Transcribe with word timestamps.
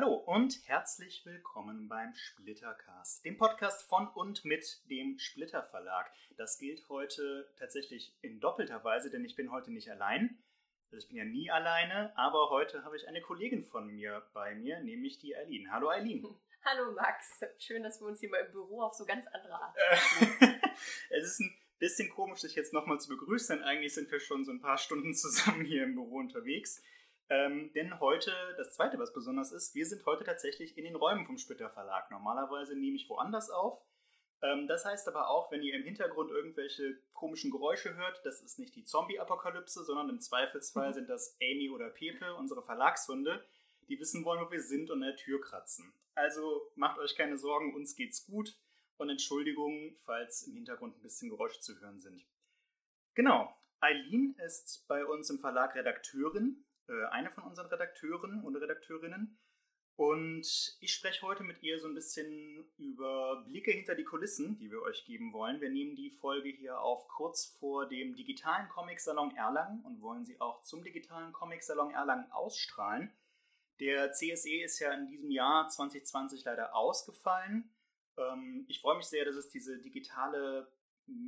Hallo 0.00 0.14
und 0.14 0.66
herzlich 0.66 1.26
willkommen 1.26 1.86
beim 1.86 2.14
Splittercast, 2.14 3.22
dem 3.22 3.36
Podcast 3.36 3.86
von 3.86 4.08
und 4.08 4.46
mit 4.46 4.80
dem 4.88 5.18
Splitter 5.18 5.62
Verlag. 5.62 6.10
Das 6.38 6.58
gilt 6.58 6.88
heute 6.88 7.52
tatsächlich 7.58 8.16
in 8.22 8.40
doppelter 8.40 8.82
Weise, 8.82 9.10
denn 9.10 9.26
ich 9.26 9.36
bin 9.36 9.52
heute 9.52 9.70
nicht 9.70 9.90
allein. 9.90 10.42
Also 10.90 11.04
ich 11.04 11.08
bin 11.08 11.18
ja 11.18 11.26
nie 11.26 11.50
alleine, 11.50 12.16
aber 12.16 12.48
heute 12.48 12.82
habe 12.82 12.96
ich 12.96 13.08
eine 13.08 13.20
Kollegin 13.20 13.62
von 13.62 13.88
mir 13.88 14.26
bei 14.32 14.54
mir, 14.54 14.80
nämlich 14.80 15.18
die 15.18 15.36
Eileen. 15.36 15.70
Hallo 15.70 15.90
Eileen. 15.90 16.26
Hallo 16.64 16.92
Max, 16.92 17.40
schön, 17.58 17.82
dass 17.82 18.00
wir 18.00 18.06
uns 18.06 18.20
hier 18.20 18.30
mal 18.30 18.38
im 18.38 18.52
Büro 18.52 18.80
auf 18.80 18.94
so 18.94 19.04
ganz 19.04 19.26
andere 19.26 19.60
Art. 19.60 19.76
es 21.10 21.24
ist 21.26 21.40
ein 21.40 21.54
bisschen 21.78 22.08
komisch, 22.08 22.40
dich 22.40 22.54
jetzt 22.54 22.72
nochmal 22.72 22.98
zu 23.00 23.10
begrüßen, 23.10 23.54
denn 23.54 23.66
eigentlich 23.66 23.92
sind 23.92 24.10
wir 24.10 24.20
schon 24.20 24.46
so 24.46 24.50
ein 24.50 24.62
paar 24.62 24.78
Stunden 24.78 25.12
zusammen 25.12 25.66
hier 25.66 25.84
im 25.84 25.94
Büro 25.94 26.16
unterwegs. 26.16 26.82
Ähm, 27.30 27.72
denn 27.74 28.00
heute, 28.00 28.32
das 28.56 28.74
zweite, 28.74 28.98
was 28.98 29.12
besonders 29.12 29.52
ist, 29.52 29.76
wir 29.76 29.86
sind 29.86 30.04
heute 30.04 30.24
tatsächlich 30.24 30.76
in 30.76 30.84
den 30.84 30.96
Räumen 30.96 31.26
vom 31.26 31.38
Splitter 31.38 31.70
Verlag. 31.70 32.10
Normalerweise 32.10 32.74
nehme 32.74 32.96
ich 32.96 33.08
woanders 33.08 33.50
auf. 33.50 33.80
Ähm, 34.42 34.66
das 34.66 34.84
heißt 34.84 35.06
aber 35.06 35.30
auch, 35.30 35.52
wenn 35.52 35.62
ihr 35.62 35.74
im 35.74 35.84
Hintergrund 35.84 36.32
irgendwelche 36.32 36.98
komischen 37.12 37.52
Geräusche 37.52 37.94
hört, 37.94 38.20
das 38.24 38.42
ist 38.42 38.58
nicht 38.58 38.74
die 38.74 38.82
Zombie-Apokalypse, 38.82 39.84
sondern 39.84 40.08
im 40.08 40.20
Zweifelsfall 40.20 40.88
mhm. 40.88 40.94
sind 40.94 41.08
das 41.08 41.36
Amy 41.40 41.70
oder 41.70 41.88
Pepe, 41.90 42.34
unsere 42.34 42.64
Verlagshunde, 42.64 43.46
die 43.88 44.00
wissen 44.00 44.24
wollen, 44.24 44.44
wo 44.44 44.50
wir 44.50 44.62
sind 44.62 44.90
und 44.90 45.00
an 45.00 45.08
der 45.08 45.16
Tür 45.16 45.40
kratzen. 45.40 45.92
Also 46.16 46.72
macht 46.74 46.98
euch 46.98 47.14
keine 47.14 47.38
Sorgen, 47.38 47.76
uns 47.76 47.94
geht's 47.94 48.26
gut 48.26 48.58
und 48.96 49.08
Entschuldigung, 49.08 49.96
falls 50.04 50.42
im 50.48 50.54
Hintergrund 50.54 50.96
ein 50.96 51.02
bisschen 51.02 51.30
Geräusche 51.30 51.60
zu 51.60 51.80
hören 51.80 52.00
sind. 52.00 52.26
Genau, 53.14 53.54
Eileen 53.78 54.34
ist 54.44 54.84
bei 54.88 55.04
uns 55.04 55.30
im 55.30 55.38
Verlag 55.38 55.76
Redakteurin 55.76 56.64
äh, 56.90 57.06
eine 57.10 57.30
von 57.30 57.44
unseren 57.44 57.68
Redakteuren 57.68 58.42
und 58.42 58.56
Redakteurinnen. 58.56 59.38
Und 59.96 60.78
ich 60.80 60.94
spreche 60.94 61.26
heute 61.26 61.42
mit 61.44 61.62
ihr 61.62 61.78
so 61.78 61.86
ein 61.86 61.94
bisschen 61.94 62.64
über 62.78 63.44
Blicke 63.46 63.70
hinter 63.70 63.94
die 63.94 64.04
Kulissen, 64.04 64.56
die 64.56 64.70
wir 64.70 64.80
euch 64.80 65.04
geben 65.04 65.32
wollen. 65.34 65.60
Wir 65.60 65.68
nehmen 65.68 65.94
die 65.94 66.10
Folge 66.10 66.48
hier 66.48 66.80
auf 66.80 67.06
kurz 67.08 67.54
vor 67.58 67.86
dem 67.86 68.16
digitalen 68.16 68.68
Comic-Salon 68.70 69.36
Erlangen 69.36 69.84
und 69.84 70.00
wollen 70.00 70.24
sie 70.24 70.40
auch 70.40 70.62
zum 70.62 70.82
digitalen 70.82 71.34
Comic-Salon 71.34 71.90
Erlangen 71.90 72.32
ausstrahlen. 72.32 73.12
Der 73.78 74.12
CSE 74.12 74.62
ist 74.62 74.78
ja 74.78 74.92
in 74.94 75.06
diesem 75.06 75.30
Jahr 75.30 75.68
2020 75.68 76.44
leider 76.44 76.74
ausgefallen. 76.74 77.70
Ähm, 78.16 78.64
ich 78.68 78.80
freue 78.80 78.96
mich 78.96 79.06
sehr, 79.06 79.26
dass 79.26 79.36
es 79.36 79.50
diese 79.50 79.78
digitale 79.78 80.72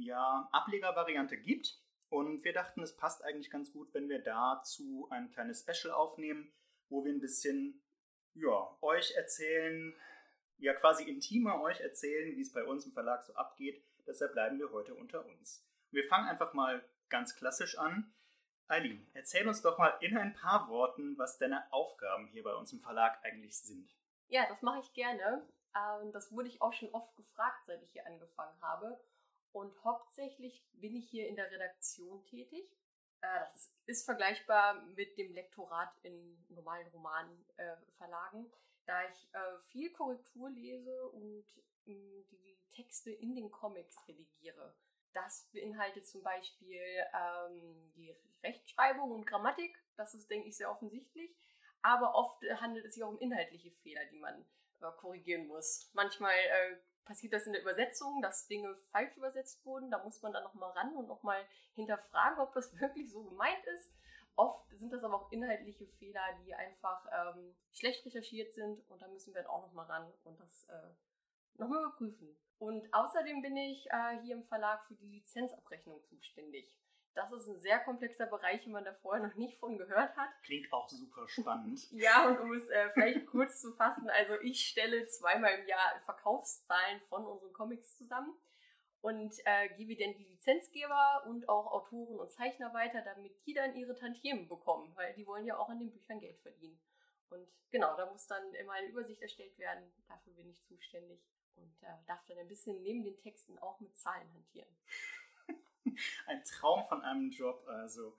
ja, 0.00 0.48
Ablegervariante 0.50 1.36
gibt. 1.36 1.81
Und 2.12 2.44
wir 2.44 2.52
dachten, 2.52 2.82
es 2.82 2.94
passt 2.94 3.24
eigentlich 3.24 3.50
ganz 3.50 3.72
gut, 3.72 3.94
wenn 3.94 4.10
wir 4.10 4.18
dazu 4.18 5.08
ein 5.08 5.30
kleines 5.30 5.60
Special 5.62 5.94
aufnehmen, 5.94 6.52
wo 6.90 7.02
wir 7.06 7.10
ein 7.10 7.22
bisschen 7.22 7.82
ja, 8.34 8.76
euch 8.82 9.12
erzählen, 9.16 9.94
ja 10.58 10.74
quasi 10.74 11.04
intimer 11.04 11.62
euch 11.62 11.80
erzählen, 11.80 12.36
wie 12.36 12.42
es 12.42 12.52
bei 12.52 12.64
uns 12.64 12.84
im 12.84 12.92
Verlag 12.92 13.22
so 13.22 13.34
abgeht. 13.34 13.82
Deshalb 14.06 14.34
bleiben 14.34 14.58
wir 14.58 14.70
heute 14.72 14.94
unter 14.94 15.24
uns. 15.24 15.66
Wir 15.90 16.04
fangen 16.04 16.28
einfach 16.28 16.52
mal 16.52 16.84
ganz 17.08 17.34
klassisch 17.34 17.78
an. 17.78 18.12
Eileen, 18.68 19.10
erzähl 19.14 19.48
uns 19.48 19.62
doch 19.62 19.78
mal 19.78 19.96
in 20.02 20.18
ein 20.18 20.34
paar 20.34 20.68
Worten, 20.68 21.16
was 21.16 21.38
deine 21.38 21.72
Aufgaben 21.72 22.26
hier 22.26 22.42
bei 22.42 22.54
uns 22.54 22.74
im 22.74 22.80
Verlag 22.80 23.24
eigentlich 23.24 23.56
sind. 23.56 23.88
Ja, 24.28 24.46
das 24.50 24.60
mache 24.60 24.80
ich 24.80 24.92
gerne. 24.92 25.48
Ähm, 25.74 26.12
das 26.12 26.30
wurde 26.30 26.48
ich 26.48 26.60
auch 26.60 26.74
schon 26.74 26.90
oft 26.90 27.16
gefragt, 27.16 27.64
seit 27.64 27.82
ich 27.82 27.92
hier 27.92 28.04
angefangen 28.06 28.60
habe. 28.60 29.00
Und 29.52 29.72
hauptsächlich 29.84 30.64
bin 30.72 30.96
ich 30.96 31.08
hier 31.08 31.28
in 31.28 31.36
der 31.36 31.50
Redaktion 31.50 32.24
tätig. 32.24 32.70
Äh, 33.20 33.40
das 33.40 33.74
ist 33.86 34.04
vergleichbar 34.04 34.82
mit 34.96 35.16
dem 35.18 35.32
Lektorat 35.32 35.92
in 36.02 36.44
normalen 36.48 36.88
Romanverlagen, 36.88 38.46
äh, 38.46 38.56
da 38.86 39.08
ich 39.08 39.28
äh, 39.34 39.58
viel 39.70 39.92
Korrektur 39.92 40.50
lese 40.50 41.08
und 41.10 41.44
ähm, 41.86 42.24
die 42.30 42.58
Texte 42.70 43.10
in 43.10 43.34
den 43.34 43.50
Comics 43.50 43.96
redigiere. 44.08 44.74
Das 45.12 45.48
beinhaltet 45.52 46.06
zum 46.06 46.22
Beispiel 46.22 46.80
ähm, 46.80 47.92
die 47.94 48.16
Rechtschreibung 48.42 49.10
und 49.12 49.26
Grammatik. 49.26 49.76
Das 49.96 50.14
ist, 50.14 50.30
denke 50.30 50.48
ich, 50.48 50.56
sehr 50.56 50.70
offensichtlich. 50.70 51.36
Aber 51.82 52.14
oft 52.14 52.42
handelt 52.60 52.86
es 52.86 52.94
sich 52.94 53.04
auch 53.04 53.10
um 53.10 53.18
inhaltliche 53.18 53.72
Fehler, 53.82 54.04
die 54.06 54.18
man 54.18 54.46
äh, 54.80 54.90
korrigieren 54.98 55.46
muss. 55.48 55.90
Manchmal 55.92 56.32
äh, 56.32 56.76
passiert 57.04 57.32
das 57.32 57.46
in 57.46 57.52
der 57.52 57.62
Übersetzung, 57.62 58.20
dass 58.22 58.46
Dinge 58.46 58.74
falsch 58.90 59.16
übersetzt 59.16 59.64
wurden. 59.64 59.90
Da 59.90 60.02
muss 60.02 60.22
man 60.22 60.32
dann 60.32 60.44
nochmal 60.44 60.70
ran 60.72 60.94
und 60.96 61.08
nochmal 61.08 61.44
hinterfragen, 61.74 62.38
ob 62.40 62.52
das 62.54 62.72
wirklich 62.80 63.10
so 63.10 63.22
gemeint 63.24 63.64
ist. 63.74 63.94
Oft 64.34 64.66
sind 64.78 64.92
das 64.92 65.04
aber 65.04 65.16
auch 65.16 65.32
inhaltliche 65.32 65.86
Fehler, 65.86 66.22
die 66.44 66.54
einfach 66.54 67.06
ähm, 67.12 67.54
schlecht 67.72 68.04
recherchiert 68.06 68.54
sind 68.54 68.82
und 68.88 69.02
da 69.02 69.08
müssen 69.08 69.34
wir 69.34 69.42
dann 69.42 69.50
auch 69.50 69.66
nochmal 69.66 69.86
ran 69.86 70.10
und 70.24 70.40
das 70.40 70.68
äh, 70.68 71.58
nochmal 71.58 71.80
überprüfen. 71.80 72.34
Und 72.58 72.92
außerdem 72.94 73.42
bin 73.42 73.56
ich 73.56 73.86
äh, 73.90 74.20
hier 74.22 74.36
im 74.36 74.44
Verlag 74.44 74.86
für 74.86 74.94
die 74.94 75.08
Lizenzabrechnung 75.08 76.02
zuständig. 76.04 76.81
Das 77.14 77.30
ist 77.32 77.46
ein 77.46 77.58
sehr 77.58 77.78
komplexer 77.80 78.26
Bereich, 78.26 78.62
den 78.62 78.72
man 78.72 78.84
da 78.84 78.94
vorher 78.94 79.26
noch 79.26 79.34
nicht 79.34 79.58
von 79.58 79.76
gehört 79.76 80.16
hat. 80.16 80.30
Klingt 80.44 80.72
auch 80.72 80.88
super 80.88 81.28
spannend. 81.28 81.80
ja, 81.92 82.26
und 82.28 82.40
um 82.40 82.52
es 82.52 82.68
äh, 82.70 82.88
vielleicht 82.90 83.26
kurz 83.26 83.60
zu 83.60 83.72
fassen, 83.72 84.08
also 84.08 84.34
ich 84.40 84.66
stelle 84.66 85.06
zweimal 85.06 85.52
im 85.58 85.66
Jahr 85.66 86.00
Verkaufszahlen 86.04 87.00
von 87.08 87.26
unseren 87.26 87.52
Comics 87.52 87.98
zusammen 87.98 88.34
und 89.02 89.34
äh, 89.44 89.68
gebe 89.76 89.96
dann 89.96 90.14
die 90.14 90.24
Lizenzgeber 90.24 91.24
und 91.26 91.48
auch 91.48 91.66
Autoren 91.72 92.18
und 92.18 92.30
Zeichner 92.30 92.72
weiter, 92.72 93.02
damit 93.02 93.44
die 93.46 93.52
dann 93.52 93.74
ihre 93.76 93.94
Tantiemen 93.94 94.48
bekommen, 94.48 94.92
weil 94.94 95.12
die 95.14 95.26
wollen 95.26 95.44
ja 95.44 95.58
auch 95.58 95.68
an 95.68 95.80
den 95.80 95.90
Büchern 95.90 96.20
Geld 96.20 96.40
verdienen. 96.40 96.80
Und 97.28 97.46
genau, 97.70 97.96
da 97.96 98.10
muss 98.10 98.26
dann 98.26 98.54
immer 98.54 98.72
eine 98.72 98.88
Übersicht 98.88 99.20
erstellt 99.20 99.58
werden. 99.58 99.92
Dafür 100.08 100.32
bin 100.34 100.48
ich 100.48 100.62
zuständig 100.62 101.20
und 101.56 101.82
äh, 101.82 101.86
darf 102.06 102.24
dann 102.26 102.38
ein 102.38 102.48
bisschen 102.48 102.80
neben 102.82 103.02
den 103.02 103.18
Texten 103.18 103.58
auch 103.58 103.80
mit 103.80 103.96
Zahlen 103.96 104.32
hantieren. 104.32 104.68
ein 106.26 106.42
Traum 106.44 106.86
von 106.88 107.02
einem 107.02 107.30
Job. 107.30 107.64
Also, 107.66 108.16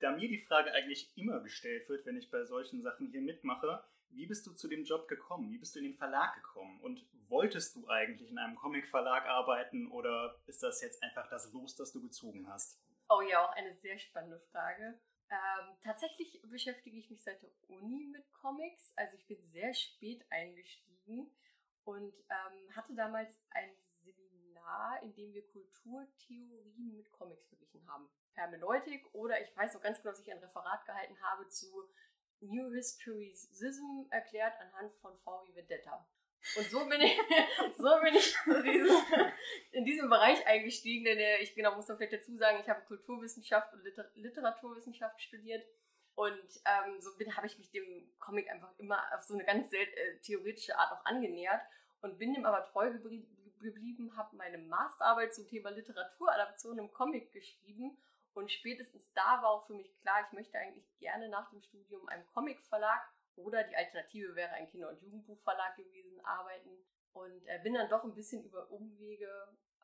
da 0.00 0.12
mir 0.12 0.28
die 0.28 0.38
Frage 0.38 0.72
eigentlich 0.72 1.16
immer 1.16 1.40
gestellt 1.40 1.88
wird, 1.88 2.04
wenn 2.06 2.16
ich 2.16 2.30
bei 2.30 2.44
solchen 2.44 2.82
Sachen 2.82 3.08
hier 3.08 3.22
mitmache, 3.22 3.84
wie 4.10 4.26
bist 4.26 4.46
du 4.46 4.52
zu 4.52 4.68
dem 4.68 4.84
Job 4.84 5.08
gekommen? 5.08 5.50
Wie 5.50 5.58
bist 5.58 5.74
du 5.74 5.80
in 5.80 5.86
den 5.86 5.96
Verlag 5.96 6.34
gekommen? 6.34 6.80
Und 6.80 7.04
wolltest 7.28 7.76
du 7.76 7.88
eigentlich 7.88 8.30
in 8.30 8.38
einem 8.38 8.54
Comicverlag 8.54 9.26
arbeiten 9.26 9.90
oder 9.90 10.40
ist 10.46 10.62
das 10.62 10.82
jetzt 10.82 11.02
einfach 11.02 11.28
das 11.28 11.52
Los, 11.52 11.74
das 11.74 11.92
du 11.92 12.00
gezogen 12.00 12.48
hast? 12.48 12.80
Oh 13.08 13.22
ja, 13.22 13.44
auch 13.44 13.52
eine 13.52 13.74
sehr 13.74 13.98
spannende 13.98 14.40
Frage. 14.52 14.98
Ähm, 15.30 15.76
tatsächlich 15.82 16.40
beschäftige 16.44 16.96
ich 16.96 17.10
mich 17.10 17.22
seit 17.22 17.42
der 17.42 17.50
Uni 17.68 18.06
mit 18.06 18.32
Comics. 18.32 18.92
Also 18.96 19.16
ich 19.16 19.26
bin 19.26 19.42
sehr 19.42 19.74
spät 19.74 20.24
eingestiegen 20.30 21.30
und 21.84 22.14
ähm, 22.30 22.76
hatte 22.76 22.94
damals 22.94 23.40
ein 23.50 23.70
In 25.02 25.14
dem 25.14 25.32
wir 25.32 25.46
Kulturtheorien 25.46 26.96
mit 26.96 27.10
Comics 27.12 27.46
verglichen 27.48 27.86
haben. 27.86 28.08
Hermeneutik 28.32 29.06
oder 29.14 29.40
ich 29.40 29.56
weiß 29.56 29.74
noch 29.74 29.82
ganz 29.82 29.98
genau, 29.98 30.10
dass 30.10 30.20
ich 30.20 30.32
ein 30.32 30.38
Referat 30.38 30.84
gehalten 30.86 31.20
habe 31.22 31.48
zu 31.48 31.88
New 32.40 32.72
Historicism 32.72 34.06
erklärt 34.10 34.54
anhand 34.60 34.94
von 34.96 35.16
V.I. 35.20 35.54
Vendetta. 35.54 36.06
Und 36.56 36.66
so 36.66 36.86
bin 36.86 37.00
ich, 37.00 37.16
so 37.76 38.00
bin 38.02 38.14
ich 38.14 38.36
in 39.72 39.84
diesem 39.84 40.10
Bereich 40.10 40.46
eingestiegen, 40.46 41.04
denn 41.04 41.18
äh, 41.18 41.38
ich 41.38 41.54
genau 41.54 41.74
muss 41.74 41.88
man 41.88 41.96
vielleicht 41.96 42.12
dazu 42.12 42.36
sagen, 42.36 42.58
ich 42.60 42.68
habe 42.68 42.84
Kulturwissenschaft 42.84 43.72
und 43.72 43.82
Liter 43.82 44.10
Literaturwissenschaft 44.14 45.20
studiert. 45.22 45.64
Und 46.14 46.60
ähm, 46.64 47.00
so 47.00 47.10
habe 47.36 47.46
ich 47.46 47.58
mich 47.58 47.70
dem 47.70 48.14
Comic 48.20 48.48
einfach 48.48 48.78
immer 48.78 49.02
auf 49.14 49.22
so 49.22 49.34
eine 49.34 49.44
ganz 49.44 49.72
äh, 49.72 50.18
theoretische 50.22 50.78
Art 50.78 50.92
auch 50.92 51.04
angenähert 51.04 51.62
und 52.02 52.18
bin 52.18 52.34
dem 52.34 52.44
aber 52.44 52.62
treu 52.64 52.90
geblieben 53.64 54.16
habe 54.16 54.36
meine 54.36 54.58
Masterarbeit 54.58 55.34
zum 55.34 55.48
Thema 55.48 55.70
Literaturadaption 55.70 56.78
im 56.78 56.92
Comic 56.92 57.32
geschrieben 57.32 57.98
und 58.34 58.52
spätestens 58.52 59.12
da 59.14 59.42
war 59.42 59.48
auch 59.48 59.66
für 59.66 59.74
mich 59.74 59.96
klar, 60.00 60.24
ich 60.26 60.32
möchte 60.32 60.58
eigentlich 60.58 60.86
gerne 60.98 61.28
nach 61.28 61.50
dem 61.50 61.62
Studium 61.62 62.06
einem 62.08 62.26
Comicverlag 62.28 63.08
oder 63.36 63.64
die 63.64 63.76
Alternative 63.76 64.36
wäre 64.36 64.52
ein 64.52 64.68
Kinder- 64.68 64.90
und 64.90 65.02
Jugendbuchverlag 65.02 65.76
gewesen, 65.76 66.24
arbeiten 66.24 66.70
und 67.12 67.46
äh, 67.46 67.58
bin 67.62 67.74
dann 67.74 67.88
doch 67.88 68.04
ein 68.04 68.14
bisschen 68.14 68.44
über 68.44 68.70
Umwege. 68.70 69.28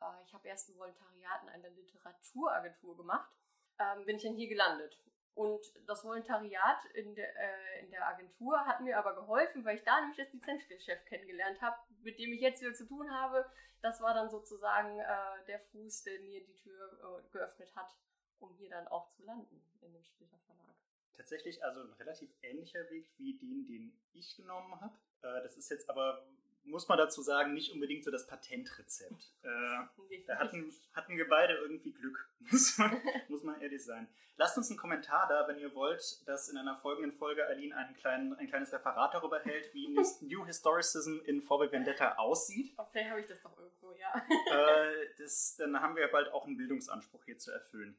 Äh, 0.01 0.23
ich 0.25 0.33
habe 0.33 0.47
erst 0.47 0.69
ein 0.69 0.77
Volontariat 0.77 1.43
in 1.43 1.49
einer 1.49 1.69
Literaturagentur 1.69 2.95
gemacht, 2.95 3.31
ähm, 3.79 4.05
bin 4.05 4.17
ich 4.17 4.23
dann 4.23 4.35
hier 4.35 4.49
gelandet 4.49 4.97
und 5.33 5.61
das 5.87 6.03
Volontariat 6.03 6.85
in 6.93 7.15
der, 7.15 7.29
äh, 7.37 7.83
in 7.83 7.91
der 7.91 8.07
Agentur 8.07 8.65
hat 8.65 8.81
mir 8.81 8.97
aber 8.97 9.15
geholfen, 9.15 9.63
weil 9.63 9.77
ich 9.77 9.83
da 9.83 9.99
nämlich 10.01 10.17
das 10.17 10.31
Lizenzgeschäft 10.33 11.05
kennengelernt 11.07 11.61
habe, 11.61 11.77
mit 12.01 12.19
dem 12.19 12.33
ich 12.33 12.41
jetzt 12.41 12.61
wieder 12.61 12.73
zu 12.73 12.85
tun 12.85 13.09
habe. 13.11 13.49
Das 13.81 14.01
war 14.01 14.13
dann 14.13 14.29
sozusagen 14.29 14.99
äh, 14.99 15.45
der 15.47 15.59
Fuß, 15.59 16.03
der 16.03 16.19
mir 16.19 16.43
die 16.43 16.55
Tür 16.55 17.23
äh, 17.25 17.31
geöffnet 17.31 17.73
hat, 17.75 17.95
um 18.39 18.53
hier 18.55 18.69
dann 18.69 18.87
auch 18.89 19.09
zu 19.11 19.23
landen 19.23 19.63
in 19.81 19.93
dem 19.93 20.03
Splitter 20.03 20.37
Verlag. 20.45 20.75
Tatsächlich 21.15 21.63
also 21.63 21.81
ein 21.81 21.93
relativ 21.93 22.29
ähnlicher 22.41 22.89
Weg 22.89 23.09
wie 23.17 23.37
den, 23.37 23.65
den 23.65 23.97
ich 24.13 24.35
genommen 24.35 24.79
habe. 24.81 24.95
Äh, 25.21 25.43
das 25.43 25.55
ist 25.57 25.71
jetzt 25.71 25.89
aber 25.89 26.27
muss 26.63 26.87
man 26.87 26.97
dazu 26.97 27.21
sagen, 27.21 27.53
nicht 27.53 27.71
unbedingt 27.71 28.03
so 28.03 28.11
das 28.11 28.27
Patentrezept. 28.27 29.33
Äh, 29.43 30.23
da 30.27 30.37
hatten, 30.37 30.71
hatten 30.93 31.17
wir 31.17 31.27
beide 31.27 31.55
irgendwie 31.55 31.91
Glück, 31.91 32.29
muss 32.51 32.77
man, 32.77 33.01
muss 33.27 33.43
man 33.43 33.59
ehrlich 33.59 33.83
sein. 33.83 34.07
Lasst 34.37 34.57
uns 34.57 34.69
einen 34.69 34.77
Kommentar 34.77 35.27
da, 35.27 35.47
wenn 35.47 35.57
ihr 35.57 35.73
wollt, 35.73 36.27
dass 36.27 36.49
in 36.49 36.57
einer 36.57 36.77
folgenden 36.77 37.11
Folge 37.17 37.45
Aline 37.47 37.75
einen 37.75 37.95
kleinen, 37.95 38.33
ein 38.35 38.47
kleines 38.47 38.71
Referat 38.71 39.13
darüber 39.13 39.39
hält, 39.39 39.73
wie 39.73 39.87
New 40.21 40.45
Historicism 40.45 41.19
in 41.25 41.41
VW 41.41 41.71
Vendetta 41.71 42.15
aussieht. 42.15 42.73
Oh, 42.77 42.85
vielleicht 42.91 43.09
habe 43.09 43.21
ich 43.21 43.27
das 43.27 43.41
doch 43.41 43.57
irgendwo, 43.57 43.93
ja. 43.93 44.13
Äh, 44.51 45.07
das, 45.17 45.55
dann 45.57 45.79
haben 45.79 45.95
wir 45.95 46.07
bald 46.07 46.31
auch 46.33 46.45
einen 46.45 46.57
Bildungsanspruch 46.57 47.23
hier 47.25 47.37
zu 47.39 47.51
erfüllen. 47.51 47.97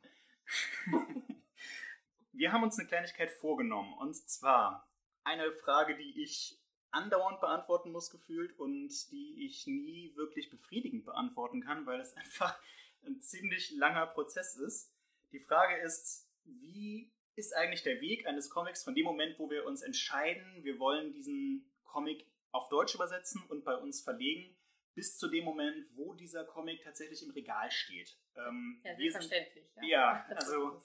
wir 2.33 2.53
haben 2.53 2.63
uns 2.63 2.79
eine 2.79 2.89
Kleinigkeit 2.89 3.31
vorgenommen, 3.31 3.95
und 3.95 4.15
zwar 4.29 4.89
eine 5.25 5.53
Frage, 5.53 5.97
die 5.97 6.23
ich 6.23 6.62
andauernd 6.93 7.41
beantworten 7.41 7.91
muss 7.91 8.11
gefühlt 8.11 8.59
und 8.59 8.89
die 9.11 9.47
ich 9.47 9.67
nie 9.67 10.15
wirklich 10.15 10.51
befriedigend 10.51 11.05
beantworten 11.05 11.63
kann, 11.63 11.87
weil 11.87 12.01
es 12.01 12.17
einfach 12.17 12.59
ein 13.05 13.21
ziemlich 13.21 13.73
langer 13.73 14.07
Prozess 14.07 14.57
ist. 14.57 14.93
Die 15.33 15.41
Frage 15.41 15.81
ist, 15.83 16.29
wie 16.45 17.11
ist 17.35 17.55
eigentlich 17.57 17.83
der 17.83 18.01
Weg 18.01 18.27
eines 18.27 18.51
Comics 18.51 18.85
von 18.85 18.95
dem 18.95 19.05
Moment, 19.05 19.39
wo 19.39 19.51
wir 19.51 19.65
uns 19.65 19.83
entscheiden, 19.83 20.63
wir 20.63 20.79
wollen 20.79 21.13
diesen 21.13 21.73
Comic 21.85 22.27
auf 22.51 22.69
Deutsch 22.69 22.95
übersetzen 22.95 23.43
und 23.49 23.65
bei 23.65 23.75
uns 23.75 24.03
verlegen, 24.03 24.55
bis 24.95 25.17
zu 25.17 25.29
dem 25.29 25.45
Moment, 25.45 25.87
wo 25.95 26.13
dieser 26.13 26.45
Comic 26.45 26.83
tatsächlich 26.83 27.23
im 27.23 27.31
Regal 27.31 27.71
steht. 27.71 28.19
Ähm, 28.37 28.83
ja, 28.85 28.95
selbstverständlich. 28.95 29.65
Sind, 29.75 29.85
ja, 29.85 30.27
ja 30.29 30.37
also 30.37 30.79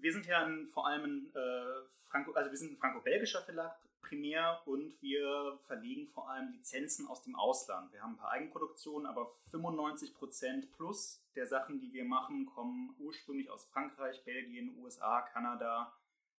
wir 0.00 0.12
sind 0.12 0.26
ja 0.26 0.44
ein, 0.46 0.66
vor 0.68 0.86
allem 0.86 1.04
ein 1.04 1.32
äh, 1.34 1.88
Franco, 2.08 2.32
also 2.32 2.50
wir 2.50 2.56
sind 2.56 2.72
ein 2.72 2.76
franco-belgischer 2.76 3.42
Verlag 3.42 3.78
primär 4.02 4.60
und 4.66 5.00
wir 5.00 5.58
verlegen 5.66 6.08
vor 6.08 6.28
allem 6.28 6.52
Lizenzen 6.52 7.06
aus 7.06 7.22
dem 7.22 7.34
Ausland. 7.34 7.92
Wir 7.92 8.02
haben 8.02 8.12
ein 8.12 8.18
paar 8.18 8.32
Eigenproduktionen, 8.32 9.06
aber 9.06 9.32
95% 9.52 10.70
plus 10.76 11.22
der 11.34 11.46
Sachen, 11.46 11.80
die 11.80 11.92
wir 11.92 12.04
machen, 12.04 12.46
kommen 12.46 12.94
ursprünglich 12.98 13.50
aus 13.50 13.64
Frankreich, 13.66 14.22
Belgien, 14.24 14.76
USA, 14.78 15.22
Kanada, 15.22 15.96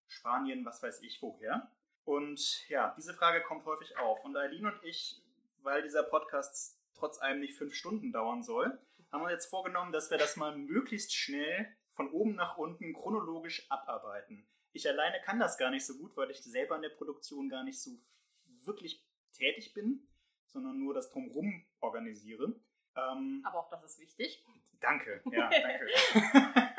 Spanien, 0.08 0.64
was 0.64 0.82
weiß 0.82 1.00
ich 1.02 1.22
woher. 1.22 1.70
Und 2.04 2.68
ja, 2.68 2.94
diese 2.96 3.14
Frage 3.14 3.42
kommt 3.42 3.64
häufig 3.64 3.96
auf. 3.96 4.24
Und 4.24 4.36
Eileen 4.36 4.66
und 4.66 4.82
ich, 4.82 5.22
weil 5.62 5.82
dieser 5.82 6.02
Podcast 6.02 6.78
trotz 6.94 7.20
allem 7.20 7.40
nicht 7.40 7.56
fünf 7.56 7.74
Stunden 7.74 8.12
dauern 8.12 8.42
soll, 8.42 8.78
haben 9.10 9.22
wir 9.22 9.30
jetzt 9.30 9.46
vorgenommen, 9.46 9.92
dass 9.92 10.10
wir 10.10 10.18
das 10.18 10.36
mal 10.36 10.56
möglichst 10.56 11.14
schnell 11.14 11.68
von 11.94 12.10
oben 12.10 12.34
nach 12.34 12.56
unten 12.56 12.92
chronologisch 12.92 13.70
abarbeiten. 13.70 14.46
Ich 14.72 14.88
alleine 14.88 15.20
kann 15.20 15.38
das 15.38 15.58
gar 15.58 15.70
nicht 15.70 15.84
so 15.84 15.98
gut, 15.98 16.16
weil 16.16 16.30
ich 16.30 16.42
selber 16.42 16.76
in 16.76 16.82
der 16.82 16.88
Produktion 16.90 17.48
gar 17.48 17.64
nicht 17.64 17.80
so 17.80 17.90
wirklich 18.64 19.04
tätig 19.32 19.74
bin, 19.74 20.06
sondern 20.46 20.78
nur 20.78 20.94
das 20.94 21.10
drumherum 21.10 21.64
organisiere. 21.80 22.54
Ähm, 22.96 23.42
Aber 23.44 23.60
auch 23.60 23.70
das 23.70 23.84
ist 23.84 23.98
wichtig. 23.98 24.44
Danke, 24.80 25.22
ja, 25.30 25.48
danke. 25.50 25.86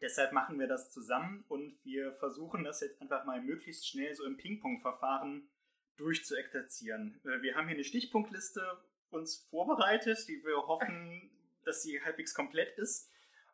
Deshalb 0.00 0.32
machen 0.32 0.58
wir 0.58 0.66
das 0.66 0.92
zusammen 0.92 1.44
und 1.48 1.78
wir 1.84 2.12
versuchen 2.14 2.64
das 2.64 2.80
jetzt 2.80 3.00
einfach 3.02 3.24
mal 3.24 3.42
möglichst 3.42 3.86
schnell 3.86 4.14
so 4.14 4.24
im 4.24 4.38
Ping-Pong-Verfahren 4.38 5.50
durchzuexerzieren. 5.96 7.20
Äh, 7.24 7.42
wir 7.42 7.54
haben 7.54 7.66
hier 7.66 7.74
eine 7.74 7.84
Stichpunktliste 7.84 8.62
uns 9.10 9.36
vorbereitet, 9.50 10.26
die 10.28 10.42
wir 10.44 10.66
hoffen, 10.66 11.30
dass 11.64 11.82
sie 11.82 12.02
halbwegs 12.02 12.34
komplett 12.34 12.78
ist. 12.78 13.10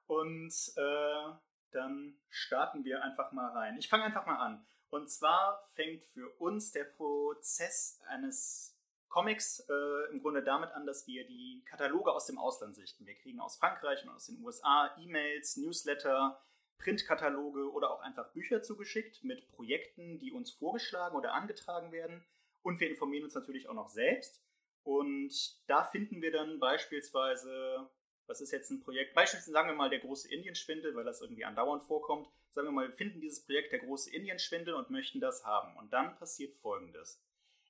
Und 0.07 0.53
äh, 0.77 1.33
dann 1.77 2.19
starten 2.29 2.85
wir 2.85 3.03
einfach 3.03 3.33
mal 3.33 3.51
rein. 3.53 3.77
Ich 3.79 3.89
fange 3.89 4.05
einfach 4.05 4.27
mal 4.27 4.39
an. 4.39 4.67
Und 4.91 5.11
zwar 5.11 5.63
fängt 5.75 6.05
für 6.05 6.29
uns 6.39 6.73
der 6.73 6.85
Prozess 6.85 8.01
eines 8.09 8.77
Comics 9.09 9.61
äh, 9.69 10.13
im 10.13 10.21
Grunde 10.21 10.43
damit 10.43 10.71
an, 10.73 10.87
dass 10.87 11.07
wir 11.07 11.27
die 11.27 11.63
Kataloge 11.65 12.13
aus 12.13 12.27
dem 12.27 12.39
Ausland 12.39 12.75
sichten. 12.75 13.07
Wir 13.07 13.15
kriegen 13.15 13.41
aus 13.41 13.57
Frankreich 13.57 14.03
und 14.05 14.11
aus 14.11 14.27
den 14.27 14.43
USA 14.43 14.95
E-Mails, 14.99 15.57
Newsletter, 15.57 16.43
Printkataloge 16.79 17.73
oder 17.73 17.91
auch 17.91 18.01
einfach 18.01 18.33
Bücher 18.33 18.63
zugeschickt 18.63 19.25
mit 19.25 19.49
Projekten, 19.53 20.19
die 20.19 20.33
uns 20.33 20.51
vorgeschlagen 20.51 21.17
oder 21.17 21.33
angetragen 21.33 21.93
werden. 21.93 22.25
Und 22.63 22.81
wir 22.81 22.91
informieren 22.91 23.25
uns 23.25 23.35
natürlich 23.35 23.69
auch 23.69 23.75
noch 23.75 23.89
selbst. 23.89 24.43
Und 24.83 25.33
da 25.67 25.85
finden 25.85 26.23
wir 26.23 26.31
dann 26.31 26.59
beispielsweise 26.61 27.91
was 28.27 28.41
ist 28.41 28.53
jetzt 28.53 28.71
ein 28.71 28.81
Projekt, 28.81 29.15
beispielsweise 29.15 29.53
sagen 29.53 29.69
wir 29.69 29.75
mal 29.75 29.91
der 29.91 30.01
große 30.01 30.33
Indienschwindel, 30.33 30.95
weil 30.95 31.05
das 31.05 31.21
irgendwie 31.21 31.45
andauernd 31.45 31.85
vorkommt, 31.85 32.29
sagen 32.51 32.69
wir 32.69 32.73
mal, 32.73 32.89
wir 32.89 32.95
finden 32.95 33.21
dieses 33.21 33.45
Projekt 33.45 33.73
der 33.73 33.81
große 33.81 34.15
Indienschwindel 34.15 34.75
und 34.75 34.91
möchten 34.91 35.21
das 35.21 35.45
haben. 35.45 35.77
Und 35.77 35.93
dann 35.93 36.17
passiert 36.17 36.55
Folgendes. 36.57 37.21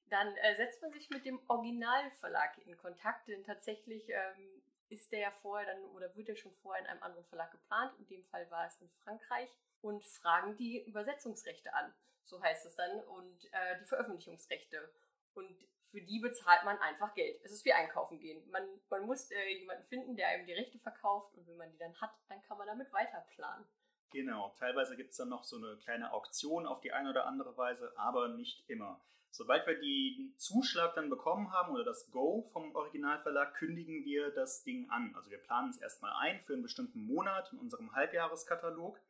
Dann 0.08 0.37
äh, 0.37 0.55
setzt 0.55 0.81
man 0.82 0.93
sich 0.93 1.11
mit 1.11 1.25
dem 1.25 1.41
Originalverlag 1.49 2.58
in 2.64 2.76
Kontakt, 2.76 3.29
denn 3.29 3.43
tatsächlich 3.44 4.08
ähm, 4.08 4.62
ist 4.88 5.11
der 5.11 5.20
ja 5.20 5.31
vorher 5.43 5.67
dann 5.67 5.85
oder 5.91 6.14
wird 6.14 6.29
er 6.29 6.37
schon 6.37 6.53
vorher 6.62 6.85
in 6.85 6.91
einem 6.91 7.02
anderen 7.02 7.26
Verlag 7.26 7.50
geplant. 7.50 7.93
In 7.99 8.06
dem 8.06 8.25
Fall 8.26 8.49
war 8.50 8.67
es 8.67 8.81
in 8.81 8.88
Frankreich 9.02 9.50
und 9.82 10.05
fragen 10.05 10.56
die 10.56 10.85
Übersetzungsrechte 10.85 11.75
an. 11.75 11.93
So 12.25 12.41
heißt 12.41 12.67
es 12.67 12.76
dann 12.76 13.00
und 13.00 13.44
äh, 13.52 13.79
die 13.81 13.87
Veröffentlichungsrechte. 13.87 14.88
Und 15.35 15.56
für 15.96 16.02
die 16.02 16.19
bezahlt 16.19 16.62
man 16.66 16.76
einfach 16.78 17.14
Geld. 17.14 17.40
Es 17.43 17.52
ist 17.52 17.64
wie 17.64 17.72
einkaufen 17.72 18.19
gehen. 18.19 18.43
Man, 18.50 18.64
man 18.90 19.06
muss 19.06 19.31
äh, 19.31 19.48
jemanden 19.58 19.84
finden, 19.84 20.14
der 20.14 20.28
einem 20.28 20.44
die 20.44 20.52
Rechte 20.52 20.78
verkauft 20.78 21.34
und 21.34 21.46
wenn 21.46 21.56
man 21.56 21.70
die 21.72 21.78
dann 21.78 21.98
hat, 22.02 22.10
dann 22.28 22.43
kann 22.43 22.58
man 22.58 22.66
damit 22.66 22.93
weiter 22.93 23.25
planen. 23.34 23.64
Genau, 24.12 24.54
teilweise 24.58 24.94
gibt 24.94 25.12
es 25.12 25.16
dann 25.16 25.31
noch 25.31 25.44
so 25.44 25.56
eine 25.56 25.78
kleine 25.78 26.12
Auktion 26.12 26.66
auf 26.66 26.82
die 26.82 26.93
eine 26.93 27.08
oder 27.08 27.26
andere 27.26 27.56
Weise, 27.56 27.94
aber 27.96 28.28
nicht 28.28 28.69
immer. 28.69 29.00
Sobald 29.31 29.66
wir 29.66 29.81
den 29.81 30.34
Zuschlag 30.37 30.94
dann 30.94 31.08
bekommen 31.08 31.50
haben 31.50 31.72
oder 31.72 31.84
das 31.84 32.10
Go 32.10 32.42
vom 32.52 32.75
Originalverlag, 32.75 33.54
kündigen 33.54 34.04
wir 34.04 34.31
das 34.31 34.64
Ding 34.64 34.90
an. 34.90 35.14
Also 35.16 35.31
wir 35.31 35.38
planen 35.38 35.70
es 35.70 35.78
erstmal 35.78 36.12
ein 36.20 36.42
für 36.42 36.52
einen 36.52 36.62
bestimmten 36.62 37.06
Monat 37.06 37.50
in 37.54 37.58
unserem 37.58 37.94
Halbjahreskatalog 37.94 39.00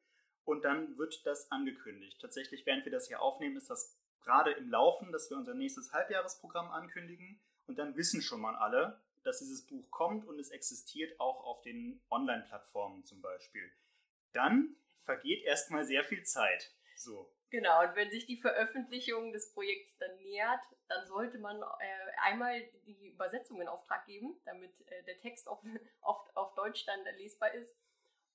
und 0.44 0.64
dann 0.64 0.96
wird 0.98 1.26
das 1.26 1.50
angekündigt. 1.50 2.20
Tatsächlich, 2.20 2.64
während 2.64 2.84
wir 2.84 2.92
das 2.92 3.08
hier 3.08 3.20
aufnehmen, 3.20 3.56
ist 3.56 3.70
das 3.70 3.98
gerade 4.26 4.50
im 4.50 4.68
Laufen, 4.68 5.12
dass 5.12 5.30
wir 5.30 5.36
unser 5.36 5.54
nächstes 5.54 5.92
Halbjahresprogramm 5.92 6.70
ankündigen 6.70 7.40
und 7.68 7.78
dann 7.78 7.96
wissen 7.96 8.20
schon 8.20 8.40
mal 8.40 8.56
alle, 8.56 9.00
dass 9.22 9.38
dieses 9.38 9.64
Buch 9.64 9.88
kommt 9.90 10.26
und 10.26 10.38
es 10.38 10.50
existiert 10.50 11.18
auch 11.20 11.44
auf 11.44 11.62
den 11.62 12.00
Online-Plattformen 12.10 13.04
zum 13.04 13.22
Beispiel. 13.22 13.70
Dann 14.32 14.76
vergeht 15.04 15.44
erstmal 15.44 15.84
sehr 15.84 16.02
viel 16.04 16.24
Zeit. 16.24 16.72
So. 16.96 17.30
Genau, 17.50 17.84
und 17.84 17.94
wenn 17.94 18.10
sich 18.10 18.26
die 18.26 18.36
Veröffentlichung 18.36 19.32
des 19.32 19.52
Projekts 19.52 19.96
dann 19.98 20.16
nähert, 20.16 20.60
dann 20.88 21.06
sollte 21.06 21.38
man 21.38 21.62
äh, 21.62 22.10
einmal 22.22 22.60
die 22.84 23.08
Übersetzung 23.08 23.60
in 23.60 23.68
Auftrag 23.68 24.04
geben, 24.06 24.36
damit 24.44 24.72
äh, 24.88 25.04
der 25.04 25.20
Text 25.20 25.48
auf, 25.48 25.62
auf, 26.00 26.18
auf 26.34 26.54
Deutsch 26.54 26.84
dann 26.84 27.00
lesbar 27.16 27.54
ist. 27.54 27.76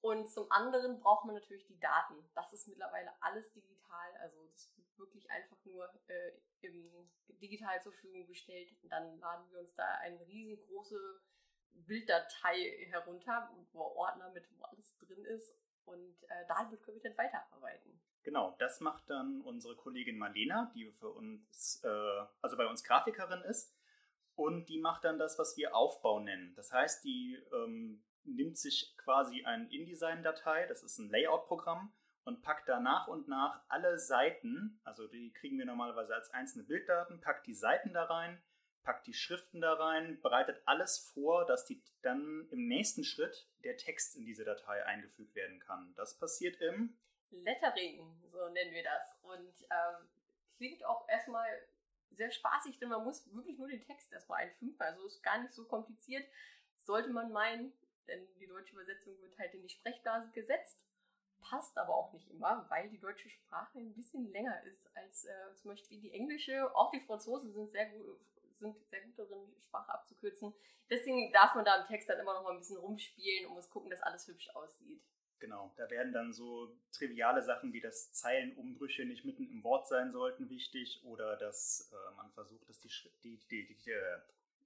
Und 0.01 0.27
zum 0.27 0.51
anderen 0.51 0.99
braucht 0.99 1.25
man 1.25 1.35
natürlich 1.35 1.65
die 1.67 1.79
Daten. 1.79 2.15
Das 2.33 2.51
ist 2.53 2.67
mittlerweile 2.67 3.11
alles 3.21 3.53
digital, 3.53 4.15
also 4.19 4.47
das 4.51 4.73
wirklich 4.97 5.29
einfach 5.29 5.57
nur 5.63 5.89
äh, 6.07 6.31
im, 6.61 7.09
digital 7.39 7.81
zur 7.81 7.91
Verfügung 7.91 8.25
gestellt. 8.27 8.71
Und 8.81 8.89
dann 8.89 9.19
laden 9.19 9.51
wir 9.51 9.59
uns 9.59 9.75
da 9.75 9.85
eine 10.01 10.25
riesengroße 10.27 11.21
Bilddatei 11.73 12.87
herunter, 12.89 13.49
wo 13.73 13.81
Ordner 13.81 14.29
mit 14.31 14.45
wo 14.57 14.63
alles 14.65 14.97
drin 14.97 15.23
ist. 15.25 15.55
Und 15.85 16.23
äh, 16.29 16.45
damit 16.47 16.81
können 16.83 17.01
wir 17.01 17.09
dann 17.09 17.17
weiterarbeiten. 17.17 18.01
Genau, 18.23 18.55
das 18.59 18.79
macht 18.81 19.09
dann 19.09 19.41
unsere 19.41 19.75
Kollegin 19.75 20.17
Marlena, 20.17 20.71
die 20.75 20.91
für 20.91 21.09
uns, 21.09 21.81
äh, 21.83 22.25
also 22.41 22.55
bei 22.55 22.67
uns 22.67 22.83
Grafikerin 22.83 23.41
ist. 23.41 23.75
Und 24.35 24.69
die 24.69 24.79
macht 24.79 25.03
dann 25.03 25.19
das, 25.19 25.37
was 25.37 25.57
wir 25.57 25.75
Aufbau 25.75 26.19
nennen. 26.19 26.53
Das 26.55 26.71
heißt, 26.71 27.03
die 27.03 27.35
ähm, 27.51 28.03
nimmt 28.25 28.57
sich 28.57 28.95
quasi 28.97 29.43
eine 29.43 29.71
InDesign-Datei, 29.71 30.67
das 30.67 30.83
ist 30.83 30.97
ein 30.99 31.09
Layout-Programm, 31.09 31.93
und 32.23 32.43
packt 32.43 32.69
da 32.69 32.79
nach 32.79 33.07
und 33.07 33.27
nach 33.27 33.63
alle 33.67 33.97
Seiten, 33.97 34.79
also 34.83 35.07
die 35.07 35.33
kriegen 35.33 35.57
wir 35.57 35.65
normalerweise 35.65 36.13
als 36.13 36.29
einzelne 36.31 36.63
Bilddaten, 36.63 37.19
packt 37.19 37.47
die 37.47 37.55
Seiten 37.55 37.93
da 37.93 38.03
rein, 38.03 38.41
packt 38.83 39.07
die 39.07 39.13
Schriften 39.13 39.61
da 39.61 39.73
rein, 39.73 40.19
bereitet 40.21 40.61
alles 40.65 41.11
vor, 41.13 41.45
dass 41.45 41.65
die 41.65 41.81
dann 42.01 42.47
im 42.51 42.67
nächsten 42.67 43.03
Schritt 43.03 43.47
der 43.63 43.77
Text 43.77 44.15
in 44.15 44.25
diese 44.25 44.43
Datei 44.43 44.85
eingefügt 44.85 45.35
werden 45.35 45.59
kann. 45.59 45.93
Das 45.95 46.17
passiert 46.17 46.59
im 46.61 46.97
Lettering, 47.31 48.21
so 48.31 48.49
nennen 48.49 48.73
wir 48.73 48.83
das. 48.83 49.19
Und 49.23 49.53
ähm, 49.69 50.07
klingt 50.57 50.85
auch 50.85 51.07
erstmal 51.07 51.47
sehr 52.11 52.31
spaßig, 52.31 52.77
denn 52.79 52.89
man 52.89 53.03
muss 53.03 53.33
wirklich 53.33 53.57
nur 53.57 53.67
den 53.67 53.81
Text 53.81 54.11
erstmal 54.11 54.43
einfügen. 54.43 54.75
Also 54.79 55.05
ist 55.05 55.23
gar 55.23 55.41
nicht 55.41 55.53
so 55.53 55.65
kompliziert, 55.65 56.25
sollte 56.75 57.09
man 57.09 57.31
meinen, 57.31 57.73
denn 58.07 58.27
die 58.39 58.47
deutsche 58.47 58.73
Übersetzung 58.73 59.19
wird 59.21 59.37
halt 59.37 59.53
in 59.53 59.61
die 59.61 59.69
Sprechblase 59.69 60.31
gesetzt 60.31 60.85
passt 61.41 61.77
aber 61.77 61.93
auch 61.95 62.13
nicht 62.13 62.29
immer, 62.29 62.65
weil 62.69 62.89
die 62.89 62.99
deutsche 62.99 63.29
Sprache 63.29 63.79
ein 63.79 63.93
bisschen 63.93 64.31
länger 64.31 64.63
ist 64.63 64.89
als 64.95 65.25
äh, 65.25 65.55
zum 65.55 65.71
Beispiel 65.71 65.99
die 65.99 66.13
englische. 66.13 66.73
Auch 66.75 66.91
die 66.91 67.01
Franzosen 67.01 67.51
sind 67.51 67.71
sehr 67.71 67.89
gut, 67.89 68.19
sind 68.57 68.75
sehr 68.89 69.01
gut 69.01 69.17
darin, 69.17 69.53
Sprache 69.59 69.91
abzukürzen. 69.91 70.53
Deswegen 70.89 71.31
darf 71.33 71.55
man 71.55 71.65
da 71.65 71.81
im 71.81 71.87
Text 71.87 72.09
dann 72.09 72.19
immer 72.19 72.33
noch 72.33 72.43
mal 72.43 72.51
ein 72.51 72.59
bisschen 72.59 72.77
rumspielen 72.77 73.47
und 73.47 73.55
muss 73.55 73.69
gucken, 73.69 73.89
dass 73.89 74.01
alles 74.01 74.27
hübsch 74.27 74.49
aussieht. 74.55 75.01
Genau, 75.39 75.73
da 75.75 75.89
werden 75.89 76.13
dann 76.13 76.33
so 76.33 76.77
triviale 76.91 77.41
Sachen 77.41 77.73
wie, 77.73 77.81
dass 77.81 78.11
Zeilenumbrüche 78.11 79.05
nicht 79.05 79.25
mitten 79.25 79.49
im 79.49 79.63
Wort 79.63 79.87
sein 79.87 80.11
sollten 80.11 80.49
wichtig 80.49 81.01
oder 81.03 81.35
dass 81.35 81.91
äh, 81.91 82.15
man 82.15 82.31
versucht, 82.31 82.69
dass 82.69 82.79
die, 82.79 82.89
die, 83.23 83.39
die, 83.49 83.65
die, 83.65 83.91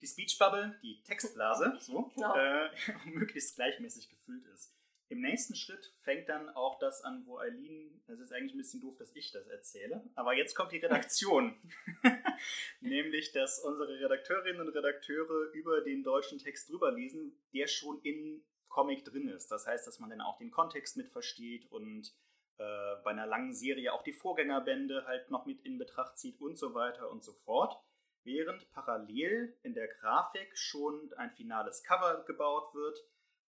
die 0.01 0.07
Speech 0.07 0.37
Bubble, 0.37 0.77
die 0.81 1.01
Textblase, 1.03 1.75
so, 1.79 2.11
genau. 2.15 2.35
äh, 2.35 2.69
möglichst 3.05 3.55
gleichmäßig 3.55 4.09
gefüllt 4.09 4.45
ist. 4.47 4.73
Im 5.07 5.21
nächsten 5.21 5.55
Schritt 5.55 5.93
fängt 5.97 6.29
dann 6.29 6.49
auch 6.49 6.79
das 6.79 7.03
an, 7.03 7.23
wo 7.27 7.37
Eileen, 7.37 8.01
es 8.07 8.19
ist 8.19 8.33
eigentlich 8.33 8.55
ein 8.55 8.57
bisschen 8.57 8.81
doof, 8.81 8.97
dass 8.97 9.15
ich 9.15 9.31
das 9.31 9.45
erzähle, 9.47 10.03
aber 10.15 10.33
jetzt 10.33 10.55
kommt 10.55 10.71
die 10.71 10.79
Redaktion. 10.79 11.55
Nämlich, 12.79 13.31
dass 13.31 13.59
unsere 13.59 13.99
Redakteurinnen 13.99 14.67
und 14.67 14.75
Redakteure 14.75 15.51
über 15.53 15.81
den 15.81 16.03
deutschen 16.03 16.39
Text 16.39 16.69
drüber 16.69 16.91
lesen, 16.91 17.39
der 17.53 17.67
schon 17.67 18.01
in 18.01 18.43
Comic 18.67 19.05
drin 19.05 19.29
ist. 19.29 19.49
Das 19.51 19.67
heißt, 19.67 19.85
dass 19.85 19.99
man 19.99 20.09
dann 20.09 20.21
auch 20.21 20.37
den 20.39 20.49
Kontext 20.49 20.97
mit 20.97 21.09
versteht 21.09 21.71
und 21.71 22.11
äh, 22.57 22.95
bei 23.03 23.11
einer 23.11 23.27
langen 23.27 23.53
Serie 23.53 23.93
auch 23.93 24.03
die 24.03 24.11
Vorgängerbände 24.11 25.05
halt 25.05 25.29
noch 25.29 25.45
mit 25.45 25.61
in 25.61 25.77
Betracht 25.77 26.17
zieht 26.17 26.41
und 26.41 26.57
so 26.57 26.73
weiter 26.73 27.11
und 27.11 27.23
so 27.23 27.33
fort. 27.33 27.77
Während 28.25 28.71
parallel 28.71 29.55
in 29.61 29.75
der 29.75 29.87
Grafik 29.87 30.57
schon 30.57 31.13
ein 31.13 31.29
finales 31.29 31.83
Cover 31.83 32.23
gebaut 32.25 32.73
wird, 32.73 32.99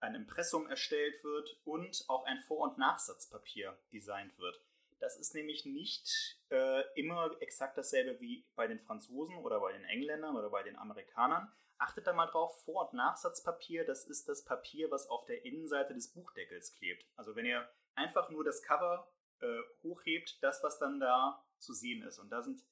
ein 0.00 0.14
Impressum 0.14 0.66
erstellt 0.66 1.22
wird 1.22 1.60
und 1.64 2.04
auch 2.08 2.24
ein 2.24 2.40
Vor- 2.40 2.70
und 2.70 2.78
Nachsatzpapier 2.78 3.78
designt 3.92 4.36
wird. 4.38 4.58
Das 4.98 5.18
ist 5.18 5.34
nämlich 5.34 5.66
nicht 5.66 6.40
äh, 6.50 6.84
immer 6.98 7.36
exakt 7.40 7.76
dasselbe 7.76 8.18
wie 8.20 8.46
bei 8.54 8.66
den 8.66 8.78
Franzosen 8.78 9.36
oder 9.36 9.60
bei 9.60 9.72
den 9.72 9.84
Engländern 9.84 10.36
oder 10.36 10.48
bei 10.48 10.62
den 10.62 10.78
Amerikanern. 10.78 11.52
Achtet 11.76 12.06
da 12.06 12.14
mal 12.14 12.26
drauf, 12.26 12.64
Vor- 12.64 12.88
und 12.88 12.94
Nachsatzpapier, 12.94 13.84
das 13.84 14.06
ist 14.06 14.26
das 14.26 14.42
Papier, 14.42 14.90
was 14.90 15.06
auf 15.08 15.26
der 15.26 15.44
Innenseite 15.44 15.92
des 15.92 16.14
Buchdeckels 16.14 16.72
klebt. 16.72 17.04
Also 17.16 17.36
wenn 17.36 17.44
ihr 17.44 17.68
einfach 17.94 18.30
nur 18.30 18.42
das 18.42 18.62
Cover 18.62 19.12
äh, 19.40 19.60
hochhebt, 19.82 20.42
das, 20.42 20.62
was 20.62 20.78
dann 20.78 20.98
da 20.98 21.44
zu 21.58 21.74
sehen 21.74 22.02
ist. 22.04 22.18
Und 22.18 22.30
da 22.30 22.40
sind 22.40 22.64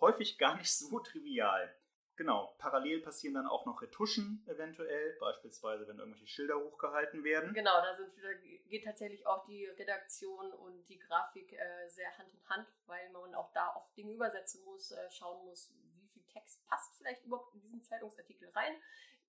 häufig 0.00 0.38
gar 0.38 0.56
nicht 0.56 0.72
so 0.72 1.00
trivial. 1.00 1.74
Genau, 2.20 2.54
parallel 2.58 3.00
passieren 3.00 3.34
dann 3.34 3.46
auch 3.46 3.64
noch 3.64 3.80
Retuschen 3.80 4.44
eventuell, 4.46 5.16
beispielsweise 5.20 5.88
wenn 5.88 5.98
irgendwelche 5.98 6.26
Schilder 6.26 6.56
hochgehalten 6.56 7.24
werden. 7.24 7.54
Genau, 7.54 7.80
da 7.80 7.94
sind 7.94 8.14
wieder, 8.14 8.34
geht 8.34 8.84
tatsächlich 8.84 9.26
auch 9.26 9.46
die 9.46 9.64
Redaktion 9.64 10.52
und 10.52 10.86
die 10.90 10.98
Grafik 10.98 11.54
äh, 11.54 11.88
sehr 11.88 12.14
Hand 12.18 12.28
in 12.34 12.48
Hand, 12.50 12.68
weil 12.84 13.08
man 13.10 13.34
auch 13.34 13.50
da 13.54 13.74
oft 13.74 13.96
Dinge 13.96 14.12
übersetzen 14.12 14.62
muss, 14.66 14.90
äh, 14.90 15.10
schauen 15.10 15.46
muss, 15.46 15.72
wie 15.94 16.08
viel 16.08 16.22
Text 16.24 16.62
passt 16.66 16.94
vielleicht 16.98 17.24
überhaupt 17.24 17.54
in 17.54 17.62
diesen 17.62 17.80
Zeitungsartikel 17.80 18.50
rein, 18.50 18.74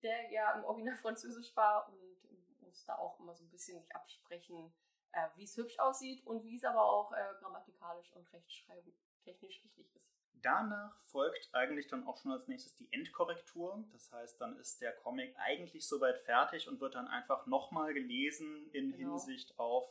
der 0.02 0.30
ja 0.30 0.52
im 0.52 0.64
Original 0.64 0.96
Französisch 1.02 1.56
war 1.56 1.88
und 1.88 2.22
muss 2.60 2.84
da 2.84 2.96
auch 2.96 3.18
immer 3.20 3.34
so 3.34 3.44
ein 3.44 3.50
bisschen 3.50 3.80
sich 3.80 3.96
absprechen, 3.96 4.70
äh, 5.12 5.28
wie 5.36 5.44
es 5.44 5.56
hübsch 5.56 5.78
aussieht 5.78 6.26
und 6.26 6.44
wie 6.44 6.56
es 6.56 6.64
aber 6.64 6.84
auch 6.84 7.12
äh, 7.12 7.34
grammatikalisch 7.38 8.12
und 8.12 8.30
rechtschreibtechnisch 8.34 9.62
richtig 9.64 9.94
ist. 9.94 10.11
Danach 10.42 11.00
folgt 11.04 11.50
eigentlich 11.52 11.86
dann 11.86 12.06
auch 12.06 12.18
schon 12.18 12.32
als 12.32 12.48
nächstes 12.48 12.74
die 12.74 12.92
Endkorrektur. 12.92 13.84
Das 13.92 14.10
heißt, 14.12 14.40
dann 14.40 14.58
ist 14.58 14.80
der 14.80 14.92
Comic 14.92 15.34
eigentlich 15.38 15.86
soweit 15.86 16.18
fertig 16.18 16.68
und 16.68 16.80
wird 16.80 16.96
dann 16.96 17.06
einfach 17.06 17.46
nochmal 17.46 17.94
gelesen 17.94 18.68
in 18.72 18.92
genau. 18.92 19.12
Hinsicht 19.12 19.58
auf. 19.58 19.88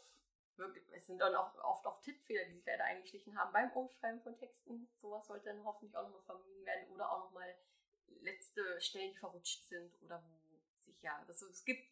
Es 0.92 1.08
sind 1.08 1.20
dann 1.20 1.34
auch 1.36 1.56
oft 1.64 1.86
auch 1.86 2.02
Tippfehler, 2.02 2.46
die 2.46 2.54
sich 2.54 2.66
leider 2.66 2.84
eingeschlichen 2.84 3.38
haben 3.38 3.52
beim 3.52 3.72
Umschreiben 3.72 4.22
von 4.22 4.38
Texten. 4.38 4.90
Sowas 4.98 5.26
sollte 5.26 5.46
dann 5.46 5.64
hoffentlich 5.64 5.96
auch 5.96 6.04
nochmal 6.04 6.22
vermieden 6.24 6.66
werden 6.66 6.92
oder 6.92 7.12
auch 7.12 7.26
nochmal 7.26 7.56
letzte 8.20 8.80
Stellen, 8.80 9.12
die 9.12 9.18
verrutscht 9.18 9.64
sind 9.64 10.00
oder 10.04 10.22
wo 10.24 10.42
sich 10.82 11.02
ja, 11.02 11.24
das, 11.26 11.42
es 11.42 11.64
gibt, 11.64 11.84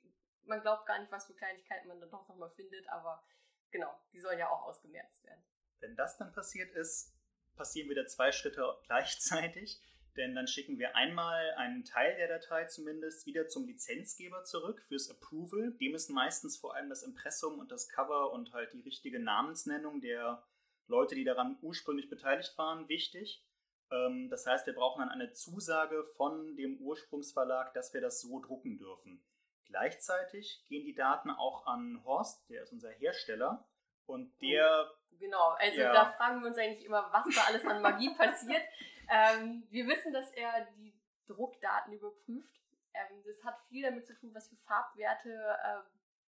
man 0.44 0.62
glaubt 0.62 0.86
gar 0.86 1.00
nicht, 1.00 1.12
was 1.12 1.26
für 1.26 1.34
Kleinigkeiten 1.34 1.88
man 1.88 2.00
dann 2.00 2.12
doch 2.12 2.28
nochmal 2.28 2.52
findet, 2.52 2.88
aber 2.90 3.24
genau, 3.72 4.00
die 4.12 4.20
sollen 4.20 4.40
ja 4.40 4.50
auch 4.50 4.64
ausgemerzt 4.64 5.24
werden. 5.24 5.44
Wenn 5.80 5.96
das 5.96 6.18
dann 6.18 6.34
passiert 6.34 6.72
ist, 6.74 7.16
passieren 7.60 7.90
wieder 7.90 8.08
zwei 8.08 8.32
Schritte 8.32 8.66
gleichzeitig, 8.86 9.82
denn 10.18 10.34
dann 10.34 10.48
schicken 10.48 10.80
wir 10.80 10.96
einmal 10.96 11.52
einen 11.58 11.84
Teil 11.84 12.16
der 12.16 12.30
Datei 12.30 12.66
zumindest 12.66 13.28
wieder 13.28 13.48
zum 13.48 13.68
Lizenzgeber 13.68 14.44
zurück 14.44 14.82
fürs 14.88 15.10
Approval. 15.10 15.74
Dem 15.74 15.94
ist 15.94 16.10
meistens 16.10 16.58
vor 16.58 16.74
allem 16.74 16.90
das 16.90 17.04
Impressum 17.04 17.60
und 17.60 17.70
das 17.70 17.90
Cover 17.90 18.32
und 18.32 18.54
halt 18.54 18.74
die 18.74 18.82
richtige 18.82 19.20
Namensnennung 19.20 20.00
der 20.00 20.42
Leute, 20.88 21.16
die 21.16 21.26
daran 21.26 21.58
ursprünglich 21.62 22.10
beteiligt 22.10 22.58
waren, 22.58 22.88
wichtig. 22.88 23.46
Ähm, 23.92 24.30
das 24.30 24.48
heißt, 24.48 24.66
wir 24.66 24.74
brauchen 24.74 25.02
dann 25.02 25.10
eine 25.10 25.34
Zusage 25.34 26.06
von 26.16 26.56
dem 26.56 26.78
Ursprungsverlag, 26.80 27.74
dass 27.74 27.94
wir 27.94 28.02
das 28.02 28.22
so 28.22 28.40
drucken 28.40 28.78
dürfen. 28.78 29.22
Gleichzeitig 29.66 30.66
gehen 30.70 30.86
die 30.86 30.96
Daten 30.96 31.30
auch 31.30 31.68
an 31.68 32.04
Horst, 32.06 32.50
der 32.50 32.64
ist 32.64 32.72
unser 32.72 32.90
Hersteller, 32.90 33.68
und 34.06 34.42
der 34.42 34.92
Genau, 35.20 35.50
also 35.50 35.80
ja. 35.80 35.94
da 35.94 36.12
fragen 36.12 36.42
wir 36.42 36.48
uns 36.48 36.58
eigentlich 36.58 36.86
immer, 36.86 37.10
was 37.12 37.26
da 37.36 37.44
alles 37.48 37.66
an 37.66 37.82
Magie 37.82 38.14
passiert. 38.18 38.64
Ähm, 39.10 39.68
wir 39.70 39.88
wissen, 39.88 40.14
dass 40.14 40.32
er 40.32 40.68
die 40.78 40.94
Druckdaten 41.28 41.94
überprüft. 41.94 42.60
Ähm, 42.94 43.22
das 43.26 43.44
hat 43.44 43.60
viel 43.68 43.84
damit 43.84 44.08
zu 44.08 44.16
tun, 44.16 44.34
was 44.34 44.48
für 44.48 44.56
Farbwerte 44.58 45.58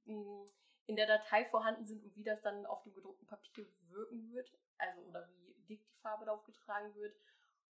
ähm, 0.06 0.46
in 0.86 0.96
der 0.96 1.06
Datei 1.06 1.46
vorhanden 1.46 1.86
sind 1.86 2.03
und 2.03 2.15
wie 2.15 2.24
das 2.24 2.41
dann 2.41 2.65
auf 2.65 2.82
dem 2.84 2.94
gedruckten 2.94 3.27
Papier 3.27 3.65
wirken 3.89 4.32
wird. 4.32 4.50
Also 4.77 5.01
oder 5.01 5.27
wie 5.27 5.53
dick 5.67 5.86
die 5.86 6.00
Farbe 6.01 6.25
darauf 6.25 6.46
getragen 6.46 6.96
wird 6.96 7.13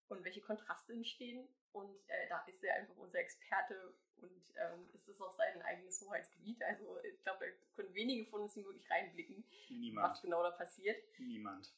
und 0.09 0.25
welche 0.25 0.41
Kontraste 0.41 0.93
entstehen. 0.93 1.49
Und 1.73 1.97
äh, 2.09 2.29
da 2.29 2.45
ist 2.47 2.63
er 2.65 2.75
einfach 2.75 2.97
unser 2.97 3.19
Experte 3.19 3.95
und 4.17 4.55
ähm, 4.57 4.89
es 4.95 5.09
ist 5.09 5.21
auch 5.21 5.33
sein 5.33 5.61
eigenes 5.63 6.01
Hoheitsgebiet. 6.01 6.63
Also 6.63 6.99
ich 7.03 7.23
glaube, 7.23 7.47
da 7.47 7.53
können 7.75 7.95
wenige 7.95 8.29
von 8.31 8.43
uns 8.43 8.57
wirklich 8.57 8.91
reinblicken, 8.91 9.45
Niemand. 9.69 10.09
was 10.11 10.23
genau 10.23 10.43
da 10.43 10.51
passiert. 10.53 10.97
Niemand. 11.19 11.75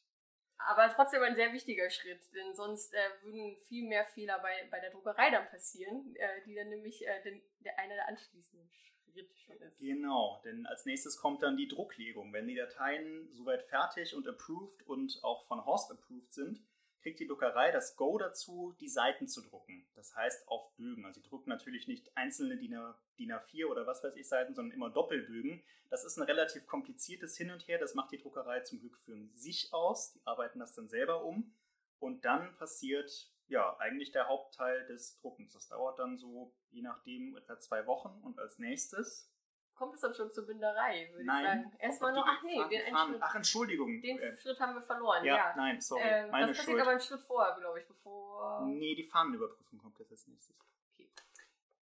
Aber 0.58 0.92
trotzdem 0.94 1.22
ein 1.22 1.36
sehr 1.36 1.52
wichtiger 1.52 1.88
Schritt, 1.88 2.20
denn 2.34 2.54
sonst 2.54 2.92
äh, 2.92 2.98
würden 3.22 3.56
viel 3.68 3.86
mehr 3.88 4.04
Fehler 4.06 4.40
bei, 4.40 4.66
bei 4.70 4.80
der 4.80 4.90
Druckerei 4.90 5.30
dann 5.30 5.48
passieren, 5.48 6.14
äh, 6.16 6.42
die 6.44 6.54
dann 6.54 6.68
nämlich 6.68 7.06
äh, 7.06 7.22
den, 7.22 7.40
der 7.60 7.78
einer 7.78 7.94
der 7.94 8.08
anschließenden 8.08 8.68
Schritte 9.12 9.36
schon 9.36 9.56
ist. 9.62 9.78
Genau, 9.78 10.40
denn 10.44 10.66
als 10.66 10.84
nächstes 10.84 11.18
kommt 11.18 11.42
dann 11.42 11.56
die 11.56 11.68
Drucklegung. 11.68 12.32
Wenn 12.32 12.48
die 12.48 12.56
Dateien 12.56 13.28
soweit 13.32 13.62
fertig 13.64 14.14
und 14.14 14.26
approved 14.26 14.82
und 14.86 15.20
auch 15.22 15.46
von 15.46 15.64
Horst 15.64 15.92
approved 15.92 16.32
sind, 16.32 16.60
kriegt 17.00 17.20
die 17.20 17.26
Druckerei 17.26 17.70
das 17.70 17.96
Go 17.96 18.18
dazu, 18.18 18.74
die 18.80 18.88
Seiten 18.88 19.28
zu 19.28 19.42
drucken. 19.42 19.88
Das 19.94 20.14
heißt 20.14 20.48
auf 20.48 20.74
Bögen. 20.76 21.04
Also 21.04 21.20
sie 21.20 21.28
drucken 21.28 21.48
natürlich 21.48 21.86
nicht 21.88 22.16
einzelne 22.16 22.56
DIN, 22.56 23.32
A4 23.32 23.66
oder 23.66 23.86
was 23.86 24.02
weiß 24.02 24.16
ich 24.16 24.28
Seiten, 24.28 24.54
sondern 24.54 24.74
immer 24.74 24.90
Doppelbögen. 24.90 25.62
Das 25.90 26.04
ist 26.04 26.16
ein 26.18 26.24
relativ 26.24 26.66
kompliziertes 26.66 27.36
Hin 27.36 27.50
und 27.50 27.66
Her. 27.68 27.78
Das 27.78 27.94
macht 27.94 28.12
die 28.12 28.18
Druckerei 28.18 28.60
zum 28.60 28.80
Glück 28.80 28.98
für 28.98 29.16
sich 29.32 29.72
aus. 29.72 30.12
Die 30.12 30.20
arbeiten 30.24 30.58
das 30.58 30.74
dann 30.74 30.88
selber 30.88 31.24
um. 31.24 31.54
Und 31.98 32.24
dann 32.24 32.54
passiert 32.56 33.32
ja 33.48 33.76
eigentlich 33.78 34.12
der 34.12 34.28
Hauptteil 34.28 34.86
des 34.86 35.16
Druckens. 35.16 35.52
Das 35.52 35.68
dauert 35.68 35.98
dann 35.98 36.18
so 36.18 36.54
je 36.70 36.82
nachdem 36.82 37.36
etwa 37.36 37.58
zwei 37.58 37.86
Wochen. 37.86 38.20
Und 38.22 38.38
als 38.38 38.58
nächstes 38.58 39.30
kommt 39.78 39.94
es 39.94 40.00
dann 40.00 40.12
schon 40.12 40.30
zur 40.30 40.44
Binderei, 40.44 41.08
würde 41.12 41.24
nein, 41.24 41.38
ich 41.38 41.46
sagen. 41.46 41.76
Erstmal 41.78 42.12
nur, 42.12 42.24
ach 42.26 42.42
nee, 42.42 42.68
den 42.68 42.92
Fahren, 42.92 43.10
Schritt, 43.10 43.22
Ach, 43.22 43.34
Entschuldigung. 43.36 44.02
Den 44.02 44.18
äh, 44.18 44.36
Schritt 44.36 44.58
haben 44.58 44.74
wir 44.74 44.82
verloren, 44.82 45.24
ja. 45.24 45.36
ja. 45.36 45.54
Nein, 45.56 45.80
sorry, 45.80 46.02
äh, 46.02 46.26
meine 46.26 46.48
Das 46.48 46.56
passiert 46.56 46.74
Schuld. 46.74 46.82
aber 46.82 46.90
einen 46.90 47.00
Schritt 47.00 47.22
vorher, 47.22 47.56
glaube 47.58 47.80
ich, 47.80 47.86
bevor... 47.86 48.66
Nee, 48.66 48.94
die 48.96 49.04
Fahnenüberprüfung 49.04 49.78
kommt 49.78 49.98
jetzt 50.00 50.10
als 50.10 50.26
nächstes. 50.26 50.56
Okay. 50.94 51.08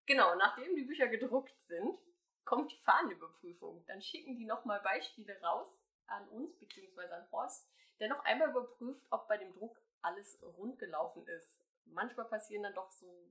Genau, 0.07 0.35
nachdem 0.35 0.75
die 0.75 0.83
Bücher 0.83 1.07
gedruckt 1.07 1.61
sind, 1.61 1.97
kommt 2.43 2.71
die 2.71 2.77
Fahnenüberprüfung. 2.77 3.85
Dann 3.85 4.01
schicken 4.01 4.35
die 4.35 4.45
nochmal 4.45 4.81
Beispiele 4.81 5.39
raus 5.41 5.83
an 6.07 6.27
uns, 6.29 6.53
beziehungsweise 6.57 7.15
an 7.15 7.31
Horst, 7.31 7.69
der 7.99 8.09
noch 8.09 8.25
einmal 8.25 8.49
überprüft, 8.49 9.05
ob 9.11 9.27
bei 9.27 9.37
dem 9.37 9.53
Druck 9.53 9.79
alles 10.01 10.41
rund 10.57 10.79
gelaufen 10.79 11.25
ist. 11.27 11.61
Manchmal 11.85 12.25
passieren 12.25 12.63
dann 12.63 12.73
doch 12.73 12.91
so 12.91 13.29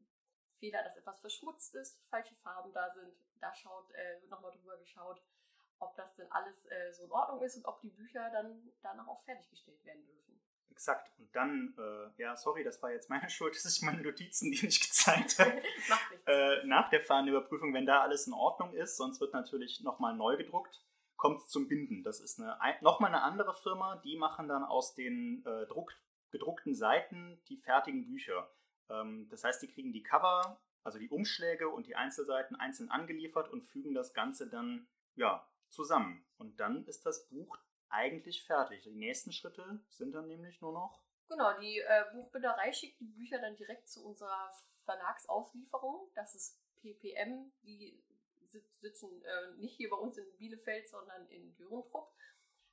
Fehler, 0.63 0.85
dass 0.85 0.97
etwas 0.97 1.19
verschmutzt 1.19 1.75
ist, 1.75 2.01
falsche 2.09 2.37
Farben 2.37 2.73
da 2.73 2.89
sind. 2.91 3.13
Da 3.41 3.53
schaut, 3.53 3.91
äh, 3.91 4.21
wird 4.21 4.31
nochmal 4.31 4.53
drüber 4.53 4.79
geschaut, 4.79 5.21
ob 5.81 5.97
das 5.97 6.15
denn 6.15 6.31
alles 6.31 6.67
äh, 6.67 6.93
so 6.93 7.03
in 7.03 7.11
Ordnung 7.11 7.43
ist 7.43 7.57
und 7.57 7.67
ob 7.67 7.81
die 7.81 7.91
Bücher 7.91 8.31
dann 8.31 8.73
danach 8.81 9.09
auch 9.09 9.21
fertiggestellt 9.25 9.85
werden 9.85 10.07
dürfen. 10.07 10.41
Exakt. 10.71 11.11
Und 11.19 11.35
dann, 11.35 11.75
äh, 11.77 12.23
ja, 12.23 12.37
sorry, 12.37 12.63
das 12.63 12.81
war 12.81 12.93
jetzt 12.93 13.11
meine 13.11 13.29
Schuld, 13.37 13.57
dass 13.57 13.77
ich 13.77 13.83
meine 13.83 14.03
Notizen, 14.03 14.53
die 14.53 14.65
nicht 14.65 14.83
gezeigt 14.83 15.37
habe. 15.41 15.61
äh, 16.27 16.65
nach 16.65 16.91
der 16.91 17.03
Fahnenüberprüfung, 17.03 17.75
wenn 17.75 17.87
da 17.87 18.01
alles 18.01 18.29
in 18.29 18.33
Ordnung 18.33 18.73
ist, 18.73 18.97
sonst 18.97 19.21
wird 19.21 19.33
natürlich 19.33 19.81
nochmal 19.81 20.15
neu 20.15 20.37
gedruckt, 20.37 20.81
kommt 21.17 21.41
es 21.41 21.49
zum 21.49 21.67
Binden. 21.67 22.05
Das 22.05 22.21
ist 22.21 22.39
eine, 22.39 22.57
nochmal 22.83 23.13
eine 23.13 23.23
andere 23.23 23.53
Firma, 23.55 23.97
die 23.97 24.17
machen 24.17 24.47
dann 24.47 24.63
aus 24.63 24.95
den 24.95 25.45
äh, 25.45 25.67
Druck, 25.67 25.93
gedruckten 26.31 26.77
Seiten 26.77 27.43
die 27.49 27.57
fertigen 27.57 28.07
Bücher. 28.07 28.49
Ähm, 28.93 29.29
das 29.31 29.45
heißt, 29.45 29.63
die 29.63 29.69
kriegen 29.69 29.93
die 29.93 30.03
Cover, 30.03 30.61
also 30.85 30.99
die 30.99 31.09
Umschläge 31.09 31.69
und 31.69 31.87
die 31.87 31.97
Einzelseiten 31.97 32.57
einzeln 32.57 32.91
angeliefert 32.91 33.51
und 33.51 33.63
fügen 33.63 33.95
das 33.95 34.15
Ganze 34.15 34.49
dann 34.49 34.87
ja, 35.15 35.47
zusammen. 35.69 36.25
Und 36.39 36.61
dann 36.61 36.85
ist 36.87 37.07
das 37.07 37.29
Buch 37.29 37.59
eigentlich 37.89 38.45
fertig. 38.45 38.83
Die 38.83 38.95
nächsten 38.95 39.33
Schritte 39.33 39.81
sind 39.89 40.13
dann 40.13 40.27
nämlich 40.27 40.61
nur 40.61 40.73
noch. 40.73 41.03
Genau, 41.29 41.59
die 41.61 41.79
äh, 41.79 42.05
Buchbinderei 42.13 42.73
schickt 42.73 43.01
die 43.01 43.07
Bücher 43.07 43.39
dann 43.39 43.57
direkt 43.57 43.89
zu 43.89 44.05
unserer 44.05 44.51
Verlagsauslieferung. 44.85 46.11
Das 46.15 46.35
ist 46.35 46.61
PPM, 46.81 47.53
die 47.63 48.03
sitzen 48.81 49.23
äh, 49.23 49.57
nicht 49.57 49.77
hier 49.77 49.89
bei 49.89 49.97
uns 49.97 50.19
in 50.19 50.37
Bielefeld, 50.37 50.89
sondern 50.89 51.27
in 51.29 51.55
Dürentrupp 51.57 52.13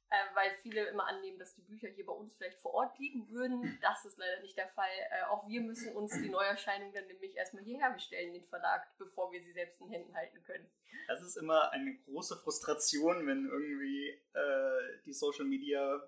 äh, 0.10 0.36
weil 0.36 0.56
viele 0.62 0.86
immer 0.88 1.08
annehmen, 1.08 1.38
dass 1.38 1.56
die 1.56 1.62
Bücher 1.62 1.88
hier 1.90 2.06
bei 2.06 2.14
uns 2.14 2.36
vielleicht 2.36 2.60
vor 2.60 2.74
Ort 2.74 2.98
liegen 2.98 3.30
würden. 3.30 3.78
Das 3.82 4.06
ist 4.06 4.18
leider 4.18 4.42
nicht 4.42 4.58
der 4.58 4.70
Fall. 4.70 4.90
Äh, 5.12 5.26
auch 5.30 5.48
wir 5.48 5.62
müssen 5.62 5.96
uns 5.96 6.14
die 6.14 6.30
Neuerscheinung 6.30 6.92
dann 6.94 7.08
nämlich 7.08 7.36
erstmal 7.36 7.64
hierher 7.64 7.92
bestellen, 7.92 8.34
den 8.34 8.46
Verlag, 8.46 8.88
bevor 8.98 9.32
wir 9.32 9.42
sie 9.42 9.52
selbst 9.52 9.80
in 9.82 9.90
Händen 9.90 10.16
halten 10.16 10.42
können. 10.44 10.70
Das 11.08 11.22
ist 11.22 11.38
immer 11.38 11.72
eine 11.72 11.96
große 12.06 12.38
Frustration, 12.38 13.26
wenn 13.28 13.48
irgendwie 13.48 14.10
äh, 14.34 15.02
die 15.06 15.14
Social 15.14 15.46
Media 15.46 16.02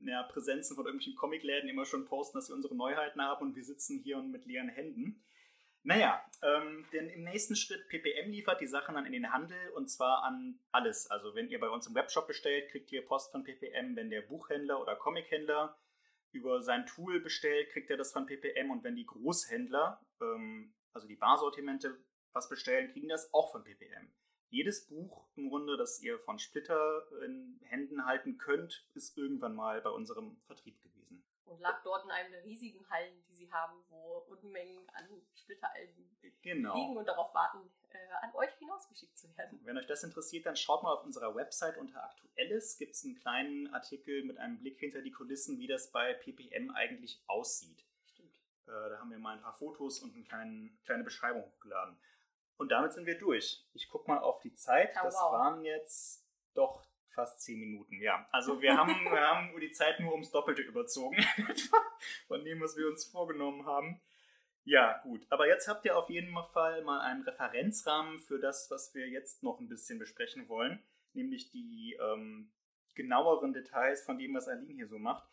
ja, 0.00 0.22
Präsenzen 0.24 0.76
von 0.76 0.86
irgendwelchen 0.86 1.16
Comicläden 1.16 1.68
immer 1.68 1.84
schon 1.84 2.06
posten, 2.06 2.38
dass 2.38 2.46
sie 2.46 2.52
unsere 2.52 2.74
Neuheiten 2.74 3.22
haben 3.22 3.46
und 3.46 3.56
wir 3.56 3.64
sitzen 3.64 4.00
hier 4.00 4.18
und 4.18 4.30
mit 4.30 4.44
leeren 4.46 4.68
Händen. 4.68 5.24
Naja, 5.86 6.20
ähm, 6.42 6.84
denn 6.92 7.08
im 7.10 7.22
nächsten 7.22 7.54
Schritt 7.54 7.86
PPM 7.88 8.32
liefert 8.32 8.60
die 8.60 8.66
Sachen 8.66 8.96
dann 8.96 9.06
in 9.06 9.12
den 9.12 9.32
Handel 9.32 9.70
und 9.76 9.88
zwar 9.88 10.24
an 10.24 10.58
alles. 10.72 11.08
Also 11.08 11.36
wenn 11.36 11.48
ihr 11.48 11.60
bei 11.60 11.68
uns 11.68 11.86
im 11.86 11.94
Webshop 11.94 12.26
bestellt, 12.26 12.72
kriegt 12.72 12.90
ihr 12.90 13.06
Post 13.06 13.30
von 13.30 13.44
PPM. 13.44 13.94
Wenn 13.94 14.10
der 14.10 14.22
Buchhändler 14.22 14.80
oder 14.80 14.96
Comichändler 14.96 15.78
über 16.32 16.60
sein 16.60 16.86
Tool 16.86 17.20
bestellt, 17.20 17.70
kriegt 17.70 17.88
er 17.88 17.96
das 17.96 18.10
von 18.10 18.26
PPM. 18.26 18.72
Und 18.72 18.82
wenn 18.82 18.96
die 18.96 19.06
Großhändler, 19.06 20.04
ähm, 20.20 20.74
also 20.92 21.06
die 21.06 21.14
Barsortimente, 21.14 21.96
was 22.32 22.48
bestellen, 22.48 22.90
kriegen 22.90 23.08
das 23.08 23.32
auch 23.32 23.52
von 23.52 23.62
PPM. 23.62 24.12
Jedes 24.50 24.88
Buch 24.88 25.28
im 25.36 25.50
Grunde, 25.50 25.76
das 25.76 26.02
ihr 26.02 26.18
von 26.18 26.40
Splitter 26.40 27.06
in 27.24 27.60
Händen 27.62 28.04
halten 28.06 28.38
könnt, 28.38 28.88
ist 28.94 29.16
irgendwann 29.16 29.54
mal 29.54 29.80
bei 29.82 29.90
unserem 29.90 30.36
Vertrieb 30.48 30.82
gewesen 30.82 30.96
und 31.46 31.60
lag 31.60 31.82
dort 31.82 32.04
in 32.04 32.10
einem 32.10 32.32
der 32.32 32.44
riesigen 32.44 32.88
Hallen, 32.90 33.22
die 33.28 33.34
sie 33.34 33.52
haben, 33.52 33.84
wo 33.88 34.24
Unmengen 34.28 34.88
an 34.90 35.08
Splitteralben 35.34 36.16
genau. 36.42 36.74
liegen 36.74 36.96
und 36.96 37.06
darauf 37.06 37.34
warten, 37.34 37.70
äh, 37.90 37.96
an 38.22 38.34
euch 38.34 38.52
hinausgeschickt 38.58 39.16
zu 39.16 39.34
werden. 39.36 39.60
Wenn 39.64 39.78
euch 39.78 39.86
das 39.86 40.02
interessiert, 40.02 40.46
dann 40.46 40.56
schaut 40.56 40.82
mal 40.82 40.92
auf 40.92 41.04
unserer 41.04 41.34
Website 41.34 41.76
unter 41.78 42.02
Aktuelles. 42.04 42.78
Gibt 42.78 42.94
es 42.94 43.04
einen 43.04 43.16
kleinen 43.16 43.72
Artikel 43.74 44.24
mit 44.24 44.38
einem 44.38 44.58
Blick 44.58 44.78
hinter 44.78 45.02
die 45.02 45.12
Kulissen, 45.12 45.58
wie 45.58 45.66
das 45.66 45.90
bei 45.90 46.14
PPM 46.14 46.70
eigentlich 46.70 47.22
aussieht. 47.26 47.84
Stimmt. 48.06 48.36
Äh, 48.66 48.90
da 48.90 48.98
haben 48.98 49.10
wir 49.10 49.18
mal 49.18 49.36
ein 49.36 49.42
paar 49.42 49.54
Fotos 49.54 50.00
und 50.00 50.14
eine 50.14 50.24
kleine, 50.24 50.70
kleine 50.84 51.04
Beschreibung 51.04 51.44
hochgeladen. 51.44 51.98
Und 52.58 52.70
damit 52.70 52.92
sind 52.92 53.06
wir 53.06 53.18
durch. 53.18 53.66
Ich 53.74 53.88
gucke 53.88 54.10
mal 54.10 54.18
auf 54.18 54.40
die 54.40 54.54
Zeit. 54.54 54.96
Oh, 54.98 55.04
das 55.04 55.14
wow. 55.14 55.32
waren 55.32 55.62
jetzt 55.62 56.26
doch 56.54 56.86
fast 57.16 57.40
zehn 57.40 57.58
Minuten, 57.58 58.00
ja. 58.00 58.28
Also 58.30 58.62
wir 58.62 58.76
haben, 58.76 58.92
wir 59.10 59.20
haben 59.20 59.58
die 59.60 59.72
Zeit 59.72 59.98
nur 59.98 60.12
ums 60.12 60.30
Doppelte 60.30 60.62
überzogen, 60.62 61.16
von 62.28 62.44
dem, 62.44 62.60
was 62.60 62.76
wir 62.76 62.86
uns 62.86 63.04
vorgenommen 63.04 63.66
haben. 63.66 64.00
Ja, 64.64 65.00
gut. 65.02 65.26
Aber 65.30 65.48
jetzt 65.48 65.66
habt 65.66 65.84
ihr 65.84 65.96
auf 65.96 66.10
jeden 66.10 66.36
Fall 66.52 66.82
mal 66.82 67.00
einen 67.00 67.22
Referenzrahmen 67.22 68.18
für 68.18 68.38
das, 68.38 68.70
was 68.70 68.94
wir 68.94 69.08
jetzt 69.08 69.42
noch 69.42 69.58
ein 69.58 69.68
bisschen 69.68 69.98
besprechen 69.98 70.48
wollen, 70.48 70.82
nämlich 71.12 71.50
die 71.50 71.96
ähm, 72.00 72.52
genaueren 72.94 73.52
Details 73.52 74.04
von 74.04 74.18
dem, 74.18 74.34
was 74.34 74.48
Aline 74.48 74.74
hier 74.74 74.88
so 74.88 74.98
macht. 74.98 75.28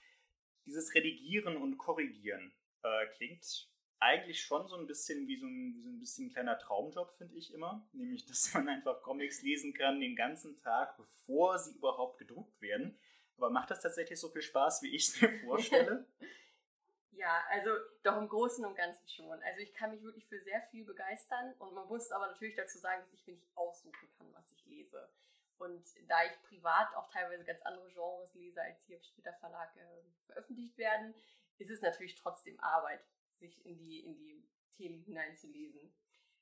Dieses 0.66 0.94
Redigieren 0.94 1.58
und 1.58 1.78
Korrigieren 1.78 2.54
äh, 2.84 3.08
klingt 3.18 3.73
eigentlich 4.04 4.42
schon 4.42 4.68
so 4.68 4.76
ein 4.76 4.86
bisschen 4.86 5.28
wie 5.28 5.38
so 5.38 5.46
ein, 5.46 5.74
wie 5.76 5.82
so 5.82 5.90
ein 5.90 6.00
bisschen 6.00 6.30
kleiner 6.32 6.60
Traumjob, 6.60 7.12
finde 7.14 7.36
ich 7.36 7.54
immer. 7.54 7.88
Nämlich, 7.94 8.26
dass 8.28 8.54
man 8.54 8.68
einfach 8.68 9.02
Comics 9.02 9.42
lesen 9.42 9.74
kann 9.74 10.00
den 10.00 10.16
ganzen 10.16 10.56
Tag, 10.58 10.98
bevor 10.98 11.58
sie 11.58 11.74
überhaupt 11.74 12.20
gedruckt 12.20 12.62
werden. 12.62 12.98
Aber 13.38 13.50
macht 13.50 13.72
das 13.72 13.82
tatsächlich 13.82 14.20
so 14.20 14.30
viel 14.30 14.42
Spaß, 14.42 14.84
wie 14.84 14.96
ich 14.96 15.08
es 15.08 15.22
mir 15.22 15.40
vorstelle? 15.40 16.06
ja, 17.12 17.44
also 17.50 17.72
doch 18.04 18.18
im 18.18 18.28
Großen 18.28 18.64
und 18.64 18.76
Ganzen 18.76 19.08
schon. 19.08 19.42
Also 19.42 19.60
ich 19.60 19.74
kann 19.74 19.92
mich 19.92 20.04
wirklich 20.04 20.28
für 20.28 20.40
sehr 20.40 20.62
viel 20.70 20.86
begeistern 20.86 21.54
und 21.60 21.74
man 21.74 21.88
muss 21.88 22.12
aber 22.12 22.28
natürlich 22.28 22.56
dazu 22.56 22.78
sagen, 22.78 23.02
dass 23.02 23.14
ich 23.14 23.26
mir 23.26 23.34
nicht 23.34 23.58
aussuchen 23.58 24.10
kann, 24.18 24.32
was 24.34 24.52
ich 24.52 24.66
lese. 24.66 25.10
Und 25.58 25.84
da 26.08 26.24
ich 26.26 26.42
privat 26.44 26.94
auch 26.96 27.10
teilweise 27.12 27.44
ganz 27.46 27.62
andere 27.62 27.90
Genres 27.92 28.34
lese, 28.36 28.62
als 28.62 28.84
hier 28.84 28.98
im 28.98 29.04
Splitter 29.04 29.34
Verlag 29.40 29.76
äh, 29.78 30.04
veröffentlicht 30.26 30.78
werden, 30.78 31.16
ist 31.58 31.70
es 31.70 31.82
natürlich 31.82 32.16
trotzdem 32.16 32.60
Arbeit 32.60 33.02
sich 33.40 33.66
in 33.66 33.78
die, 33.78 34.00
in 34.00 34.16
die 34.16 34.44
Themen 34.72 35.02
hineinzulesen. 35.04 35.94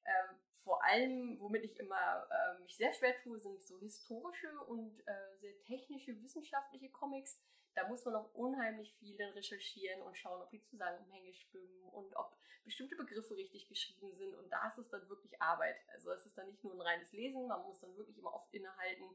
Ähm, 0.05 0.35
vor 0.51 0.83
allem, 0.83 1.39
womit 1.39 1.63
ich 1.63 1.79
immer 1.79 2.27
äh, 2.29 2.61
mich 2.61 2.75
sehr 2.75 2.93
schwer 2.93 3.15
tue, 3.23 3.39
sind 3.39 3.61
so 3.61 3.79
historische 3.79 4.59
und 4.67 4.99
äh, 5.07 5.37
sehr 5.39 5.59
technische, 5.63 6.21
wissenschaftliche 6.21 6.89
Comics, 6.89 7.39
da 7.75 7.87
muss 7.87 8.03
man 8.05 8.15
noch 8.15 8.33
unheimlich 8.33 8.93
viel 8.95 9.21
recherchieren 9.21 10.01
und 10.01 10.17
schauen, 10.17 10.41
ob 10.41 10.49
die 10.49 10.63
Zusammenhänge 10.63 11.33
stimmen 11.33 11.83
und 11.91 12.15
ob 12.15 12.35
bestimmte 12.63 12.95
Begriffe 12.95 13.35
richtig 13.35 13.67
geschrieben 13.67 14.13
sind. 14.13 14.35
Und 14.35 14.49
da 14.49 14.67
ist 14.67 14.77
es 14.77 14.89
dann 14.89 15.07
wirklich 15.09 15.41
Arbeit. 15.41 15.77
Also 15.93 16.11
es 16.11 16.25
ist 16.25 16.37
dann 16.37 16.47
nicht 16.47 16.63
nur 16.63 16.73
ein 16.73 16.81
reines 16.81 17.11
Lesen, 17.11 17.47
man 17.47 17.63
muss 17.63 17.79
dann 17.79 17.95
wirklich 17.97 18.17
immer 18.17 18.33
oft 18.33 18.53
innehalten. 18.53 19.05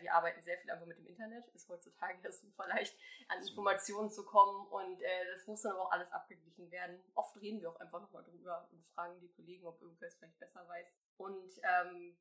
Wir 0.00 0.12
arbeiten 0.12 0.42
sehr 0.42 0.58
viel 0.58 0.70
einfach 0.70 0.86
mit 0.86 0.98
dem 0.98 1.06
Internet. 1.06 1.46
Ist 1.54 1.68
heutzutage 1.68 2.18
ja 2.22 2.32
super 2.32 2.66
leicht, 2.66 2.96
an 3.28 3.38
Informationen 3.38 4.10
zu 4.10 4.24
kommen. 4.24 4.66
Und 4.68 5.00
äh, 5.00 5.26
das 5.32 5.46
muss 5.46 5.62
dann 5.62 5.72
aber 5.72 5.82
auch 5.82 5.92
alles 5.92 6.10
abgeglichen 6.10 6.70
werden. 6.70 7.00
Oft 7.14 7.36
reden 7.40 7.60
wir 7.60 7.70
auch 7.70 7.80
einfach 7.80 8.00
nochmal 8.00 8.24
drüber 8.24 8.68
und 8.72 8.84
fragen 8.88 9.20
die 9.20 9.30
Kollegen, 9.30 9.66
ob 9.66 9.80
irgendwer 9.80 10.08
es 10.08 10.16
vielleicht 10.16 10.38
besser 10.40 10.66
weiß. 10.66 10.96
Und 11.18 11.50
ähm, 11.62 12.16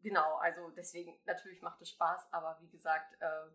genau, 0.00 0.36
also 0.36 0.70
deswegen, 0.70 1.18
natürlich 1.24 1.60
macht 1.60 1.82
es 1.82 1.90
Spaß, 1.90 2.32
aber 2.32 2.58
wie 2.60 2.68
gesagt, 2.68 3.20
äh, 3.20 3.50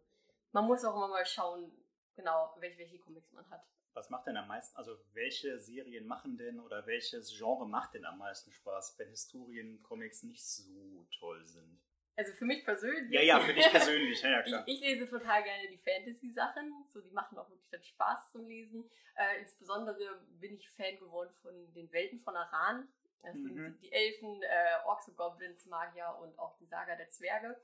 man 0.58 0.66
muss 0.66 0.84
auch 0.84 0.96
immer 0.96 1.08
mal 1.08 1.26
schauen, 1.26 1.72
genau, 2.16 2.52
welche, 2.60 2.80
welche 2.80 2.98
Comics 2.98 3.32
man 3.32 3.48
hat. 3.52 3.64
Was 3.94 4.10
macht 4.10 4.26
denn 4.26 4.38
am 4.38 4.48
meisten, 4.48 4.76
also 4.76 4.98
welche 5.14 5.60
Serien 5.60 6.08
machen 6.08 6.36
denn 6.36 6.60
oder 6.60 6.86
welches 6.88 7.36
Genre 7.38 7.68
macht 7.68 7.94
denn 7.94 8.06
am 8.06 8.18
meisten 8.18 8.52
Spaß, 8.52 8.98
wenn 8.98 9.10
Historien-Comics 9.10 10.24
nicht 10.24 10.44
so 10.44 11.08
toll 11.20 11.46
sind? 11.46 11.80
Also 12.16 12.34
für 12.34 12.46
mich 12.46 12.66
persönlich. 12.66 13.12
Ja, 13.12 13.22
ja, 13.22 13.40
für 13.40 13.54
dich 13.54 13.70
persönlich, 13.70 14.20
ja, 14.24 14.30
ja 14.32 14.42
klar. 14.44 14.64
Ich, 14.66 14.82
ich, 14.82 14.82
lese 14.82 15.08
total 15.08 15.44
gerne 15.44 15.68
die 15.68 15.78
Fantasy-Sachen, 15.78 16.86
so 16.88 17.02
die 17.02 17.12
machen 17.12 17.38
auch 17.38 17.50
wirklich 17.50 17.70
dann 17.70 17.84
Spaß 17.84 18.32
zum 18.32 18.48
Lesen. 18.48 18.90
Äh, 19.16 19.42
insbesondere 19.42 20.26
bin 20.40 20.56
ich 20.56 20.68
Fan 20.72 20.98
geworden 20.98 21.32
von 21.44 21.72
den 21.74 21.92
Welten 21.92 22.20
von 22.20 22.36
Aran. 22.36 22.88
Das 23.22 23.38
mhm. 23.38 23.54
sind 23.54 23.82
die 23.84 23.92
Elfen, 23.92 24.42
äh, 24.42 24.86
Orks 24.86 25.08
und 25.08 25.18
Goblins, 25.18 25.68
Magier 25.68 26.18
und 26.20 26.38
auch 26.40 26.58
die 26.58 26.66
Saga 26.66 26.96
der 26.96 27.10
Zwerge. 27.10 27.62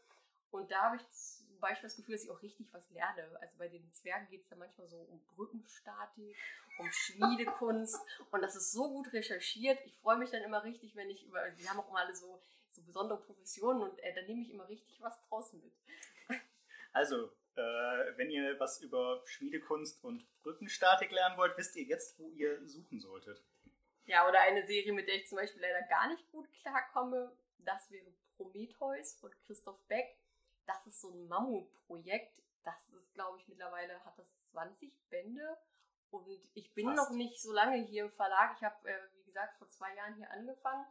Und 0.51 0.69
da 0.69 0.83
habe 0.83 0.97
ich 0.97 1.03
zum 1.63 1.69
Beispiel 1.69 1.87
das 1.87 1.95
Gefühl, 1.95 2.15
dass 2.15 2.25
ich 2.25 2.29
auch 2.29 2.41
richtig 2.41 2.67
was 2.73 2.89
lerne. 2.91 3.39
Also 3.39 3.55
bei 3.57 3.69
den 3.69 3.89
Zwergen 3.93 4.27
geht 4.27 4.43
es 4.43 4.49
ja 4.49 4.57
manchmal 4.57 4.85
so 4.89 4.97
um 4.97 5.21
Brückenstatik, 5.33 6.35
um 6.77 6.91
Schmiedekunst. 6.91 7.97
und 8.31 8.41
das 8.41 8.57
ist 8.57 8.73
so 8.73 8.89
gut 8.89 9.13
recherchiert. 9.13 9.79
Ich 9.85 9.95
freue 9.99 10.17
mich 10.17 10.29
dann 10.29 10.43
immer 10.43 10.65
richtig, 10.65 10.93
wenn 10.97 11.09
ich 11.09 11.25
über, 11.25 11.49
die 11.51 11.69
haben 11.69 11.79
auch 11.79 11.89
immer 11.89 11.99
alle 11.99 12.13
so, 12.13 12.41
so 12.69 12.81
besondere 12.81 13.17
Professionen 13.21 13.81
und 13.81 13.97
äh, 13.99 14.13
da 14.13 14.23
nehme 14.23 14.41
ich 14.41 14.51
immer 14.51 14.67
richtig 14.67 15.01
was 15.01 15.21
draußen 15.21 15.61
mit. 15.63 15.71
Also, 16.91 17.31
äh, 17.55 17.61
wenn 18.17 18.29
ihr 18.29 18.59
was 18.59 18.81
über 18.81 19.23
Schmiedekunst 19.25 20.03
und 20.03 20.27
Brückenstatik 20.43 21.11
lernen 21.11 21.37
wollt, 21.37 21.57
wisst 21.57 21.77
ihr 21.77 21.85
jetzt, 21.85 22.19
wo 22.19 22.29
ihr 22.31 22.67
suchen 22.67 22.99
solltet. 22.99 23.41
Ja, 24.05 24.27
oder 24.27 24.41
eine 24.41 24.65
Serie, 24.67 24.91
mit 24.91 25.07
der 25.07 25.15
ich 25.15 25.27
zum 25.27 25.37
Beispiel 25.37 25.61
leider 25.61 25.81
gar 25.87 26.09
nicht 26.09 26.29
gut 26.29 26.51
klarkomme, 26.61 27.31
das 27.59 27.89
wäre 27.89 28.11
Prometheus 28.35 29.15
von 29.15 29.31
Christoph 29.45 29.79
Beck 29.87 30.17
das 30.65 30.87
ist 30.87 31.01
so 31.01 31.09
ein 31.09 31.27
Mammutprojekt. 31.27 32.41
Das 32.63 32.89
ist, 32.89 33.13
glaube 33.13 33.37
ich, 33.39 33.47
mittlerweile 33.47 34.03
hat 34.05 34.17
das 34.17 34.45
20 34.51 34.91
Bände. 35.09 35.57
Und 36.11 36.27
ich 36.53 36.73
bin 36.73 36.85
Fast. 36.85 36.97
noch 36.97 37.17
nicht 37.17 37.41
so 37.41 37.51
lange 37.51 37.77
hier 37.77 38.05
im 38.05 38.11
Verlag. 38.11 38.55
Ich 38.57 38.63
habe, 38.63 38.87
äh, 38.87 38.97
wie 39.15 39.23
gesagt, 39.23 39.57
vor 39.57 39.67
zwei 39.69 39.93
Jahren 39.95 40.15
hier 40.15 40.29
angefangen. 40.31 40.85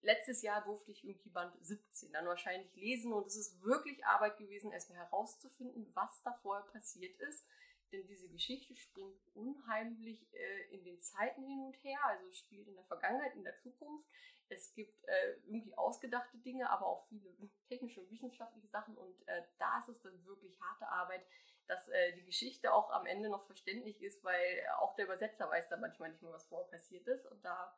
Letztes 0.00 0.42
Jahr 0.42 0.62
durfte 0.62 0.92
ich 0.92 1.04
irgendwie 1.04 1.30
Band 1.30 1.52
17 1.64 2.12
dann 2.12 2.26
wahrscheinlich 2.26 2.74
lesen. 2.74 3.12
Und 3.12 3.26
es 3.26 3.36
ist 3.36 3.62
wirklich 3.62 4.04
Arbeit 4.06 4.38
gewesen, 4.38 4.72
erstmal 4.72 4.98
herauszufinden, 4.98 5.90
was 5.94 6.22
da 6.22 6.32
vorher 6.42 6.64
passiert 6.66 7.18
ist. 7.20 7.46
Denn 7.92 8.06
diese 8.06 8.28
Geschichte 8.28 8.74
springt 8.76 9.20
unheimlich 9.34 10.26
äh, 10.32 10.74
in 10.74 10.84
den 10.84 11.00
Zeiten 11.00 11.44
hin 11.44 11.60
und 11.60 11.74
her, 11.84 11.98
also 12.04 12.30
spielt 12.32 12.66
in 12.66 12.74
der 12.74 12.84
Vergangenheit, 12.84 13.34
in 13.36 13.44
der 13.44 13.56
Zukunft. 13.58 14.06
Es 14.48 14.74
gibt 14.74 15.04
äh, 15.04 15.32
irgendwie 15.46 15.76
ausgedachte 15.76 16.38
Dinge, 16.38 16.70
aber 16.70 16.86
auch 16.86 17.06
viele 17.08 17.34
technische 17.68 18.00
und 18.00 18.10
wissenschaftliche 18.10 18.68
Sachen. 18.68 18.96
Und 18.96 19.26
äh, 19.28 19.42
da 19.58 19.78
ist 19.78 19.88
es 19.88 20.02
dann 20.02 20.24
wirklich 20.24 20.58
harte 20.60 20.88
Arbeit, 20.88 21.26
dass 21.66 21.88
äh, 21.88 22.12
die 22.14 22.24
Geschichte 22.24 22.72
auch 22.72 22.90
am 22.90 23.06
Ende 23.06 23.28
noch 23.28 23.44
verständlich 23.44 24.00
ist, 24.02 24.22
weil 24.24 24.66
auch 24.78 24.94
der 24.94 25.06
Übersetzer 25.06 25.50
weiß 25.50 25.68
dann 25.68 25.80
manchmal 25.80 26.10
nicht 26.10 26.22
mehr, 26.22 26.32
was 26.32 26.46
vorher 26.46 26.68
passiert 26.68 27.06
ist. 27.08 27.26
Und 27.26 27.44
da, 27.44 27.76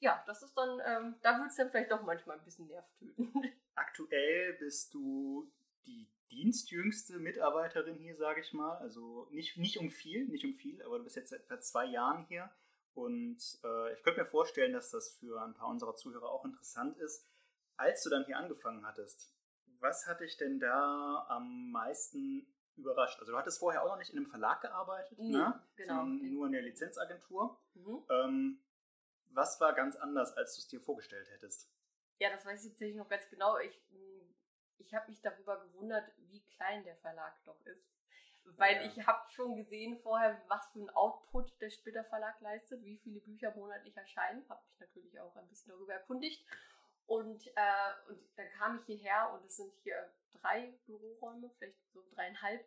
ja, 0.00 0.22
das 0.26 0.42
ist 0.42 0.54
dann, 0.54 0.80
ähm, 0.86 1.16
da 1.22 1.38
wird 1.38 1.50
es 1.50 1.56
dann 1.56 1.70
vielleicht 1.70 1.90
doch 1.90 2.02
manchmal 2.02 2.38
ein 2.38 2.44
bisschen 2.44 2.68
nervtötend. 2.68 3.34
Aktuell 3.74 4.54
bist 4.54 4.94
du 4.94 5.50
die 5.86 6.08
dienstjüngste 6.30 7.18
Mitarbeiterin 7.18 7.98
hier, 7.98 8.16
sage 8.16 8.40
ich 8.40 8.52
mal. 8.52 8.76
Also 8.78 9.28
nicht, 9.30 9.58
nicht 9.58 9.78
um 9.78 9.90
viel, 9.90 10.26
nicht 10.26 10.44
um 10.44 10.54
viel, 10.54 10.82
aber 10.82 10.98
du 10.98 11.04
bist 11.04 11.16
jetzt 11.16 11.30
seit 11.30 11.42
etwa 11.42 11.60
zwei 11.60 11.84
Jahren 11.84 12.24
hier. 12.26 12.50
Und 12.94 13.38
äh, 13.64 13.92
ich 13.94 14.02
könnte 14.02 14.20
mir 14.20 14.26
vorstellen, 14.26 14.72
dass 14.72 14.90
das 14.90 15.16
für 15.18 15.40
ein 15.40 15.54
paar 15.54 15.68
unserer 15.68 15.96
Zuhörer 15.96 16.28
auch 16.28 16.44
interessant 16.44 16.98
ist. 16.98 17.26
Als 17.76 18.02
du 18.02 18.10
dann 18.10 18.24
hier 18.26 18.36
angefangen 18.36 18.86
hattest, 18.86 19.32
was 19.80 20.06
hat 20.06 20.20
dich 20.20 20.36
denn 20.36 20.60
da 20.60 21.26
am 21.28 21.70
meisten 21.70 22.46
überrascht? 22.76 23.18
Also 23.18 23.32
du 23.32 23.38
hattest 23.38 23.58
vorher 23.58 23.82
auch 23.82 23.88
noch 23.88 23.98
nicht 23.98 24.10
in 24.10 24.18
einem 24.18 24.26
Verlag 24.26 24.60
gearbeitet, 24.60 25.18
nee, 25.18 25.32
ne? 25.32 25.60
genau. 25.76 25.96
sondern 25.96 26.32
nur 26.32 26.46
in 26.46 26.52
der 26.52 26.62
Lizenzagentur. 26.62 27.58
Mhm. 27.74 28.04
Ähm, 28.10 28.62
was 29.30 29.60
war 29.60 29.72
ganz 29.72 29.96
anders, 29.96 30.36
als 30.36 30.54
du 30.54 30.60
es 30.60 30.68
dir 30.68 30.80
vorgestellt 30.80 31.28
hättest? 31.30 31.70
Ja, 32.18 32.30
das 32.30 32.44
weiß 32.44 32.64
ich 32.64 32.70
tatsächlich 32.70 32.96
noch 32.96 33.08
ganz 33.08 33.28
genau. 33.28 33.58
Ich, 33.58 33.82
ich 34.78 34.94
habe 34.94 35.08
mich 35.08 35.20
darüber 35.20 35.60
gewundert, 35.60 36.04
wie 36.18 36.44
klein 36.44 36.84
der 36.84 36.96
Verlag 36.96 37.42
doch 37.44 37.60
ist. 37.66 37.90
Weil 38.44 38.76
ja. 38.76 38.82
ich 38.82 39.06
habe 39.06 39.30
schon 39.30 39.56
gesehen 39.56 39.98
vorher, 40.02 40.40
was 40.48 40.66
für 40.72 40.80
ein 40.80 40.90
Output 40.90 41.60
der 41.60 41.70
Splitter 41.70 42.04
Verlag 42.04 42.40
leistet, 42.40 42.84
wie 42.84 42.98
viele 42.98 43.20
Bücher 43.20 43.54
monatlich 43.54 43.96
erscheinen. 43.96 44.48
Habe 44.48 44.62
mich 44.68 44.80
natürlich 44.80 45.20
auch 45.20 45.34
ein 45.36 45.48
bisschen 45.48 45.72
darüber 45.72 45.94
erkundigt. 45.94 46.44
Und, 47.06 47.46
äh, 47.46 48.08
und 48.08 48.20
dann 48.36 48.48
kam 48.58 48.78
ich 48.78 48.86
hierher 48.86 49.32
und 49.34 49.44
es 49.44 49.56
sind 49.56 49.72
hier 49.82 50.12
drei 50.32 50.78
Büroräume, 50.86 51.50
vielleicht 51.58 51.78
so 51.92 52.02
dreieinhalb 52.14 52.64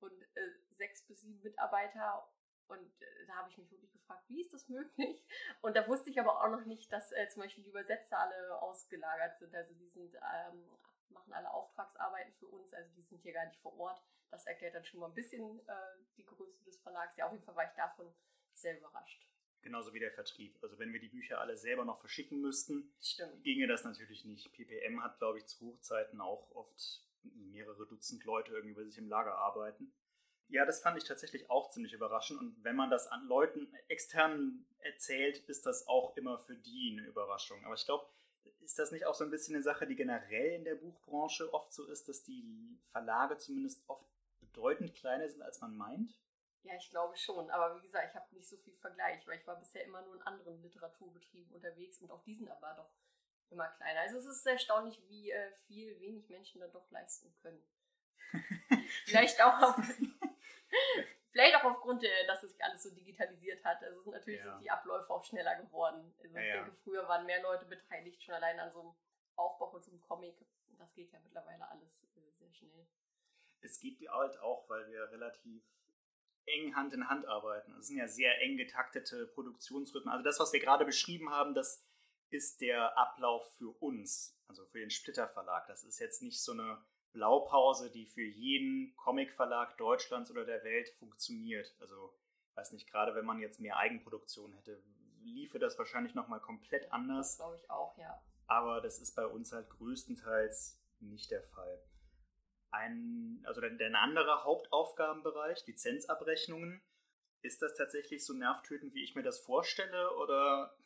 und 0.00 0.22
äh, 0.34 0.50
sechs 0.72 1.06
bis 1.06 1.20
sieben 1.20 1.42
Mitarbeiter. 1.42 2.28
Und 2.68 3.00
äh, 3.00 3.26
da 3.26 3.36
habe 3.36 3.50
ich 3.50 3.58
mich 3.58 3.70
wirklich 3.70 3.92
gefragt, 3.92 4.24
wie 4.28 4.40
ist 4.40 4.52
das 4.52 4.68
möglich? 4.68 5.24
Und 5.62 5.76
da 5.76 5.86
wusste 5.86 6.10
ich 6.10 6.18
aber 6.18 6.42
auch 6.42 6.50
noch 6.50 6.64
nicht, 6.64 6.92
dass 6.92 7.12
äh, 7.12 7.28
zum 7.28 7.42
Beispiel 7.42 7.62
die 7.62 7.70
Übersetzer 7.70 8.18
alle 8.18 8.60
ausgelagert 8.60 9.38
sind. 9.38 9.54
Also 9.54 9.72
die 9.74 9.88
sind, 9.88 10.16
ähm, 10.16 10.68
machen 11.10 11.32
alle 11.32 11.52
Auftragsarbeiten 11.52 12.34
für 12.34 12.48
uns, 12.48 12.74
also 12.74 12.90
die 12.96 13.02
sind 13.02 13.22
hier 13.22 13.32
gar 13.32 13.46
nicht 13.46 13.60
vor 13.60 13.78
Ort. 13.78 14.02
Das 14.30 14.46
erklärt 14.46 14.74
dann 14.74 14.84
schon 14.84 15.00
mal 15.00 15.06
ein 15.06 15.14
bisschen 15.14 15.60
äh, 15.68 15.72
die 16.16 16.24
Größe 16.24 16.64
des 16.64 16.78
Verlags. 16.80 17.16
Ja, 17.16 17.26
auf 17.26 17.32
jeden 17.32 17.44
Fall 17.44 17.56
war 17.56 17.64
ich 17.64 17.76
davon 17.76 18.12
sehr 18.54 18.78
überrascht. 18.78 19.26
Genauso 19.62 19.92
wie 19.92 19.98
der 20.00 20.12
Vertrieb. 20.12 20.56
Also 20.62 20.78
wenn 20.78 20.92
wir 20.92 21.00
die 21.00 21.08
Bücher 21.08 21.40
alle 21.40 21.56
selber 21.56 21.84
noch 21.84 21.98
verschicken 21.98 22.40
müssten, 22.40 22.92
Stimmt. 23.00 23.42
ginge 23.42 23.66
das 23.66 23.84
natürlich 23.84 24.24
nicht. 24.24 24.52
PPM 24.52 25.02
hat, 25.02 25.18
glaube 25.18 25.38
ich, 25.38 25.46
zu 25.46 25.60
Hochzeiten 25.66 26.20
auch 26.20 26.50
oft 26.52 27.02
mehrere 27.22 27.86
Dutzend 27.86 28.24
Leute 28.24 28.52
irgendwie 28.52 28.74
bei 28.74 28.84
sich 28.84 28.98
im 28.98 29.08
Lager 29.08 29.36
arbeiten. 29.36 29.92
Ja, 30.48 30.64
das 30.64 30.80
fand 30.80 30.96
ich 30.96 31.04
tatsächlich 31.04 31.50
auch 31.50 31.70
ziemlich 31.70 31.92
überraschend. 31.92 32.38
Und 32.38 32.62
wenn 32.62 32.76
man 32.76 32.90
das 32.90 33.08
an 33.08 33.26
Leuten 33.26 33.74
extern 33.88 34.66
erzählt, 34.78 35.38
ist 35.48 35.66
das 35.66 35.88
auch 35.88 36.16
immer 36.16 36.38
für 36.38 36.54
die 36.54 36.96
eine 36.96 37.08
Überraschung. 37.08 37.64
Aber 37.64 37.74
ich 37.74 37.84
glaube, 37.84 38.06
ist 38.60 38.78
das 38.78 38.92
nicht 38.92 39.06
auch 39.06 39.14
so 39.14 39.24
ein 39.24 39.30
bisschen 39.30 39.56
eine 39.56 39.64
Sache, 39.64 39.86
die 39.86 39.96
generell 39.96 40.52
in 40.52 40.64
der 40.64 40.76
Buchbranche 40.76 41.52
oft 41.52 41.72
so 41.72 41.86
ist, 41.88 42.08
dass 42.08 42.22
die 42.22 42.78
Verlage 42.92 43.38
zumindest 43.38 43.82
oft 43.88 44.06
bedeutend 44.56 44.94
kleiner 44.94 45.28
sind, 45.28 45.42
als 45.42 45.60
man 45.60 45.76
meint? 45.76 46.18
Ja, 46.62 46.74
ich 46.74 46.90
glaube 46.90 47.16
schon. 47.16 47.50
Aber 47.50 47.76
wie 47.76 47.82
gesagt, 47.82 48.08
ich 48.10 48.14
habe 48.16 48.34
nicht 48.34 48.48
so 48.48 48.56
viel 48.56 48.74
Vergleich, 48.76 49.24
weil 49.26 49.38
ich 49.38 49.46
war 49.46 49.56
bisher 49.56 49.84
immer 49.84 50.02
nur 50.02 50.16
in 50.16 50.22
anderen 50.22 50.60
Literaturbetrieben 50.62 51.54
unterwegs 51.54 52.00
und 52.00 52.10
auch 52.10 52.24
diesen 52.24 52.48
aber 52.48 52.74
doch 52.74 52.90
immer 53.50 53.68
kleiner. 53.68 54.00
Also 54.00 54.18
es 54.18 54.26
ist 54.26 54.46
erstaunlich, 54.46 55.00
wie 55.08 55.30
äh, 55.30 55.52
viel 55.66 56.00
wenig 56.00 56.28
Menschen 56.28 56.60
dann 56.60 56.72
doch 56.72 56.90
leisten 56.90 57.32
können. 57.42 57.62
Vielleicht 59.04 59.40
auch 59.40 59.62
auf, 59.62 59.76
Vielleicht 61.30 61.54
auch 61.56 61.64
aufgrund, 61.64 62.02
der, 62.02 62.26
dass 62.26 62.40
sich 62.40 62.64
alles 62.64 62.82
so 62.82 62.90
digitalisiert 62.94 63.62
hat. 63.62 63.82
Also 63.84 64.10
natürlich 64.10 64.40
ja. 64.40 64.52
sind 64.52 64.62
die 64.62 64.70
Abläufe 64.70 65.12
auch 65.12 65.22
schneller 65.22 65.54
geworden. 65.56 66.14
Also 66.20 66.34
ja, 66.34 66.42
ich 66.42 66.52
denke, 66.52 66.72
früher 66.82 67.06
waren 67.06 67.26
mehr 67.26 67.42
Leute 67.42 67.66
beteiligt, 67.66 68.22
schon 68.22 68.34
allein 68.34 68.58
an 68.58 68.72
so 68.72 68.80
einem 68.80 68.94
Aufbau 69.36 69.70
von 69.70 69.82
so 69.82 69.90
einem 69.90 70.00
Comic. 70.00 70.34
Das 70.78 70.94
geht 70.94 71.12
ja 71.12 71.20
mittlerweile 71.20 71.68
alles 71.68 72.04
äh, 72.16 72.30
sehr 72.32 72.52
schnell. 72.52 72.86
Es 73.60 73.80
geht 73.80 73.98
halt 74.08 74.38
auch, 74.40 74.68
weil 74.68 74.86
wir 74.88 75.10
relativ 75.10 75.62
eng 76.46 76.76
Hand 76.76 76.92
in 76.92 77.08
Hand 77.08 77.26
arbeiten. 77.26 77.74
Es 77.78 77.88
sind 77.88 77.98
ja 77.98 78.08
sehr 78.08 78.40
eng 78.42 78.56
getaktete 78.56 79.26
Produktionsrhythmen. 79.26 80.12
Also 80.12 80.24
das, 80.24 80.38
was 80.38 80.52
wir 80.52 80.60
gerade 80.60 80.84
beschrieben 80.84 81.30
haben, 81.30 81.54
das 81.54 81.84
ist 82.30 82.60
der 82.60 82.96
Ablauf 82.96 83.56
für 83.56 83.70
uns, 83.80 84.38
also 84.48 84.64
für 84.66 84.78
den 84.78 84.90
Splitter 84.90 85.28
Verlag. 85.28 85.66
Das 85.66 85.84
ist 85.84 85.98
jetzt 85.98 86.22
nicht 86.22 86.42
so 86.42 86.52
eine 86.52 86.84
Blaupause, 87.12 87.90
die 87.90 88.06
für 88.06 88.24
jeden 88.24 88.94
Comicverlag 88.96 89.76
Deutschlands 89.78 90.30
oder 90.30 90.44
der 90.44 90.62
Welt 90.64 90.88
funktioniert. 90.98 91.74
Also, 91.80 92.14
weiß 92.54 92.72
nicht, 92.72 92.90
gerade 92.90 93.14
wenn 93.14 93.24
man 93.24 93.40
jetzt 93.40 93.60
mehr 93.60 93.76
Eigenproduktion 93.76 94.52
hätte, 94.52 94.82
liefe 95.22 95.58
das 95.58 95.78
wahrscheinlich 95.78 96.14
nochmal 96.14 96.40
komplett 96.40 96.92
anders. 96.92 97.30
Das 97.30 97.38
glaube 97.38 97.56
ich 97.56 97.70
auch, 97.70 97.96
ja. 97.98 98.22
Aber 98.46 98.80
das 98.80 98.98
ist 98.98 99.16
bei 99.16 99.26
uns 99.26 99.52
halt 99.52 99.68
größtenteils 99.70 100.80
nicht 101.00 101.30
der 101.30 101.42
Fall. 101.42 101.82
Ein, 102.70 103.42
also 103.46 103.60
der, 103.60 103.70
der 103.70 103.94
andere 104.00 104.44
Hauptaufgabenbereich, 104.44 105.66
Lizenzabrechnungen, 105.66 106.82
ist 107.42 107.62
das 107.62 107.76
tatsächlich 107.76 108.24
so 108.24 108.34
nervtötend, 108.34 108.94
wie 108.94 109.04
ich 109.04 109.14
mir 109.14 109.22
das 109.22 109.40
vorstelle, 109.40 110.14
oder 110.16 110.76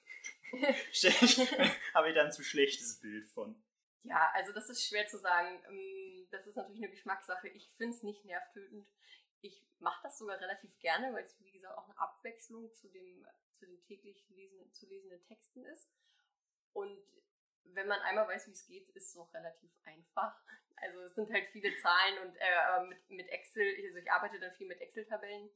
habe 1.95 2.09
ich 2.09 2.15
da 2.15 2.25
ein 2.25 2.33
zu 2.33 2.43
schlechtes 2.43 3.01
Bild 3.01 3.25
von? 3.25 3.63
Ja, 4.03 4.31
also 4.35 4.53
das 4.53 4.69
ist 4.71 4.87
schwer 4.87 5.07
zu 5.07 5.19
sagen. 5.19 5.63
Ähm, 5.69 6.29
das 6.31 6.47
ist 6.47 6.57
natürlich 6.57 6.83
eine 6.83 6.91
Geschmackssache. 6.91 7.49
Ich 7.49 7.71
finde 7.77 7.97
es 7.97 8.03
nicht 8.03 8.25
nervtötend. 8.25 8.87
Ich 9.43 9.63
mache 9.79 10.03
das 10.03 10.19
sogar 10.19 10.41
relativ 10.41 10.79
gerne, 10.79 11.13
weil 11.13 11.23
es, 11.23 11.37
wie 11.41 11.53
gesagt, 11.53 11.77
auch 11.77 11.89
eine 11.89 11.99
Abwechslung 11.99 12.73
zu, 12.75 12.89
dem, 12.89 13.27
zu 13.53 13.67
den 13.67 13.81
täglich 13.83 14.29
lesenden, 14.31 14.73
zu 14.73 14.87
lesenden 14.87 15.23
Texten 15.25 15.65
ist. 15.65 15.91
Und 16.73 16.99
wenn 17.65 17.87
man 17.87 18.01
einmal 18.01 18.29
weiß, 18.29 18.49
wie 18.49 18.53
es 18.53 18.67
geht, 18.67 18.89
ist 18.91 19.11
es 19.11 19.17
auch 19.17 19.33
relativ 19.33 19.71
einfach. 19.85 20.41
Also 20.77 21.01
es 21.01 21.15
sind 21.15 21.33
halt 21.33 21.47
viele 21.53 21.75
Zahlen 21.77 22.27
und 22.27 22.37
äh, 22.37 22.85
mit, 22.89 23.11
mit 23.11 23.29
Excel, 23.29 23.67
also 23.87 23.99
ich 23.99 24.11
arbeite 24.11 24.41
dann 24.41 24.55
viel 24.55 24.67
mit 24.67 24.81
Excel-Tabellen 24.81 25.51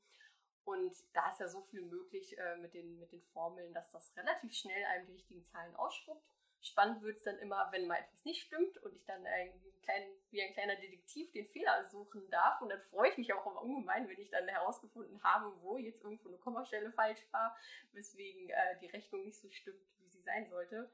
und 0.64 0.94
da 1.12 1.28
ist 1.28 1.40
ja 1.40 1.48
so 1.48 1.62
viel 1.62 1.82
möglich 1.82 2.36
äh, 2.38 2.56
mit, 2.56 2.74
den, 2.74 2.98
mit 2.98 3.12
den 3.12 3.22
Formeln, 3.32 3.72
dass 3.74 3.92
das 3.92 4.16
relativ 4.16 4.54
schnell 4.54 4.84
einem 4.84 5.06
die 5.06 5.12
richtigen 5.12 5.44
Zahlen 5.44 5.74
ausspuckt. 5.76 6.24
Spannend 6.60 7.02
wird 7.02 7.18
es 7.18 7.24
dann 7.24 7.38
immer, 7.40 7.68
wenn 7.72 7.86
mal 7.86 7.98
etwas 7.98 8.24
nicht 8.24 8.40
stimmt 8.40 8.78
und 8.78 8.96
ich 8.96 9.04
dann 9.04 9.26
irgendwie 9.26 9.72
kleinen, 9.82 10.10
wie 10.30 10.42
ein 10.42 10.54
kleiner 10.54 10.76
Detektiv 10.76 11.30
den 11.32 11.46
Fehler 11.48 11.84
suchen 11.84 12.30
darf. 12.30 12.62
Und 12.62 12.70
dann 12.70 12.80
freue 12.80 13.10
ich 13.10 13.18
mich 13.18 13.34
auch 13.34 13.44
ungemein, 13.62 14.08
wenn 14.08 14.18
ich 14.18 14.30
dann 14.30 14.48
herausgefunden 14.48 15.22
habe, 15.22 15.52
wo 15.60 15.76
jetzt 15.76 16.02
irgendwo 16.02 16.28
eine 16.28 16.38
Kommastelle 16.38 16.90
falsch 16.92 17.20
war, 17.32 17.54
weswegen 17.92 18.48
äh, 18.48 18.78
die 18.80 18.86
Rechnung 18.86 19.24
nicht 19.24 19.38
so 19.38 19.50
stimmt, 19.50 19.84
wie 19.98 20.08
sie 20.08 20.22
sein 20.22 20.48
sollte. 20.48 20.90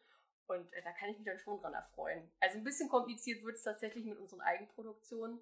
Und 0.51 0.73
äh, 0.73 0.83
da 0.83 0.93
kann 0.93 1.11
ich 1.11 1.17
mich 1.17 1.27
dann 1.27 1.39
schon 1.39 1.61
dran 1.61 1.75
erfreuen. 1.75 2.29
Also 2.41 2.59
ein 2.59 2.65
bisschen 2.65 2.89
kompliziert 2.89 3.45
wird 3.45 3.55
es 3.55 3.63
tatsächlich 3.63 4.05
mit 4.05 4.19
unseren 4.19 4.41
Eigenproduktionen. 4.41 5.41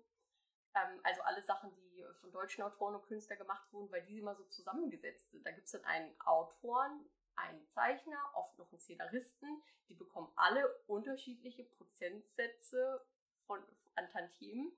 Ähm, 0.75 1.01
also 1.03 1.23
alle 1.23 1.42
Sachen, 1.42 1.75
die 1.75 2.05
von 2.21 2.31
deutschen 2.31 2.62
Autoren 2.62 2.94
und 2.94 3.07
Künstlern 3.07 3.38
gemacht 3.38 3.73
wurden, 3.73 3.90
weil 3.90 4.05
die 4.05 4.18
immer 4.18 4.35
so 4.35 4.44
zusammengesetzt 4.44 5.31
sind. 5.31 5.47
Da 5.47 5.53
gibt 5.53 5.64
es 5.64 5.73
dann 5.73 5.85
einen 5.85 6.21
Autoren, 6.21 7.09
einen 7.37 7.66
Zeichner, 7.68 8.18
oft 8.35 8.59
noch 8.59 8.71
einen 8.71 8.81
Szenaristen. 8.81 9.62
Die 9.88 9.94
bekommen 9.94 10.31
alle 10.37 10.68
unterschiedliche 10.87 11.64
Prozentsätze 11.64 13.01
von, 13.47 13.61
an 13.94 14.11
Tantiemen. 14.11 14.77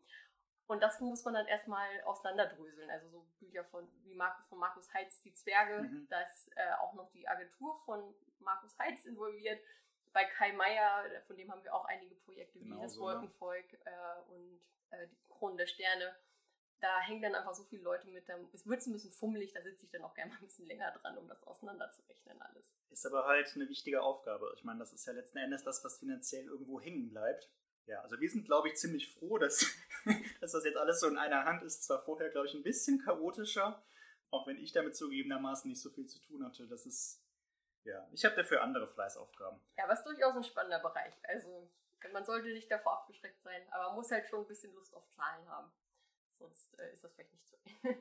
Und 0.69 0.81
das 0.81 1.01
muss 1.01 1.25
man 1.25 1.35
dann 1.35 1.49
erstmal 1.49 1.88
auseinanderdröseln. 2.05 2.88
Also 2.88 3.09
so 3.09 3.27
Bücher 3.40 3.64
von, 3.64 3.88
wie 4.05 4.14
Markus, 4.14 4.47
von 4.47 4.61
Markus 4.61 4.95
Heitz, 4.95 5.21
Die 5.23 5.35
Zwerge, 5.35 5.83
mhm. 5.83 6.07
da 6.09 6.21
ist 6.21 6.53
äh, 6.55 6.73
auch 6.81 6.95
noch 6.95 7.11
die 7.11 7.27
Agentur 7.27 7.77
von 7.85 8.14
Markus 8.38 8.79
Heitz 8.79 9.05
involviert. 9.07 9.61
Bei 10.12 10.25
Kai 10.25 10.53
Meier, 10.53 11.05
von 11.27 11.37
dem 11.37 11.51
haben 11.51 11.62
wir 11.62 11.75
auch 11.75 11.85
einige 11.85 12.14
Projekte 12.16 12.59
genau 12.59 12.79
wie 12.79 12.83
das 12.83 12.94
so, 12.94 13.03
Wolkenvolk 13.03 13.73
äh, 13.85 14.31
und 14.31 14.61
äh, 14.90 15.07
die 15.09 15.29
Kronen 15.29 15.57
der 15.57 15.66
Sterne 15.66 16.16
da 16.81 17.01
hängen 17.01 17.23
dann 17.23 17.35
einfach 17.35 17.55
so 17.55 17.64
viele 17.64 17.83
Leute 17.83 18.09
mit. 18.09 18.25
Es 18.53 18.66
wird 18.66 18.87
ein 18.87 18.92
bisschen 18.92 19.12
fummelig, 19.12 19.53
da 19.53 19.62
sitze 19.62 19.85
ich 19.85 19.90
dann 19.90 20.03
auch 20.03 20.14
gerne 20.14 20.33
mal 20.33 20.38
ein 20.38 20.46
bisschen 20.46 20.66
länger 20.66 20.90
dran, 20.92 21.16
um 21.18 21.29
das 21.29 21.42
auseinanderzurechnen 21.44 22.40
alles. 22.40 22.77
Ist 22.90 23.07
aber 23.07 23.27
halt 23.27 23.53
eine 23.55 23.68
wichtige 23.68 24.03
Aufgabe. 24.03 24.53
Ich 24.57 24.64
meine, 24.64 24.79
das 24.79 24.92
ist 24.92 25.07
ja 25.07 25.12
letzten 25.12 25.38
Endes 25.38 25.62
das, 25.62 25.85
was 25.85 25.99
finanziell 25.99 26.46
irgendwo 26.46 26.81
hängen 26.81 27.11
bleibt. 27.11 27.51
Ja, 27.87 28.01
also 28.03 28.20
wir 28.20 28.31
sind, 28.31 28.46
glaube 28.46 28.68
ich, 28.68 28.77
ziemlich 28.77 29.12
froh, 29.12 29.38
dass, 29.38 29.66
dass 30.40 30.53
das 30.53 30.64
jetzt 30.64 30.77
alles 30.77 31.01
so 31.01 31.09
in 31.09 31.18
einer 31.18 31.44
Hand 31.44 31.62
ist. 31.62 31.81
Es 31.81 31.90
war 31.90 32.03
vorher, 32.03 32.31
glaube 32.31 32.46
ich, 32.46 32.55
ein 32.55 32.62
bisschen 32.62 33.01
chaotischer, 33.01 33.83
auch 34.31 34.46
wenn 34.46 34.59
ich 34.59 34.73
damit 34.73 34.96
zugegebenermaßen 34.96 35.68
nicht 35.68 35.81
so 35.81 35.90
viel 35.90 36.07
zu 36.07 36.20
tun 36.20 36.44
hatte. 36.44 36.66
Das 36.66 36.87
ist, 36.87 37.19
ja, 37.85 38.07
ich 38.12 38.25
habe 38.25 38.37
dafür 38.37 38.62
andere 38.62 38.88
Fleißaufgaben. 38.88 39.61
Ja, 39.77 39.85
aber 39.85 39.93
es 39.95 40.01
ist 40.01 40.07
durchaus 40.07 40.37
ein 40.37 40.45
spannender 40.45 40.81
Bereich. 40.81 41.14
Also 41.25 41.71
man 42.12 42.25
sollte 42.25 42.49
nicht 42.49 42.71
davor 42.71 43.01
abgeschreckt 43.01 43.43
sein, 43.43 43.62
aber 43.71 43.88
man 43.88 43.97
muss 43.97 44.11
halt 44.11 44.27
schon 44.27 44.40
ein 44.40 44.47
bisschen 44.47 44.75
Lust 44.75 44.95
auf 44.95 45.09
Zahlen 45.11 45.49
haben. 45.49 45.71
Sonst 46.38 46.79
äh, 46.79 46.93
ist 46.93 47.05
das 47.05 47.12
vielleicht 47.12 47.33
nicht 47.33 47.47
so. 47.47 47.57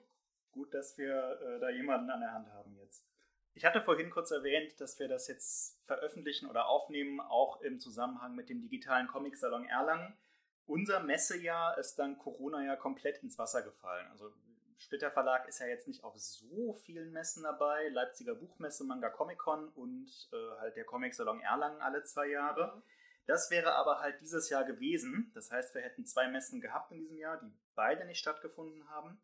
Gut, 0.51 0.73
dass 0.73 0.97
wir 0.97 1.39
äh, 1.41 1.59
da 1.59 1.69
jemanden 1.69 2.09
an 2.09 2.21
der 2.21 2.33
Hand 2.33 2.49
haben 2.51 2.75
jetzt. 2.77 3.05
Ich 3.53 3.65
hatte 3.65 3.81
vorhin 3.81 4.09
kurz 4.09 4.31
erwähnt, 4.31 4.79
dass 4.79 4.99
wir 4.99 5.07
das 5.07 5.27
jetzt 5.27 5.77
veröffentlichen 5.85 6.49
oder 6.49 6.67
aufnehmen, 6.67 7.19
auch 7.19 7.61
im 7.61 7.79
Zusammenhang 7.79 8.35
mit 8.35 8.49
dem 8.49 8.61
digitalen 8.61 9.07
Comic-Salon 9.07 9.65
Erlangen. 9.65 10.17
Unser 10.65 11.01
Messejahr 11.01 11.77
ist 11.77 11.95
dann 11.97 12.17
Corona 12.17 12.63
ja 12.63 12.75
komplett 12.75 13.21
ins 13.23 13.37
Wasser 13.37 13.61
gefallen. 13.63 14.07
Also 14.11 14.31
Splitter 14.79 15.11
Verlag 15.11 15.47
ist 15.47 15.59
ja 15.59 15.67
jetzt 15.67 15.87
nicht 15.87 16.03
auf 16.03 16.17
so 16.17 16.73
vielen 16.73 17.11
Messen 17.11 17.43
dabei. 17.43 17.89
Leipziger 17.89 18.33
Buchmesse, 18.33 18.85
Manga 18.85 19.09
Comic 19.09 19.37
Con 19.37 19.67
und 19.69 20.29
äh, 20.31 20.59
halt 20.59 20.77
der 20.77 20.85
Comic 20.85 21.13
Salon 21.13 21.41
Erlangen 21.41 21.81
alle 21.81 22.03
zwei 22.03 22.27
Jahre. 22.27 22.77
Mhm. 22.77 22.83
Das 23.25 23.51
wäre 23.51 23.75
aber 23.75 23.99
halt 23.99 24.21
dieses 24.21 24.49
Jahr 24.49 24.63
gewesen. 24.63 25.31
Das 25.35 25.51
heißt, 25.51 25.75
wir 25.75 25.81
hätten 25.81 26.05
zwei 26.05 26.27
Messen 26.29 26.61
gehabt 26.61 26.91
in 26.91 26.97
diesem 26.97 27.17
Jahr, 27.17 27.39
die 27.39 27.53
beide 27.75 28.05
nicht 28.05 28.19
stattgefunden 28.19 28.89
haben. 28.89 29.21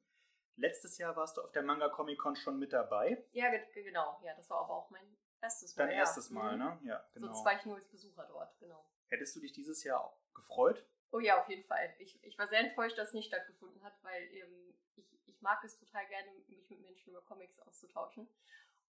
Letztes 0.58 0.98
Jahr 0.98 1.16
warst 1.16 1.38
du 1.38 1.42
auf 1.42 1.52
der 1.52 1.64
Manga 1.64 1.90
Comic 1.90 2.20
Con 2.20 2.36
schon 2.36 2.60
mit 2.60 2.74
dabei. 2.74 3.26
Ja, 3.32 3.50
genau. 3.74 4.22
Ja, 4.24 4.36
das 4.36 4.50
war 4.50 4.60
aber 4.60 4.76
auch 4.76 4.90
mein 4.90 5.18
erstes 5.42 5.76
Mal. 5.76 5.88
Dein 5.88 5.96
erstes 5.96 6.30
Mal, 6.30 6.54
mhm. 6.54 6.64
ne? 6.64 6.80
Ja, 6.84 7.10
genau. 7.14 7.28
Sonst 7.28 7.46
war 7.46 7.58
ich 7.58 7.66
nur 7.66 7.76
als 7.76 7.88
Besucher 7.88 8.26
dort, 8.28 8.58
genau. 8.60 8.86
Hättest 9.08 9.36
du 9.38 9.40
dich 9.40 9.54
dieses 9.54 9.84
Jahr 9.84 10.02
auch 10.02 10.18
gefreut? 10.34 10.86
Oh 11.12 11.20
ja, 11.20 11.42
auf 11.42 11.48
jeden 11.50 11.64
Fall. 11.64 11.94
Ich, 12.00 12.22
ich 12.24 12.38
war 12.38 12.48
sehr 12.48 12.60
enttäuscht, 12.60 12.98
dass 12.98 13.10
es 13.10 13.14
nicht 13.14 13.28
stattgefunden 13.28 13.82
hat, 13.84 13.94
weil 14.04 14.22
ähm, 14.34 14.74
ich 14.96 15.15
mag 15.46 15.64
es 15.64 15.78
total 15.78 16.06
gerne, 16.08 16.32
mich 16.48 16.70
mit 16.70 16.82
Menschen 16.82 17.12
über 17.12 17.22
Comics 17.22 17.60
auszutauschen. 17.60 18.28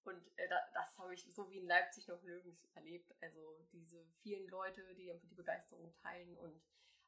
Und 0.05 0.39
äh, 0.39 0.49
das 0.73 0.99
habe 0.99 1.15
ich 1.15 1.23
so 1.33 1.51
wie 1.51 1.59
in 1.59 1.67
Leipzig 1.67 2.09
noch 2.09 2.23
nirgends 2.23 2.65
erlebt. 2.75 3.15
Also 3.21 3.59
diese 3.73 4.05
vielen 4.23 4.49
Leute, 4.49 4.83
die 4.95 5.13
einfach 5.13 5.29
die 5.29 5.35
Begeisterung 5.35 5.93
teilen 6.03 6.37
und, 6.39 6.61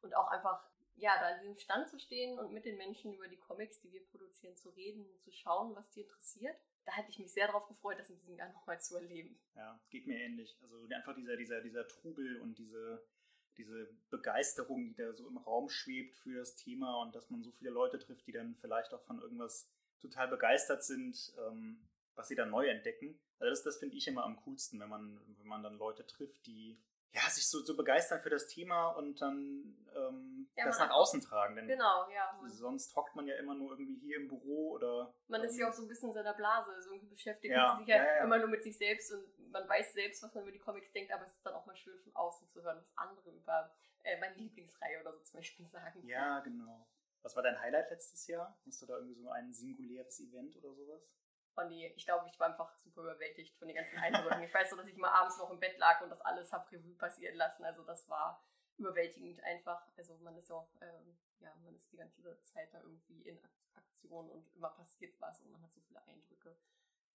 und 0.02 0.14
auch 0.14 0.28
einfach 0.28 0.68
ja, 0.96 1.16
da 1.20 1.28
an 1.28 1.40
diesem 1.40 1.56
Stand 1.56 1.88
zu 1.88 1.98
stehen 1.98 2.38
und 2.38 2.52
mit 2.52 2.64
den 2.64 2.76
Menschen 2.76 3.14
über 3.14 3.28
die 3.28 3.38
Comics, 3.38 3.80
die 3.80 3.92
wir 3.92 4.04
produzieren, 4.06 4.56
zu 4.56 4.70
reden 4.70 5.06
zu 5.20 5.30
schauen, 5.30 5.74
was 5.74 5.90
die 5.92 6.02
interessiert. 6.02 6.56
Da 6.84 6.92
hätte 6.92 7.10
ich 7.10 7.18
mich 7.18 7.32
sehr 7.32 7.46
darauf 7.46 7.68
gefreut, 7.68 7.98
das 7.98 8.10
in 8.10 8.18
diesem 8.18 8.34
Jahr 8.36 8.48
nochmal 8.52 8.80
zu 8.80 8.96
erleben. 8.96 9.40
Ja, 9.54 9.76
es 9.76 9.88
geht 9.90 10.06
mir 10.06 10.18
ähnlich. 10.18 10.58
Also 10.60 10.82
einfach 10.92 11.14
dieser, 11.14 11.36
dieser, 11.36 11.62
dieser 11.62 11.86
Trubel 11.86 12.40
und 12.40 12.58
diese, 12.58 13.06
diese 13.58 13.88
Begeisterung, 14.10 14.84
die 14.84 14.94
da 14.94 15.12
so 15.12 15.28
im 15.28 15.36
Raum 15.36 15.68
schwebt 15.68 16.16
für 16.16 16.38
das 16.38 16.54
Thema 16.54 17.02
und 17.02 17.14
dass 17.14 17.28
man 17.30 17.42
so 17.42 17.50
viele 17.52 17.70
Leute 17.70 17.98
trifft, 17.98 18.26
die 18.26 18.32
dann 18.32 18.54
vielleicht 18.56 18.94
auch 18.94 19.02
von 19.02 19.20
irgendwas 19.20 19.70
total 20.00 20.28
begeistert 20.28 20.84
sind, 20.84 21.34
ähm, 21.46 21.86
was 22.14 22.28
sie 22.28 22.36
dann 22.36 22.50
neu 22.50 22.66
entdecken. 22.68 23.18
Also 23.38 23.50
das, 23.50 23.62
das 23.62 23.78
finde 23.78 23.96
ich 23.96 24.06
immer 24.08 24.24
am 24.24 24.36
coolsten, 24.44 24.80
wenn 24.80 24.88
man, 24.88 25.20
wenn 25.38 25.46
man 25.46 25.62
dann 25.62 25.76
Leute 25.76 26.06
trifft, 26.06 26.46
die 26.46 26.80
ja, 27.12 27.22
sich 27.30 27.48
so, 27.48 27.60
so 27.60 27.76
begeistern 27.76 28.20
für 28.20 28.30
das 28.30 28.48
Thema 28.48 28.88
und 28.90 29.20
dann 29.20 29.76
ähm, 29.96 30.48
ja, 30.56 30.66
das 30.66 30.78
nach 30.78 30.90
außen 30.90 31.20
tragen. 31.22 31.56
Denn 31.56 31.66
genau, 31.66 32.08
ja. 32.10 32.38
Sonst 32.48 32.94
hockt 32.94 33.16
man 33.16 33.26
ja 33.26 33.36
immer 33.36 33.54
nur 33.54 33.70
irgendwie 33.72 33.96
hier 33.96 34.16
im 34.18 34.28
Büro 34.28 34.72
oder. 34.72 35.14
Man 35.28 35.42
ist 35.42 35.56
ja 35.56 35.68
auch 35.68 35.72
so 35.72 35.82
ein 35.82 35.88
bisschen 35.88 36.08
in 36.08 36.14
seiner 36.14 36.34
Blase, 36.34 36.70
also 36.72 36.90
irgendwie 36.90 37.08
beschäftigt 37.08 37.52
ja, 37.52 37.76
sich 37.78 37.88
ja, 37.88 37.96
ja, 37.96 38.24
immer 38.24 38.38
nur 38.38 38.48
mit 38.48 38.62
sich 38.62 38.76
selbst 38.76 39.12
und 39.12 39.24
man 39.50 39.68
weiß 39.68 39.92
selbst, 39.92 40.22
was 40.22 40.34
man 40.34 40.42
über 40.42 40.52
die 40.52 40.58
Comics 40.58 40.92
denkt, 40.92 41.12
aber 41.12 41.24
es 41.24 41.34
ist 41.34 41.46
dann 41.46 41.54
auch 41.54 41.66
mal 41.66 41.76
schön 41.76 41.98
von 42.00 42.14
außen 42.14 42.48
zu 42.48 42.62
hören, 42.62 42.78
was 42.80 42.96
andere 42.96 43.30
über 43.30 43.72
äh, 44.04 44.18
meine 44.18 44.34
Lieblingsreihe 44.34 45.00
oder 45.00 45.12
so 45.12 45.20
zum 45.20 45.38
Beispiel 45.38 45.66
sagen. 45.66 46.06
Ja, 46.06 46.40
genau. 46.40 46.86
Was 47.22 47.34
war 47.36 47.42
dein 47.42 47.60
Highlight 47.60 47.90
letztes 47.90 48.26
Jahr? 48.26 48.58
Hast 48.66 48.82
du 48.82 48.86
da 48.86 48.94
irgendwie 48.94 49.20
so 49.20 49.28
ein 49.30 49.52
singuläres 49.52 50.20
Event 50.20 50.56
oder 50.56 50.72
sowas? 50.74 51.02
Oh 51.56 51.64
nee, 51.64 51.92
ich 51.96 52.04
glaube, 52.04 52.28
ich 52.28 52.38
war 52.38 52.48
einfach 52.48 52.78
super 52.78 53.02
überwältigt 53.02 53.56
von 53.58 53.66
den 53.66 53.76
ganzen 53.76 53.98
Eindrücken. 53.98 54.42
ich 54.44 54.54
weiß 54.54 54.70
so, 54.70 54.76
dass 54.76 54.86
ich 54.86 54.96
mal 54.96 55.10
abends 55.10 55.38
noch 55.38 55.50
im 55.50 55.58
Bett 55.58 55.76
lag 55.78 56.00
und 56.00 56.10
das 56.10 56.20
alles 56.20 56.52
habe 56.52 56.70
Revue 56.70 56.94
passieren 56.94 57.34
lassen. 57.36 57.64
Also 57.64 57.82
das 57.82 58.08
war 58.08 58.40
überwältigend 58.76 59.42
einfach. 59.42 59.88
Also 59.96 60.16
man 60.18 60.36
ist 60.36 60.48
ja 60.48 60.56
auch, 60.56 60.70
ähm, 60.80 61.18
ja, 61.40 61.52
man 61.64 61.74
ist 61.74 61.90
die 61.92 61.96
ganze 61.96 62.40
Zeit 62.42 62.72
da 62.72 62.80
irgendwie 62.80 63.22
in 63.22 63.40
Aktion 63.74 64.30
und 64.30 64.54
immer 64.54 64.70
passiert 64.70 65.20
was 65.20 65.40
und 65.40 65.50
man 65.50 65.60
hat 65.60 65.72
so 65.72 65.80
viele 65.80 66.00
Eindrücke. 66.04 66.56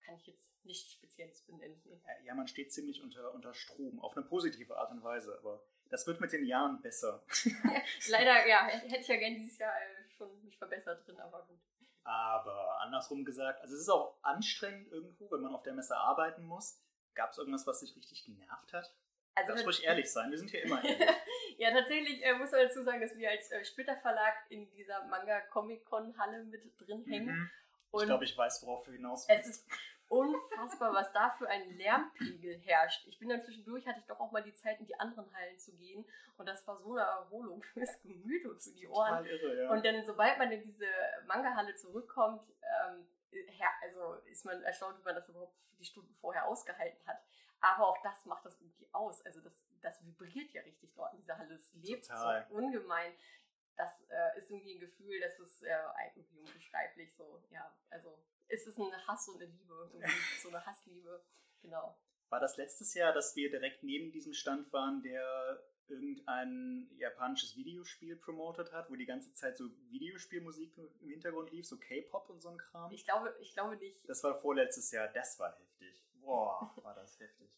Kann 0.04 0.16
ich 0.16 0.26
jetzt 0.26 0.52
nicht 0.64 0.90
Spezielles 0.90 1.42
benennen. 1.42 1.80
Ja, 2.24 2.34
man 2.34 2.46
steht 2.46 2.72
ziemlich 2.72 3.02
unter, 3.02 3.32
unter 3.32 3.54
Strom, 3.54 4.00
auf 4.00 4.16
eine 4.16 4.26
positive 4.26 4.76
Art 4.76 4.90
und 4.90 5.02
Weise, 5.02 5.36
aber 5.38 5.62
das 5.90 6.06
wird 6.06 6.20
mit 6.20 6.32
den 6.32 6.44
Jahren 6.44 6.80
besser. 6.82 7.24
Leider, 8.08 8.46
ja, 8.46 8.66
hätte 8.66 8.96
ich 8.96 9.08
ja 9.08 9.16
gerne 9.16 9.36
dieses 9.36 9.58
Jahr 9.58 9.72
äh, 9.72 10.10
schon 10.16 10.42
mich 10.44 10.58
verbessert 10.58 11.06
drin, 11.06 11.18
aber 11.20 11.46
gut. 11.46 11.58
Aber 12.04 12.80
andersrum 12.80 13.24
gesagt, 13.24 13.62
also 13.62 13.74
es 13.74 13.82
ist 13.82 13.88
auch 13.88 14.18
anstrengend 14.22 14.92
irgendwo, 14.92 15.30
wenn 15.30 15.40
man 15.40 15.54
auf 15.54 15.62
der 15.62 15.72
Messe 15.72 15.96
arbeiten 15.96 16.44
muss. 16.44 16.78
Gab 17.14 17.30
es 17.30 17.38
irgendwas, 17.38 17.66
was 17.66 17.80
dich 17.80 17.96
richtig 17.96 18.24
genervt 18.24 18.72
hat? 18.72 18.94
Also 19.34 19.52
Darfst 19.52 19.66
ruhig 19.66 19.84
ehrlich 19.84 20.10
sein, 20.12 20.30
wir 20.30 20.38
sind 20.38 20.50
hier 20.50 20.62
immer 20.62 20.84
ehrlich. 20.84 21.08
ja, 21.56 21.70
tatsächlich 21.72 22.22
äh, 22.24 22.34
muss 22.34 22.52
man 22.52 22.60
dazu 22.60 22.82
sagen, 22.82 23.00
dass 23.00 23.16
wir 23.16 23.30
als 23.30 23.50
äh, 23.50 23.64
Splitter 23.64 23.96
Verlag 23.96 24.34
in 24.48 24.70
dieser 24.70 25.04
Manga-Comic-Con-Halle 25.06 26.44
mit 26.44 26.62
drin 26.78 27.04
hängen. 27.04 27.36
Mhm. 27.36 27.50
ich 28.00 28.06
glaube, 28.06 28.24
ich 28.24 28.36
weiß, 28.36 28.62
worauf 28.62 28.84
du 28.84 28.92
hinaus 28.92 29.28
willst. 29.28 29.48
Es 29.48 29.56
ist 29.56 29.68
unfassbar, 30.08 30.92
was 30.92 31.12
da 31.12 31.30
für 31.30 31.48
ein 31.48 31.76
Lärmpegel 31.76 32.58
herrscht. 32.58 33.06
Ich 33.06 33.18
bin 33.18 33.28
dann 33.28 33.42
zwischendurch, 33.42 33.86
hatte 33.86 34.00
ich 34.00 34.06
doch 34.06 34.20
auch 34.20 34.32
mal 34.32 34.42
die 34.42 34.52
Zeit, 34.52 34.78
in 34.80 34.86
die 34.86 34.98
anderen 34.98 35.32
Hallen 35.34 35.58
zu 35.58 35.72
gehen. 35.76 36.04
Und 36.36 36.46
das 36.46 36.66
war 36.66 36.78
so 36.78 36.92
eine 36.92 37.02
Erholung 37.02 37.62
fürs 37.72 38.00
Gemüt 38.02 38.46
und 38.46 38.62
für 38.62 38.72
die 38.72 38.86
Ohren. 38.88 39.24
Irre, 39.24 39.62
ja. 39.62 39.70
Und 39.70 39.84
dann, 39.84 40.04
sobald 40.04 40.38
man 40.38 40.52
in 40.52 40.62
diese 40.62 40.86
Manga-Halle 41.26 41.74
zurückkommt, 41.74 42.42
ähm, 42.62 43.06
also 43.82 44.14
ist 44.30 44.44
man 44.44 44.62
erstaunt, 44.62 44.98
wie 44.98 45.04
man 45.04 45.14
das 45.14 45.28
überhaupt 45.28 45.56
die 45.78 45.84
Stunden 45.84 46.14
vorher 46.20 46.46
ausgehalten 46.46 47.04
hat. 47.06 47.20
Aber 47.60 47.88
auch 47.88 48.02
das 48.02 48.26
macht 48.26 48.44
das 48.44 48.60
irgendwie 48.60 48.88
aus. 48.92 49.24
Also 49.24 49.40
das, 49.40 49.64
das 49.80 50.04
vibriert 50.04 50.52
ja 50.52 50.62
richtig 50.62 50.94
dort 50.94 51.14
in 51.14 51.20
dieser 51.20 51.38
Halle. 51.38 51.54
Es 51.54 51.74
lebt 51.74 52.06
Total. 52.06 52.46
so 52.48 52.54
ungemein. 52.56 53.12
Das 53.76 54.02
äh, 54.08 54.38
ist 54.38 54.50
irgendwie 54.50 54.74
ein 54.74 54.80
Gefühl, 54.80 55.18
das 55.20 55.38
ist 55.40 55.62
äh, 55.62 55.74
irgendwie 56.14 56.38
unbeschreiblich 56.38 57.12
so. 57.14 57.42
Ja, 57.50 57.74
also 57.90 58.18
ist 58.48 58.66
es 58.66 58.78
ein 58.78 59.06
Hass 59.06 59.28
und 59.28 59.40
eine 59.40 59.50
Liebe, 59.50 59.90
so 60.42 60.48
eine 60.48 60.64
Hassliebe, 60.64 61.24
genau. 61.60 61.98
War 62.28 62.40
das 62.40 62.56
letztes 62.56 62.94
Jahr, 62.94 63.12
dass 63.12 63.36
wir 63.36 63.50
direkt 63.50 63.82
neben 63.82 64.10
diesem 64.10 64.32
Stand 64.32 64.72
waren, 64.72 65.02
der 65.02 65.62
irgendein 65.88 66.88
japanisches 66.96 67.56
Videospiel 67.56 68.16
promotet 68.16 68.72
hat, 68.72 68.90
wo 68.90 68.96
die 68.96 69.06
ganze 69.06 69.32
Zeit 69.34 69.56
so 69.56 69.64
Videospielmusik 69.90 70.76
im 70.78 71.08
Hintergrund 71.10 71.52
lief, 71.52 71.66
so 71.66 71.78
K-Pop 71.78 72.30
und 72.30 72.40
so 72.40 72.48
ein 72.48 72.58
Kram? 72.58 72.90
Ich 72.90 73.04
glaube, 73.04 73.34
ich 73.40 73.52
glaube 73.52 73.76
nicht. 73.76 74.08
Das 74.08 74.24
war 74.24 74.34
vorletztes 74.34 74.90
Jahr, 74.90 75.08
das 75.08 75.38
war 75.38 75.56
heftig. 75.58 76.02
Boah, 76.14 76.74
war 76.82 76.94
das 76.94 77.18
heftig. 77.20 77.50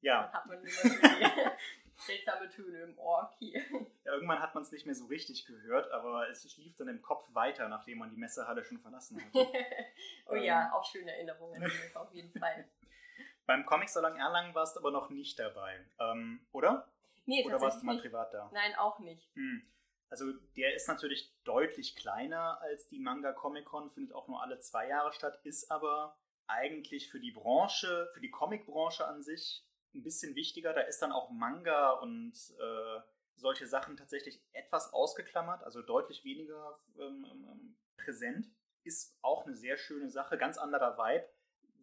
Ja. 0.00 0.32
Hat 0.32 0.46
man 0.46 0.62
seltsame 2.02 2.48
Töne 2.48 2.82
im 2.82 2.98
Ohr 2.98 3.32
hier. 3.38 3.60
Ja, 4.04 4.12
irgendwann 4.14 4.40
hat 4.40 4.54
man 4.54 4.62
es 4.62 4.72
nicht 4.72 4.86
mehr 4.86 4.94
so 4.94 5.06
richtig 5.06 5.46
gehört, 5.46 5.90
aber 5.92 6.28
es 6.28 6.44
lief 6.56 6.76
dann 6.76 6.88
im 6.88 7.02
Kopf 7.02 7.34
weiter, 7.34 7.68
nachdem 7.68 7.98
man 7.98 8.10
die 8.10 8.16
Messehalle 8.16 8.64
schon 8.64 8.78
verlassen 8.78 9.22
hatte. 9.24 9.46
oh 10.26 10.34
ähm. 10.34 10.42
ja, 10.42 10.72
auch 10.72 10.84
schöne 10.84 11.12
Erinnerungen 11.12 11.70
auf 11.94 12.12
jeden 12.12 12.32
Fall. 12.38 12.68
Beim 13.46 13.66
Comic 13.66 13.88
Salon 13.88 14.16
Erlangen 14.16 14.54
warst 14.54 14.76
du 14.76 14.80
aber 14.80 14.92
noch 14.92 15.10
nicht 15.10 15.38
dabei, 15.38 15.84
ähm, 15.98 16.46
oder? 16.52 16.88
Nee, 17.24 17.44
Oder 17.44 17.60
warst 17.60 17.82
du 17.82 17.86
mal 17.86 17.98
privat 17.98 18.32
da? 18.34 18.50
Nein, 18.52 18.74
auch 18.76 18.98
nicht. 18.98 19.28
Hm. 19.34 19.62
Also 20.08 20.32
der 20.56 20.74
ist 20.74 20.88
natürlich 20.88 21.32
deutlich 21.44 21.96
kleiner 21.96 22.60
als 22.60 22.88
die 22.88 22.98
Manga 22.98 23.32
Comic 23.32 23.64
Con, 23.64 23.90
findet 23.90 24.14
auch 24.14 24.28
nur 24.28 24.42
alle 24.42 24.58
zwei 24.58 24.88
Jahre 24.88 25.12
statt, 25.12 25.40
ist 25.44 25.70
aber 25.70 26.18
eigentlich 26.46 27.10
für 27.10 27.20
die 27.20 27.30
Branche, 27.30 28.08
für 28.12 28.20
die 28.20 28.30
Comic-Branche 28.30 29.06
an 29.06 29.22
sich 29.22 29.64
ein 29.94 30.02
bisschen 30.02 30.34
wichtiger. 30.34 30.72
Da 30.72 30.82
ist 30.82 31.00
dann 31.00 31.12
auch 31.12 31.30
Manga 31.30 31.90
und 31.92 32.32
äh, 32.58 33.00
solche 33.36 33.66
Sachen 33.66 33.96
tatsächlich 33.96 34.40
etwas 34.52 34.92
ausgeklammert, 34.92 35.62
also 35.64 35.82
deutlich 35.82 36.24
weniger 36.24 36.78
ähm, 36.98 37.26
ähm, 37.30 37.48
ähm, 37.50 37.76
präsent. 37.96 38.46
Ist 38.84 39.16
auch 39.22 39.46
eine 39.46 39.54
sehr 39.54 39.76
schöne 39.76 40.10
Sache, 40.10 40.38
ganz 40.38 40.58
anderer 40.58 40.96
Vibe. 40.96 41.28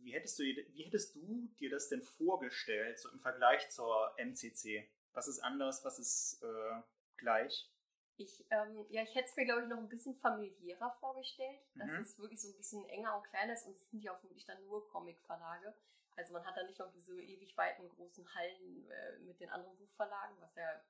Wie 0.01 0.13
hättest, 0.13 0.39
du, 0.39 0.43
wie 0.43 0.83
hättest 0.83 1.15
du 1.15 1.47
dir 1.59 1.69
das 1.69 1.89
denn 1.89 2.01
vorgestellt, 2.01 2.99
so 2.99 3.09
im 3.09 3.19
Vergleich 3.19 3.69
zur 3.69 4.13
MCC? 4.17 4.89
Was 5.13 5.27
ist 5.27 5.39
anders, 5.39 5.83
was 5.83 5.99
ist 5.99 6.41
äh, 6.41 6.81
gleich? 7.17 7.69
Ich, 8.15 8.45
ähm, 8.49 8.85
ja, 8.89 9.01
ich 9.03 9.15
hätte 9.15 9.29
es 9.29 9.35
mir, 9.37 9.45
glaube 9.45 9.61
ich, 9.61 9.67
noch 9.67 9.77
ein 9.77 9.87
bisschen 9.87 10.15
familiärer 10.15 10.91
vorgestellt, 10.99 11.59
dass 11.75 11.89
mhm. 11.89 12.01
es 12.01 12.19
wirklich 12.19 12.41
so 12.41 12.49
ein 12.49 12.57
bisschen 12.57 12.85
enger 12.89 13.15
und 13.15 13.23
kleiner 13.29 13.53
ist 13.53 13.65
und 13.65 13.75
es 13.75 13.89
sind 13.89 14.03
ja 14.03 14.13
auch 14.13 14.21
wirklich 14.23 14.45
dann 14.45 14.61
nur 14.65 14.85
Comic-Verlage. 14.89 15.73
Also 16.19 16.33
man 16.33 16.45
hat 16.45 16.57
da 16.57 16.63
nicht 16.63 16.77
noch 16.77 16.91
diese 16.91 17.17
ewig 17.17 17.55
weiten 17.55 17.87
großen 17.87 18.35
Hallen 18.35 18.91
äh, 18.91 19.19
mit 19.19 19.39
den 19.39 19.49
anderen 19.49 19.77
Buchverlagen, 19.77 20.35
was 20.41 20.53
ja 20.55 20.83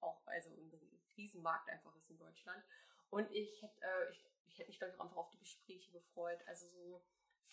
auch 0.00 0.26
also 0.26 0.50
ein 0.50 1.00
Riesenmarkt 1.16 1.70
einfach 1.70 1.96
ist 1.96 2.10
in 2.10 2.18
Deutschland. 2.18 2.62
Und 3.08 3.30
ich 3.32 3.62
hätte 3.62 3.80
äh, 3.80 4.10
ich, 4.10 4.26
ich 4.46 4.58
hätt 4.58 4.68
mich, 4.68 4.78
glaube 4.78 4.92
ich, 4.92 5.00
auch 5.00 5.04
einfach 5.04 5.16
auf 5.16 5.30
die 5.30 5.38
Gespräche 5.38 5.90
gefreut. 5.90 6.38
Also 6.46 6.68
so 6.68 7.02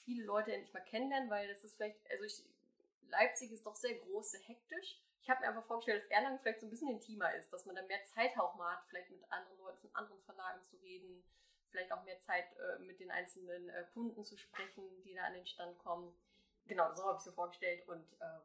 viele 0.04 0.26
Leute 0.26 0.52
endlich 0.52 0.74
mal 0.74 0.84
kennenlernen, 0.84 1.30
weil 1.30 1.48
das 1.48 1.64
ist 1.64 1.78
vielleicht, 1.78 2.00
also 2.12 2.26
ich, 2.26 2.44
Leipzig 3.08 3.54
ist 3.54 3.66
doch 3.66 3.76
sehr 3.76 3.96
groß, 3.96 4.32
sehr 4.32 4.42
hektisch. 4.42 5.02
Ich 5.22 5.30
habe 5.30 5.40
mir 5.40 5.48
einfach 5.48 5.66
vorgestellt, 5.66 6.04
dass 6.04 6.10
Erlangen 6.10 6.40
vielleicht 6.40 6.60
so 6.60 6.66
ein 6.66 6.70
bisschen 6.70 6.90
intimer 6.90 7.34
ist, 7.36 7.54
dass 7.54 7.66
man 7.66 7.76
dann 7.76 7.88
mehr 7.88 8.04
Zeit 8.04 8.38
auch 8.38 8.56
mal 8.56 8.76
hat, 8.76 8.84
vielleicht 8.90 9.10
mit 9.10 9.24
anderen 9.32 9.58
Leuten 9.58 9.80
von 9.80 9.96
anderen 9.96 10.22
Verlagen 10.24 10.62
zu 10.64 10.76
reden, 10.78 11.24
vielleicht 11.70 11.94
auch 11.94 12.04
mehr 12.04 12.20
Zeit 12.20 12.52
äh, 12.58 12.80
mit 12.80 13.00
den 13.00 13.12
einzelnen 13.12 13.70
äh, 13.70 13.86
Kunden 13.94 14.26
zu 14.26 14.36
sprechen, 14.36 15.02
die 15.04 15.14
da 15.14 15.24
an 15.24 15.34
den 15.36 15.46
Stand 15.46 15.78
kommen 15.78 16.14
genau, 16.66 16.94
so 16.94 17.04
habe 17.04 17.16
ich 17.16 17.20
es 17.20 17.26
mir 17.28 17.34
vorgestellt 17.34 17.88
und 17.88 18.14
äh, 18.20 18.40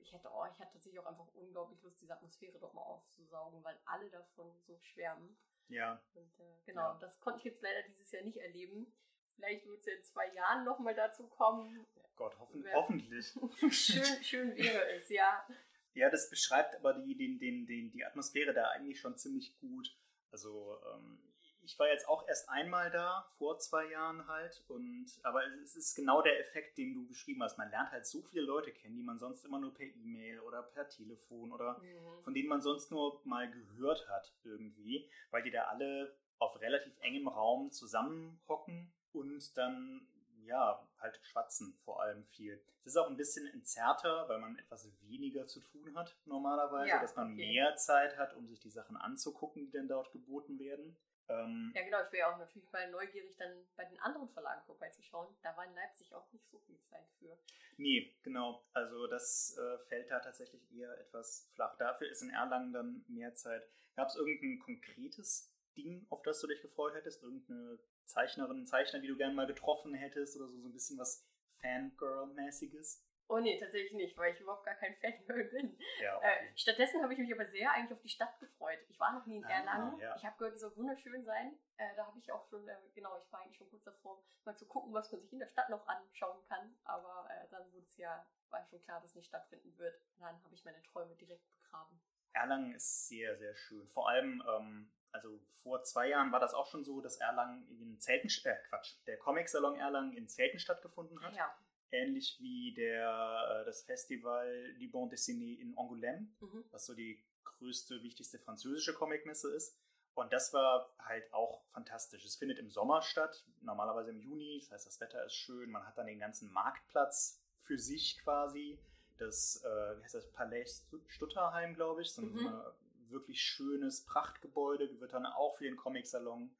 ich 0.00 0.12
hätte 0.12 0.28
oh, 0.32 0.44
ich 0.46 0.58
hatte 0.58 0.72
tatsächlich 0.72 1.00
auch 1.00 1.06
einfach 1.06 1.26
unglaublich 1.34 1.82
Lust, 1.82 2.00
diese 2.00 2.14
Atmosphäre 2.14 2.58
doch 2.58 2.72
mal 2.72 2.82
aufzusaugen, 2.82 3.62
weil 3.62 3.78
alle 3.84 4.08
davon 4.10 4.58
so 4.62 4.78
schwärmen. 4.78 5.36
Ja. 5.68 6.02
Und 6.14 6.38
äh, 6.38 6.60
genau, 6.66 6.92
ja. 6.92 6.98
das 7.00 7.20
konnte 7.20 7.38
ich 7.38 7.44
jetzt 7.44 7.62
leider 7.62 7.82
dieses 7.82 8.10
Jahr 8.12 8.22
nicht 8.22 8.38
erleben. 8.38 8.92
Vielleicht 9.34 9.66
wird 9.66 9.80
es 9.80 9.86
ja 9.86 9.94
in 9.94 10.04
zwei 10.04 10.32
Jahren 10.32 10.64
nochmal 10.64 10.94
dazu 10.94 11.26
kommen. 11.28 11.86
Gott, 12.16 12.38
hoffen, 12.38 12.64
hoffentlich. 12.72 13.32
schön, 13.70 14.22
schön 14.22 14.56
wäre 14.56 14.92
es, 14.92 15.08
ja. 15.08 15.46
Ja, 15.94 16.10
das 16.10 16.30
beschreibt 16.30 16.74
aber 16.76 16.94
die, 16.94 17.16
den, 17.16 17.38
den, 17.38 17.66
den, 17.66 17.90
die 17.90 18.04
Atmosphäre 18.04 18.52
da 18.52 18.70
eigentlich 18.70 19.00
schon 19.00 19.16
ziemlich 19.16 19.56
gut. 19.58 19.96
Also 20.30 20.78
ähm, 20.92 21.33
ich 21.64 21.78
war 21.78 21.88
jetzt 21.88 22.08
auch 22.08 22.26
erst 22.28 22.48
einmal 22.48 22.90
da, 22.90 23.26
vor 23.38 23.58
zwei 23.58 23.90
Jahren 23.90 24.26
halt. 24.26 24.62
Und, 24.68 25.06
aber 25.22 25.42
es 25.62 25.76
ist 25.76 25.94
genau 25.94 26.22
der 26.22 26.40
Effekt, 26.40 26.78
den 26.78 26.94
du 26.94 27.06
beschrieben 27.06 27.42
hast. 27.42 27.58
Man 27.58 27.70
lernt 27.70 27.90
halt 27.90 28.06
so 28.06 28.22
viele 28.22 28.42
Leute 28.42 28.72
kennen, 28.72 28.96
die 28.96 29.02
man 29.02 29.18
sonst 29.18 29.44
immer 29.44 29.58
nur 29.58 29.74
per 29.74 29.86
E-Mail 29.86 30.40
oder 30.40 30.62
per 30.62 30.88
Telefon 30.88 31.52
oder 31.52 31.78
mhm. 31.78 32.22
von 32.22 32.34
denen 32.34 32.48
man 32.48 32.60
sonst 32.60 32.90
nur 32.90 33.20
mal 33.24 33.50
gehört 33.50 34.08
hat 34.08 34.32
irgendwie, 34.44 35.08
weil 35.30 35.42
die 35.42 35.50
da 35.50 35.64
alle 35.64 36.16
auf 36.38 36.60
relativ 36.60 36.92
engem 37.00 37.28
Raum 37.28 37.70
zusammenhocken 37.70 38.92
und 39.12 39.56
dann 39.56 40.06
ja, 40.46 40.86
halt 40.98 41.18
schwatzen 41.22 41.74
vor 41.84 42.02
allem 42.02 42.24
viel. 42.24 42.60
Es 42.84 42.92
ist 42.92 42.96
auch 42.96 43.08
ein 43.08 43.16
bisschen 43.16 43.46
entzerrter, 43.46 44.28
weil 44.28 44.40
man 44.40 44.58
etwas 44.58 44.88
weniger 45.02 45.46
zu 45.46 45.60
tun 45.60 45.96
hat 45.96 46.16
normalerweise, 46.26 46.90
ja, 46.90 47.00
dass 47.00 47.16
man 47.16 47.32
okay. 47.32 47.36
mehr 47.36 47.76
Zeit 47.76 48.16
hat, 48.18 48.34
um 48.34 48.46
sich 48.46 48.60
die 48.60 48.70
Sachen 48.70 48.96
anzugucken, 48.96 49.64
die 49.64 49.72
dann 49.72 49.88
dort 49.88 50.12
geboten 50.12 50.58
werden. 50.58 50.96
Ähm, 51.28 51.72
ja, 51.74 51.82
genau. 51.82 51.98
Ich 52.04 52.12
wäre 52.12 52.28
ja 52.28 52.34
auch 52.34 52.38
natürlich 52.38 52.70
mal 52.72 52.90
neugierig, 52.90 53.36
dann 53.36 53.66
bei 53.76 53.84
den 53.84 53.98
anderen 54.00 54.28
Verlagen 54.28 54.62
vorbeizuschauen. 54.66 55.34
Da 55.42 55.56
war 55.56 55.64
in 55.64 55.74
Leipzig 55.74 56.14
auch 56.14 56.30
nicht 56.32 56.48
so 56.50 56.58
viel 56.60 56.78
Zeit 56.82 57.08
für. 57.18 57.36
Nee, 57.76 58.14
genau. 58.22 58.64
Also 58.72 59.06
das 59.06 59.56
äh, 59.58 59.78
fällt 59.88 60.10
da 60.10 60.20
tatsächlich 60.20 60.62
eher 60.72 60.98
etwas 60.98 61.50
flach. 61.54 61.76
Dafür 61.78 62.08
ist 62.08 62.22
in 62.22 62.30
Erlangen 62.30 62.72
dann 62.72 63.04
mehr 63.08 63.34
Zeit. 63.34 63.66
Gab 63.96 64.08
es 64.08 64.16
irgendein 64.16 64.58
konkretes 64.58 65.52
Ding, 65.76 66.06
auf 66.10 66.22
das 66.22 66.40
du 66.40 66.46
dich 66.46 66.60
gefreut 66.60 66.94
hättest? 66.94 67.22
Irgendeine 67.22 67.78
Zeichnerin, 68.04 68.66
Zeichner, 68.66 69.00
die 69.00 69.08
du 69.08 69.16
gerne 69.16 69.34
mal 69.34 69.46
getroffen 69.46 69.94
hättest 69.94 70.36
oder 70.36 70.48
so, 70.48 70.60
so 70.60 70.68
ein 70.68 70.72
bisschen 70.72 70.98
was 70.98 71.26
Fangirl-mäßiges? 71.62 73.02
Oh 73.28 73.38
nee, 73.38 73.58
tatsächlich 73.58 73.92
nicht, 73.94 74.16
weil 74.18 74.34
ich 74.34 74.40
überhaupt 74.40 74.64
gar 74.66 74.74
kein 74.74 74.94
Fangirl 74.96 75.44
bin. 75.50 75.78
Ja, 76.00 76.18
Äh, 76.20 76.36
okay. 76.36 76.52
stattdessen 76.56 77.02
habe 77.02 77.12
ich 77.14 77.18
mich 77.18 77.32
aber 77.32 77.46
sehr 77.46 77.72
eigentlich 77.72 77.92
auf 77.92 78.02
die 78.02 78.08
Stadt 78.08 78.38
gefreut. 78.38 78.78
Ich 78.88 79.00
war 79.00 79.12
noch 79.12 79.24
nie 79.26 79.38
in 79.38 79.44
Ah, 79.46 79.50
Erlangen. 79.50 79.98
ja. 79.98 80.14
Ich 80.16 80.24
habe 80.24 80.36
gehört, 80.36 80.54
die 80.54 80.58
soll 80.58 80.76
wunderschön 80.76 81.24
sein. 81.24 81.58
Äh, 81.78 81.94
da 81.96 82.06
habe 82.06 82.18
ich 82.18 82.30
auch 82.30 82.44
schon, 82.48 82.68
äh, 82.68 82.76
genau, 82.94 83.18
ich 83.18 83.32
war 83.32 83.40
eigentlich 83.40 83.56
schon 83.56 83.70
kurz 83.70 83.82
davor, 83.84 84.22
mal 84.44 84.56
zu 84.56 84.66
gucken, 84.66 84.92
was 84.92 85.10
man 85.10 85.20
sich 85.22 85.32
in 85.32 85.38
der 85.38 85.48
Stadt 85.48 85.70
noch 85.70 85.86
anschauen 85.86 86.44
kann. 86.48 86.76
Aber 86.84 87.26
äh, 87.30 87.48
dann 87.50 87.72
wurde 87.72 87.86
es 87.86 87.96
ja, 87.96 88.26
war 88.50 88.64
schon 88.66 88.82
klar, 88.82 89.00
dass 89.00 89.10
es 89.10 89.16
nicht 89.16 89.28
stattfinden 89.28 89.76
wird. 89.78 89.94
Und 90.16 90.20
dann 90.22 90.42
habe 90.44 90.54
ich 90.54 90.64
meine 90.64 90.82
Träume 90.82 91.14
direkt 91.16 91.44
begraben. 91.62 92.00
Erlangen 92.34 92.74
ist 92.74 93.08
sehr, 93.08 93.36
sehr 93.38 93.54
schön. 93.54 93.86
Vor 93.88 94.08
allem, 94.08 94.42
ähm, 94.48 94.92
also 95.12 95.40
vor 95.62 95.82
zwei 95.84 96.08
Jahren 96.08 96.30
war 96.32 96.40
das 96.40 96.52
auch 96.52 96.66
schon 96.66 96.84
so, 96.84 97.00
dass 97.00 97.16
Erlangen 97.18 97.66
in 97.68 97.98
Zelten, 98.00 98.28
äh, 98.44 98.56
Quatsch, 98.68 98.96
der 99.06 99.16
Comic-Salon 99.18 99.76
Erlangen 99.76 100.12
in 100.16 100.28
Zelten 100.28 100.58
stattgefunden 100.58 101.22
hat. 101.22 101.34
Ja. 101.34 101.56
Ähnlich 101.94 102.38
wie 102.40 102.74
der, 102.74 103.60
äh, 103.60 103.64
das 103.64 103.82
Festival 103.84 104.74
du 104.78 104.88
Bon 104.90 105.08
Dessiné 105.08 105.58
in 105.60 105.74
Angoulême, 105.76 106.26
Mhm. 106.40 106.64
was 106.72 106.86
so 106.86 106.94
die 106.94 107.22
größte, 107.44 108.02
wichtigste 108.02 108.38
französische 108.38 108.94
Comicmesse 108.94 109.54
ist. 109.54 109.78
Und 110.14 110.32
das 110.32 110.52
war 110.52 110.92
halt 110.98 111.32
auch 111.32 111.62
fantastisch. 111.72 112.24
Es 112.24 112.36
findet 112.36 112.58
im 112.58 112.70
Sommer 112.70 113.02
statt, 113.02 113.44
normalerweise 113.62 114.10
im 114.10 114.20
Juni. 114.20 114.58
Das 114.60 114.70
heißt, 114.70 114.86
das 114.86 115.00
Wetter 115.00 115.24
ist 115.24 115.34
schön. 115.34 115.70
Man 115.70 115.84
hat 115.86 115.96
dann 115.98 116.06
den 116.06 116.18
ganzen 116.20 116.52
Marktplatz 116.52 117.40
für 117.58 117.78
sich 117.78 118.18
quasi. 118.22 118.78
Das, 119.18 119.62
äh, 119.64 119.98
wie 119.98 120.02
heißt 120.04 120.14
das, 120.14 120.30
Palais 120.32 120.66
Stu- 120.66 121.00
Stutterheim, 121.08 121.74
glaube 121.74 122.02
ich. 122.02 122.10
So 122.12 122.22
ein 122.22 122.32
Mhm. 122.32 122.62
wirklich 123.10 123.40
schönes 123.40 124.04
Prachtgebäude. 124.04 125.00
Wird 125.00 125.12
dann 125.12 125.26
auch 125.26 125.56
für 125.56 125.64
den 125.64 125.76
Comic-Salon 125.76 126.50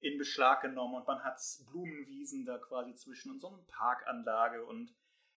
in 0.00 0.18
Beschlag 0.18 0.62
genommen. 0.62 0.94
Und 0.94 1.06
man 1.06 1.22
hat 1.24 1.38
Blumenwiesen 1.70 2.44
da 2.44 2.58
quasi 2.58 2.94
zwischen 2.94 3.32
und 3.32 3.40
so 3.40 3.48
eine 3.48 3.62
Parkanlage. 3.68 4.64
Und 4.64 4.94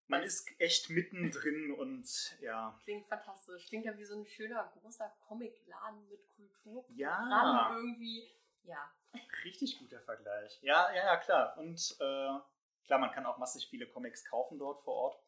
man 0.06 0.22
ist 0.22 0.48
echt 0.58 0.90
mittendrin 0.90 1.72
und 1.78 2.36
ja, 2.40 2.78
Klingt 2.84 3.06
fantastisch. 3.06 3.66
Klingt 3.68 3.84
ja 3.84 3.96
wie 3.96 4.04
so 4.04 4.18
ein 4.18 4.26
schöner, 4.26 4.72
großer 4.80 5.08
Comicladen 5.26 6.08
mit 6.08 6.26
Kulturprogramm 6.34 6.96
Ja. 6.98 7.76
irgendwie. 7.76 8.30
Ja, 8.64 8.92
Richtig 9.44 9.78
guter 9.78 10.00
Vergleich. 10.00 10.58
Ja, 10.62 10.90
ja, 10.92 11.04
ja, 11.06 11.16
klar. 11.16 11.56
Und 11.56 11.96
äh, 12.00 12.38
klar, 12.84 12.98
man 12.98 13.10
kann 13.12 13.24
auch 13.26 13.38
massig 13.38 13.66
viele 13.70 13.86
Comics 13.86 14.24
kaufen 14.24 14.58
dort 14.58 14.80
vor 14.82 14.94
Ort. 14.94 15.22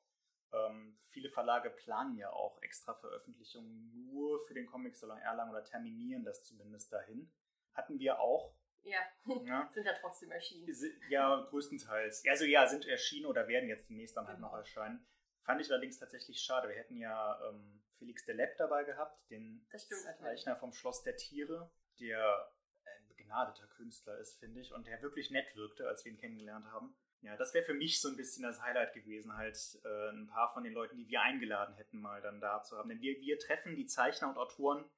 Ähm, 0.52 0.98
viele 1.10 1.30
Verlage 1.30 1.70
planen 1.70 2.16
ja 2.16 2.30
auch 2.30 2.60
extra 2.60 2.92
Veröffentlichungen 2.94 3.90
nur 4.04 4.40
für 4.46 4.54
den 4.54 4.66
Comic-Salon 4.66 5.18
Erlangen 5.18 5.52
oder 5.52 5.64
terminieren 5.64 6.24
das 6.24 6.44
zumindest 6.44 6.92
dahin. 6.92 7.32
Hatten 7.74 7.98
wir 7.98 8.20
auch. 8.20 8.52
Ja, 8.82 9.00
Ja, 9.44 9.68
sind 9.72 9.84
ja 9.86 9.92
trotzdem 10.00 10.30
erschienen. 10.30 10.68
Ja 11.08 11.46
größtenteils. 11.50 12.22
Also 12.28 12.44
ja, 12.44 12.66
sind 12.66 12.86
erschienen 12.86 13.26
oder 13.26 13.46
werden 13.48 13.68
jetzt 13.68 13.88
demnächst 13.90 14.16
dann 14.16 14.26
halt 14.26 14.36
Genau. 14.36 14.48
noch 14.48 14.56
erscheinen. 14.56 15.06
Fand 15.44 15.60
ich 15.60 15.70
allerdings 15.70 15.98
tatsächlich 15.98 16.40
schade. 16.40 16.68
Wir 16.68 16.76
hätten 16.76 16.96
ja 16.96 17.40
ähm, 17.48 17.82
Felix 17.98 18.24
Delep 18.24 18.56
dabei 18.56 18.84
gehabt, 18.84 19.18
den. 19.30 19.66
Zeichner 20.18 20.56
vom 20.56 20.72
Schloss 20.72 21.02
der 21.02 21.16
Tiere, 21.16 21.70
der 21.98 22.52
ein 22.84 23.08
begnadeter 23.08 23.66
Künstler 23.68 24.18
ist, 24.18 24.38
finde 24.38 24.60
ich, 24.60 24.72
und 24.72 24.86
der 24.86 25.00
wirklich 25.02 25.30
nett 25.30 25.54
wirkte, 25.56 25.88
als 25.88 26.04
wir 26.04 26.12
ihn 26.12 26.18
kennengelernt 26.18 26.66
haben. 26.66 26.94
Ja, 27.22 27.36
das 27.36 27.52
wäre 27.52 27.64
für 27.64 27.74
mich 27.74 28.00
so 28.00 28.08
ein 28.08 28.16
bisschen 28.16 28.44
das 28.44 28.62
Highlight 28.62 28.94
gewesen, 28.94 29.36
halt 29.36 29.56
äh, 29.84 30.10
ein 30.10 30.26
paar 30.26 30.52
von 30.54 30.64
den 30.64 30.72
Leuten, 30.72 30.96
die 30.96 31.06
wir 31.08 31.20
eingeladen 31.20 31.74
hätten, 31.74 32.00
mal 32.00 32.22
dann 32.22 32.40
da 32.40 32.62
zu 32.62 32.78
haben. 32.78 32.88
Denn 32.88 33.00
wir, 33.02 33.18
wir 33.20 33.38
treffen 33.38 33.76
die 33.76 33.84
Zeichner 33.86 34.30
und 34.30 34.38
Autoren 34.38 34.88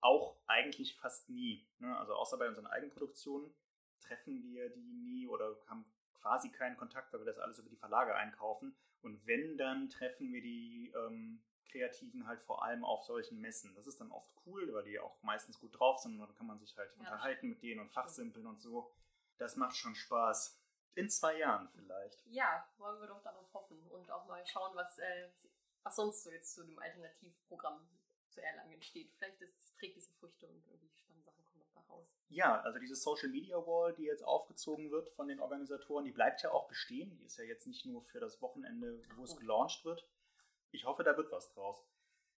auch 0.00 0.36
eigentlich 0.46 0.96
fast 0.96 1.28
nie. 1.28 1.68
Ne? 1.78 1.96
Also 1.98 2.14
außer 2.14 2.38
bei 2.38 2.48
unseren 2.48 2.66
Eigenproduktionen 2.66 3.54
treffen 4.00 4.42
wir 4.42 4.70
die 4.70 4.92
nie 4.92 5.26
oder 5.26 5.56
haben 5.66 5.84
quasi 6.14 6.50
keinen 6.50 6.76
Kontakt, 6.76 7.12
weil 7.12 7.20
wir 7.20 7.26
das 7.26 7.38
alles 7.38 7.58
über 7.58 7.70
die 7.70 7.76
Verlage 7.76 8.14
einkaufen. 8.14 8.76
Und 9.02 9.26
wenn, 9.26 9.56
dann 9.56 9.88
treffen 9.88 10.32
wir 10.32 10.42
die 10.42 10.92
ähm, 10.94 11.42
Kreativen 11.70 12.26
halt 12.26 12.42
vor 12.42 12.62
allem 12.64 12.84
auf 12.84 13.04
solchen 13.04 13.40
Messen. 13.40 13.74
Das 13.74 13.86
ist 13.86 14.00
dann 14.00 14.10
oft 14.10 14.30
cool, 14.44 14.72
weil 14.72 14.84
die 14.84 14.98
auch 14.98 15.22
meistens 15.22 15.58
gut 15.58 15.78
drauf 15.78 15.98
sind 15.98 16.14
und 16.14 16.20
dann 16.20 16.36
kann 16.36 16.46
man 16.46 16.58
sich 16.58 16.76
halt 16.76 16.90
Ja, 16.94 17.00
unterhalten 17.00 17.48
mit 17.48 17.62
denen 17.62 17.80
und 17.80 17.90
fachsimpeln 17.90 18.46
und 18.46 18.60
so. 18.60 18.92
Das 19.38 19.56
macht 19.56 19.76
schon 19.76 19.94
Spaß. 19.94 20.58
In 20.94 21.08
zwei 21.08 21.38
Jahren 21.38 21.68
vielleicht. 21.68 22.26
Ja, 22.26 22.68
wollen 22.76 23.00
wir 23.00 23.06
doch 23.06 23.22
darauf 23.22 23.52
hoffen 23.54 23.86
und 23.88 24.10
auch 24.10 24.26
mal 24.26 24.44
schauen, 24.44 24.74
was, 24.74 24.98
äh, 24.98 25.30
was 25.82 25.96
sonst 25.96 26.24
so 26.24 26.30
jetzt 26.30 26.52
zu 26.52 26.64
dem 26.64 26.78
Alternativprogramm 26.78 27.88
zu 28.30 28.42
Erlangen 28.42 28.72
entsteht. 28.72 29.10
Vielleicht 29.18 29.40
ist, 29.40 29.76
trägt 29.78 29.96
es 29.96 30.06
ja 30.06 30.12
Früchte 30.20 30.46
und 30.48 30.64
irgendwie 30.66 30.88
spannende 30.96 31.24
Sachen 31.24 31.44
kommen 31.44 31.60
noch 31.60 31.72
da 31.74 31.80
raus. 31.92 32.16
Ja, 32.28 32.60
also 32.60 32.78
diese 32.78 32.94
Social 32.94 33.28
Media 33.28 33.56
Wall, 33.56 33.92
die 33.94 34.04
jetzt 34.04 34.22
aufgezogen 34.24 34.90
wird 34.90 35.08
von 35.10 35.28
den 35.28 35.40
Organisatoren, 35.40 36.04
die 36.04 36.12
bleibt 36.12 36.42
ja 36.42 36.50
auch 36.52 36.68
bestehen. 36.68 37.16
Die 37.18 37.24
ist 37.24 37.36
ja 37.38 37.44
jetzt 37.44 37.66
nicht 37.66 37.84
nur 37.86 38.02
für 38.02 38.20
das 38.20 38.40
Wochenende, 38.40 39.02
wo 39.16 39.24
es 39.24 39.30
Gut. 39.32 39.40
gelauncht 39.40 39.84
wird. 39.84 40.06
Ich 40.70 40.84
hoffe, 40.84 41.02
da 41.02 41.16
wird 41.16 41.32
was 41.32 41.48
draus. 41.52 41.82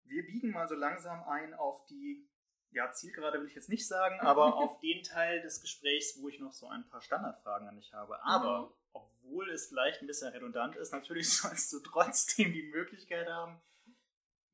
Wir 0.04 0.24
biegen 0.26 0.50
mal 0.50 0.66
so 0.66 0.74
langsam 0.74 1.22
ein 1.24 1.54
auf 1.54 1.84
die, 1.86 2.26
ja, 2.70 2.90
Zielgerade 2.90 3.38
will 3.40 3.46
ich 3.46 3.54
jetzt 3.54 3.68
nicht 3.68 3.86
sagen, 3.86 4.18
aber 4.20 4.56
auf 4.56 4.80
den 4.80 5.02
Teil 5.02 5.42
des 5.42 5.60
Gesprächs, 5.60 6.20
wo 6.20 6.28
ich 6.28 6.40
noch 6.40 6.52
so 6.52 6.66
ein 6.68 6.88
paar 6.88 7.02
Standardfragen 7.02 7.68
an 7.68 7.76
dich 7.76 7.92
habe. 7.92 8.22
Aber, 8.24 8.68
Mhm. 8.68 8.72
obwohl 8.94 9.50
es 9.50 9.68
vielleicht 9.68 10.00
ein 10.00 10.06
bisschen 10.06 10.28
redundant 10.32 10.74
ist, 10.76 10.92
natürlich 10.92 11.30
sollst 11.36 11.72
du 11.72 11.80
trotzdem 11.80 12.52
die 12.52 12.64
Möglichkeit 12.64 13.28
haben, 13.28 13.60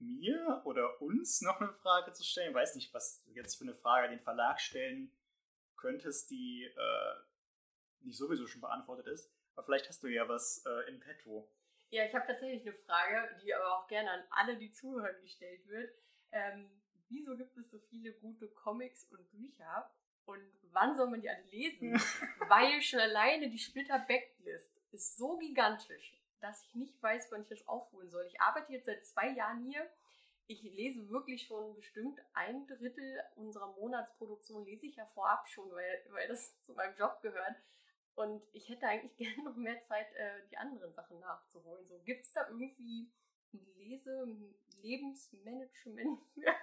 mir 0.01 0.63
oder 0.65 1.01
uns 1.01 1.41
noch 1.41 1.61
eine 1.61 1.73
Frage 1.73 2.13
zu 2.13 2.25
stellen. 2.25 2.51
Ich 2.51 2.55
weiß 2.55 2.75
nicht, 2.75 2.93
was 2.95 3.23
du 3.25 3.33
jetzt 3.33 3.57
für 3.57 3.65
eine 3.65 3.75
Frage 3.75 4.07
an 4.07 4.11
den 4.11 4.21
Verlag 4.21 4.61
stellen 4.61 5.13
könntest, 5.77 6.31
die 6.31 6.65
äh, 6.65 7.15
nicht 8.01 8.17
sowieso 8.17 8.47
schon 8.47 8.61
beantwortet 8.61 9.07
ist. 9.07 9.33
Aber 9.55 9.65
vielleicht 9.65 9.89
hast 9.89 10.03
du 10.03 10.09
ja 10.09 10.29
was 10.29 10.65
äh, 10.67 10.91
in 10.91 11.01
petto. 11.01 11.51
Ja, 11.91 12.05
ich 12.05 12.15
habe 12.15 12.27
tatsächlich 12.27 12.63
eine 12.63 12.73
Frage, 12.73 13.41
die 13.43 13.55
aber 13.55 13.79
auch 13.79 13.89
gerne 13.89 14.11
an 14.11 14.25
alle, 14.31 14.57
die 14.57 14.71
zuhören, 14.71 15.21
gestellt 15.23 15.67
wird. 15.67 15.91
Ähm, 16.33 16.71
wieso 17.09 17.37
gibt 17.37 17.57
es 17.57 17.71
so 17.71 17.79
viele 17.79 18.13
gute 18.13 18.49
Comics 18.49 19.05
und 19.05 19.31
Bücher? 19.31 19.91
Und 20.27 20.43
wann 20.73 20.95
soll 20.97 21.09
man 21.09 21.23
die 21.23 21.31
alle 21.31 21.45
lesen? 21.45 21.93
Weil 22.49 22.83
schon 22.83 23.01
alleine 23.01 23.51
die 23.51 23.59
Splitter 23.59 23.99
Backlist 23.99 24.77
ist 24.93 25.17
so 25.17 25.39
gigantisch, 25.39 26.18
dass 26.41 26.63
ich 26.65 26.75
nicht 26.75 27.03
weiß, 27.03 27.29
wann 27.31 27.43
ich 27.43 27.49
das 27.49 27.67
aufholen 27.67 28.11
soll. 28.11 28.27
Ich 28.27 28.41
arbeite 28.41 28.73
jetzt 28.73 28.87
seit 28.87 29.05
zwei 29.05 29.31
Jahren 29.31 29.65
hier. 29.65 29.89
Ich 30.47 30.63
lese 30.63 31.09
wirklich 31.09 31.47
schon 31.47 31.75
bestimmt 31.75 32.19
ein 32.33 32.67
Drittel 32.67 33.21
unserer 33.37 33.73
Monatsproduktion 33.73 34.65
lese 34.65 34.87
ich 34.87 34.97
ja 34.97 35.07
vorab 35.07 35.47
schon, 35.49 35.71
weil, 35.71 36.07
weil 36.11 36.29
das 36.29 36.61
zu 36.63 36.73
meinem 36.75 36.97
Job 36.97 37.21
gehört. 37.21 37.57
Und 38.15 38.43
ich 38.53 38.69
hätte 38.69 38.87
eigentlich 38.87 39.17
gerne 39.17 39.45
noch 39.45 39.57
mehr 39.57 39.81
Zeit, 39.83 40.13
äh, 40.15 40.47
die 40.51 40.57
anderen 40.57 40.93
Sachen 40.95 41.21
nachzuholen. 41.21 41.87
So, 41.87 41.99
gibt 42.05 42.25
es 42.25 42.33
da 42.33 42.49
irgendwie 42.49 43.11
ein 43.53 43.67
Lese-, 43.77 44.27
Lebensmanagement 44.83 46.23
für? 46.35 46.55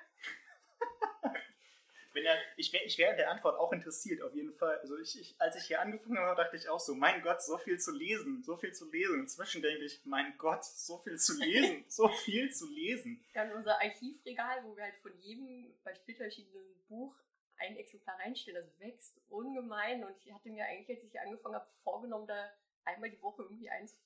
Wenn 2.15 2.25
er, 2.25 2.37
ich 2.55 2.71
wäre 2.71 2.83
ich 2.85 2.97
wär 2.97 3.11
an 3.11 3.17
der 3.17 3.29
Antwort 3.29 3.59
auch 3.59 3.73
interessiert, 3.73 4.21
auf 4.21 4.33
jeden 4.33 4.53
Fall. 4.53 4.79
Also 4.79 4.97
ich, 4.97 5.19
ich, 5.19 5.35
als 5.39 5.55
ich 5.57 5.65
hier 5.65 5.81
angefangen 5.81 6.17
habe, 6.17 6.41
dachte 6.41 6.55
ich 6.55 6.69
auch 6.69 6.79
so, 6.79 6.95
mein 6.95 7.21
Gott, 7.21 7.43
so 7.43 7.57
viel 7.57 7.77
zu 7.77 7.91
lesen, 7.91 8.41
so 8.41 8.55
viel 8.55 8.71
zu 8.71 8.89
lesen. 8.89 9.19
Inzwischen 9.19 9.61
denke 9.61 9.83
ich, 9.83 10.01
mein 10.05 10.37
Gott, 10.37 10.63
so 10.63 10.97
viel 10.99 11.17
zu 11.17 11.37
lesen, 11.37 11.83
so 11.89 12.07
viel 12.07 12.49
zu 12.51 12.67
lesen. 12.71 13.21
Wir 13.33 13.41
haben 13.41 13.51
unser 13.51 13.79
Archivregal, 13.81 14.63
wo 14.63 14.75
wir 14.77 14.83
halt 14.85 14.95
von 15.03 15.11
jedem 15.19 15.75
bei 15.83 15.91
erschienenen 15.91 16.83
Buch 16.87 17.13
ein 17.57 17.75
Exemplar 17.77 18.17
reinstellen. 18.19 18.63
Das 18.65 18.79
wächst 18.79 19.21
ungemein. 19.29 20.03
Und 20.03 20.15
ich 20.23 20.33
hatte 20.33 20.49
mir 20.49 20.65
eigentlich, 20.65 20.97
als 20.97 21.05
ich 21.05 21.11
hier 21.11 21.21
angefangen 21.21 21.55
habe, 21.55 21.67
vorgenommen, 21.83 22.27
da 22.27 22.49
einmal 22.85 23.09
die 23.09 23.21
Woche 23.21 23.43
irgendwie 23.43 23.69
eins 23.69 23.97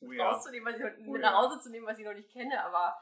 Oh 0.00 0.12
ja. 0.12 0.28
rauszunehmen, 0.30 0.66
was 0.70 0.78
ich 0.78 0.84
noch, 0.84 1.08
Oh 1.08 1.16
ja. 1.16 1.22
nach 1.22 1.42
Hause 1.42 1.58
zu 1.58 1.70
nehmen, 1.70 1.86
was 1.86 1.98
ich 1.98 2.04
noch 2.04 2.12
nicht 2.12 2.30
kenne. 2.30 2.62
Aber 2.62 3.00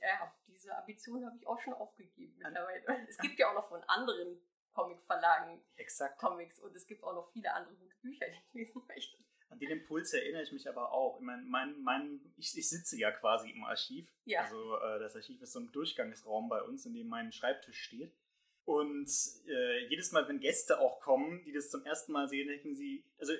ja, 0.00 0.34
diese 0.64 0.76
Ambition 0.76 1.24
habe 1.24 1.36
ich 1.36 1.46
auch 1.46 1.60
schon 1.60 1.74
aufgegeben 1.74 2.34
mittlerweile. 2.38 3.06
Es 3.08 3.18
gibt 3.18 3.38
ja 3.38 3.50
auch 3.50 3.54
noch 3.54 3.68
von 3.68 3.82
anderen 3.84 4.40
Comicverlagen 4.72 5.60
Exakt. 5.76 6.18
Comics 6.18 6.58
und 6.58 6.74
es 6.74 6.86
gibt 6.86 7.04
auch 7.04 7.14
noch 7.14 7.30
viele 7.30 7.52
andere 7.52 7.74
gute 7.76 7.96
Bücher, 8.02 8.26
die 8.26 8.38
ich 8.38 8.54
lesen 8.54 8.82
möchte. 8.88 9.18
An 9.50 9.58
den 9.58 9.70
Impuls 9.70 10.12
erinnere 10.12 10.42
ich 10.42 10.52
mich 10.52 10.68
aber 10.68 10.90
auch. 10.90 11.20
Ich, 11.20 11.24
mein, 11.24 11.46
mein, 11.46 11.80
mein, 11.82 12.32
ich, 12.36 12.56
ich 12.56 12.68
sitze 12.68 12.98
ja 12.98 13.12
quasi 13.12 13.50
im 13.50 13.62
Archiv. 13.64 14.10
Ja. 14.24 14.42
Also 14.42 14.78
äh, 14.78 14.98
das 14.98 15.14
Archiv 15.14 15.40
ist 15.42 15.52
so 15.52 15.60
ein 15.60 15.70
Durchgangsraum 15.70 16.48
bei 16.48 16.62
uns, 16.62 16.86
in 16.86 16.94
dem 16.94 17.06
mein 17.06 17.30
Schreibtisch 17.30 17.80
steht. 17.80 18.16
Und 18.64 19.08
äh, 19.46 19.86
jedes 19.86 20.10
Mal, 20.10 20.26
wenn 20.26 20.40
Gäste 20.40 20.80
auch 20.80 21.00
kommen, 21.00 21.44
die 21.44 21.52
das 21.52 21.70
zum 21.70 21.84
ersten 21.84 22.12
Mal 22.12 22.28
sehen, 22.28 22.48
denken 22.48 22.74
sie, 22.74 23.04
also 23.18 23.34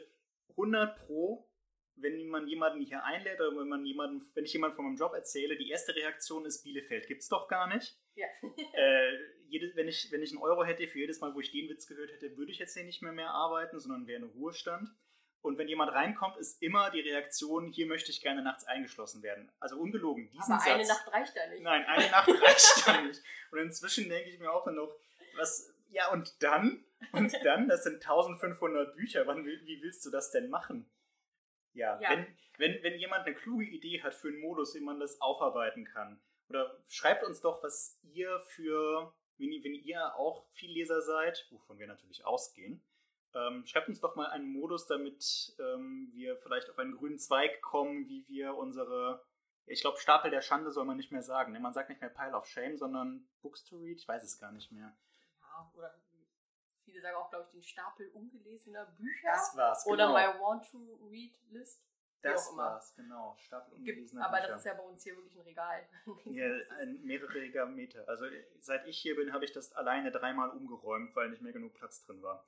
100 0.51 0.99
pro, 0.99 1.49
wenn 1.97 2.26
man 2.28 2.47
jemanden 2.47 2.80
hier 2.80 3.05
einlädt 3.05 3.40
oder 3.40 3.57
wenn 3.59 3.68
man 3.68 3.84
jemanden, 3.84 4.24
wenn 4.34 4.45
ich 4.45 4.53
jemanden 4.53 4.76
von 4.76 4.84
meinem 4.84 4.97
Job 4.97 5.12
erzähle, 5.14 5.57
die 5.57 5.70
erste 5.70 5.95
Reaktion 5.95 6.45
ist 6.45 6.62
Bielefeld 6.62 7.07
gibt's 7.07 7.28
doch 7.28 7.49
gar 7.49 7.66
nicht. 7.72 7.97
Ja. 8.14 8.26
äh, 8.74 9.18
jede, 9.49 9.74
wenn, 9.76 9.88
ich, 9.88 10.11
wenn 10.11 10.22
ich 10.22 10.30
einen 10.30 10.42
Euro 10.42 10.64
hätte 10.64 10.86
für 10.86 10.99
jedes 10.99 11.20
Mal, 11.20 11.34
wo 11.34 11.40
ich 11.40 11.53
den 11.53 11.68
Witz 11.68 11.86
gehört 11.86 12.12
hätte, 12.12 12.36
würde 12.36 12.53
ich 12.53 12.59
jetzt 12.59 12.74
hier 12.74 12.84
nicht 12.84 13.03
mehr 13.03 13.12
mehr 13.12 13.30
arbeiten, 13.30 13.78
sondern 13.78 14.07
wäre 14.07 14.22
in 14.22 14.28
Ruhestand. 14.30 14.88
Und 15.42 15.59
wenn 15.59 15.68
jemand 15.68 15.92
reinkommt, 15.92 16.38
ist 16.38 16.62
immer 16.62 16.90
die 16.90 17.01
Reaktion, 17.01 17.68
hier 17.68 17.86
möchte 17.86 18.11
ich 18.11 18.22
gerne 18.22 18.42
nachts 18.42 18.64
eingeschlossen 18.64 19.22
werden. 19.22 19.53
Also 19.61 19.76
ungelogen, 19.76 20.30
diesen 20.30 20.55
Aber 20.55 20.62
Satz. 20.62 20.72
eine 20.72 20.86
Nacht 20.86 21.12
reicht 21.12 21.36
da 21.36 21.47
nicht. 21.49 21.62
Nein, 21.62 21.84
eine 21.84 22.11
Nacht 22.11 22.28
reicht 22.42 22.86
da 22.86 23.03
nicht. 23.03 23.22
Und 23.51 23.59
inzwischen 23.59 24.09
denke 24.09 24.30
ich 24.30 24.38
mir 24.38 24.51
auch 24.51 24.66
noch, 24.66 24.97
was, 25.36 25.74
ja 25.90 26.11
und 26.12 26.42
dann? 26.42 26.84
Und 27.12 27.34
dann, 27.45 27.68
das 27.68 27.84
sind 27.84 27.97
1500 27.97 28.97
Bücher, 28.97 29.26
wann, 29.26 29.45
wie 29.45 29.82
willst 29.82 30.07
du 30.07 30.11
das 30.11 30.30
denn 30.30 30.49
machen? 30.49 30.90
Ja, 31.75 32.01
Ja. 32.01 32.11
Wenn, 32.11 32.27
wenn, 32.59 32.83
wenn 32.83 32.99
jemand 32.99 33.27
eine 33.27 33.35
kluge 33.35 33.64
Idee 33.64 34.03
hat 34.03 34.14
für 34.14 34.29
einen 34.29 34.41
Modus, 34.41 34.75
wie 34.75 34.81
man 34.81 35.01
das 35.01 35.20
aufarbeiten 35.20 35.85
kann, 35.85 36.20
oder 36.49 36.79
schreibt 36.89 37.25
uns 37.25 37.41
doch, 37.41 37.62
was 37.62 37.99
ihr 38.03 38.39
für, 38.41 39.12
wenn, 39.39 39.51
ihr- 39.53 39.64
wenn 39.64 39.75
ihr 39.75 40.14
auch 40.16 40.47
Vielleser 40.51 41.01
seid, 41.03 41.47
wovon 41.51 41.79
wir 41.79 41.87
natürlich 41.87 42.25
ausgehen, 42.25 42.85
ähm, 43.35 43.64
schreibt 43.66 43.89
uns 43.89 44.01
doch 44.01 44.14
mal 44.14 44.27
einen 44.31 44.53
Modus, 44.53 44.87
damit 44.87 45.55
ähm, 45.59 46.11
wir 46.12 46.37
vielleicht 46.37 46.70
auf 46.70 46.79
einen 46.79 46.95
grünen 46.97 47.18
Zweig 47.18 47.61
kommen, 47.62 48.07
wie 48.09 48.25
wir 48.29 48.55
unsere, 48.55 49.25
ich 49.66 49.81
glaube, 49.81 49.99
Stapel 49.99 50.31
der 50.31 50.43
Schande 50.43 50.70
soll 50.70 50.85
man 50.85 50.97
nicht 50.97 51.11
mehr 51.11 51.22
sagen. 51.22 51.53
Ne? 51.53 51.59
Man 51.59 51.72
sagt 51.72 51.89
nicht 51.89 52.01
mehr 52.01 52.11
Pile 52.11 52.37
of 52.37 52.47
Shame, 52.47 52.77
sondern 52.77 53.27
Books 53.43 53.64
to 53.64 53.79
Read. 53.79 53.99
Ich 53.99 54.07
weiß 54.07 54.22
es 54.22 54.39
gar 54.39 54.53
nicht 54.53 54.70
mehr. 54.70 54.97
Ja, 55.41 55.72
oder 55.75 55.93
viele 56.85 57.01
sagen 57.01 57.16
auch, 57.16 57.30
glaube 57.30 57.45
ich, 57.47 57.51
den 57.51 57.62
Stapel 57.62 58.09
ungelesener 58.11 58.87
Bücher. 58.87 59.28
Das 59.28 59.57
war's. 59.57 59.87
Oder 59.87 60.07
genau. 60.07 60.18
my 60.18 60.41
want 60.41 60.70
to 60.70 60.78
read 61.11 61.35
list. 61.51 61.82
Das 62.22 62.57
war's, 62.57 62.95
genau. 62.97 63.37
Stapel 63.39 63.76
Gibt, 63.78 63.99
ungelesener 63.99 64.26
aber 64.26 64.39
Bücher. 64.39 64.49
das 64.49 64.59
ist 64.61 64.66
ja 64.66 64.74
bei 64.74 64.82
uns 64.82 65.03
hier 65.03 65.14
wirklich 65.16 65.37
ein 65.37 65.43
Regal. 65.43 65.89
Ja, 66.24 66.47
ein 66.80 67.05
mehrere 67.05 67.66
Meter. 67.66 68.09
Also 68.09 68.26
seit 68.61 68.87
ich 68.87 68.99
hier 68.99 69.16
bin, 69.16 69.32
habe 69.32 69.45
ich 69.45 69.53
das 69.53 69.72
alleine 69.74 70.11
dreimal 70.11 70.51
umgeräumt, 70.51 71.14
weil 71.14 71.30
nicht 71.30 71.43
mehr 71.43 71.53
genug 71.53 71.74
Platz 71.74 72.05
drin 72.07 72.22
war. 72.22 72.47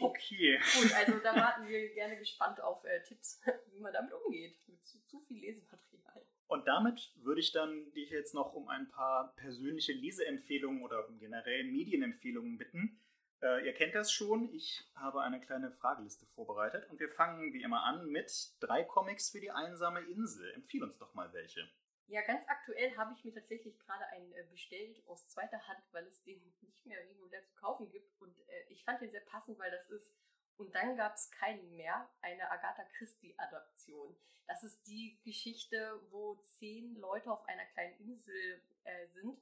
Okay. 0.00 0.58
Gut, 0.74 0.92
also 0.94 1.18
da 1.22 1.34
warten 1.34 1.68
wir 1.68 1.94
gerne 1.94 2.18
gespannt 2.18 2.60
auf 2.60 2.84
äh, 2.84 3.02
Tipps, 3.02 3.40
wie 3.72 3.80
man 3.80 3.92
damit 3.92 4.12
umgeht. 4.12 4.56
Mit 4.68 4.84
zu, 4.84 5.02
zu 5.04 5.20
viel 5.20 5.40
Lesematerial. 5.40 6.26
Und 6.46 6.66
damit 6.66 7.12
würde 7.16 7.40
ich 7.40 7.52
dann 7.52 7.90
dich 7.92 8.10
jetzt 8.10 8.34
noch 8.34 8.52
um 8.52 8.68
ein 8.68 8.88
paar 8.88 9.34
persönliche 9.36 9.92
Leseempfehlungen 9.92 10.82
oder 10.82 11.08
generell 11.18 11.64
Medienempfehlungen 11.64 12.58
bitten. 12.58 13.00
Äh, 13.44 13.66
ihr 13.66 13.74
kennt 13.74 13.94
das 13.94 14.10
schon, 14.10 14.50
ich 14.54 14.90
habe 14.94 15.20
eine 15.20 15.38
kleine 15.38 15.70
Frageliste 15.70 16.24
vorbereitet 16.34 16.88
und 16.88 16.98
wir 16.98 17.10
fangen 17.10 17.52
wie 17.52 17.62
immer 17.62 17.84
an 17.84 18.06
mit 18.08 18.32
drei 18.60 18.84
Comics 18.84 19.28
für 19.30 19.40
die 19.40 19.50
einsame 19.50 20.00
Insel. 20.00 20.50
Empfiehl 20.54 20.82
uns 20.82 20.96
doch 20.96 21.12
mal 21.12 21.30
welche. 21.34 21.68
Ja, 22.06 22.22
ganz 22.22 22.48
aktuell 22.48 22.96
habe 22.96 23.12
ich 23.12 23.22
mir 23.22 23.34
tatsächlich 23.34 23.78
gerade 23.80 24.06
einen 24.06 24.32
äh, 24.32 24.44
bestellt 24.50 25.06
aus 25.06 25.28
zweiter 25.28 25.60
Hand, 25.68 25.82
weil 25.92 26.06
es 26.06 26.22
den 26.22 26.40
nicht 26.62 26.86
mehr 26.86 26.98
regulär 26.98 27.44
zu 27.44 27.54
kaufen 27.56 27.90
gibt. 27.90 28.18
Und 28.18 28.34
äh, 28.48 28.64
ich 28.70 28.82
fand 28.82 29.02
den 29.02 29.10
sehr 29.10 29.20
passend, 29.20 29.58
weil 29.58 29.70
das 29.70 29.90
ist 29.90 30.14
Und 30.56 30.74
dann 30.74 30.96
gab 30.96 31.14
es 31.14 31.30
keinen 31.30 31.76
mehr, 31.76 32.08
eine 32.22 32.50
Agatha 32.50 32.84
Christie-Adaption. 32.96 34.16
Das 34.46 34.62
ist 34.62 34.86
die 34.86 35.20
Geschichte, 35.22 36.00
wo 36.10 36.36
zehn 36.36 36.96
Leute 36.96 37.30
auf 37.30 37.46
einer 37.46 37.66
kleinen 37.66 37.98
Insel 37.98 38.62
äh, 38.84 39.06
sind 39.08 39.38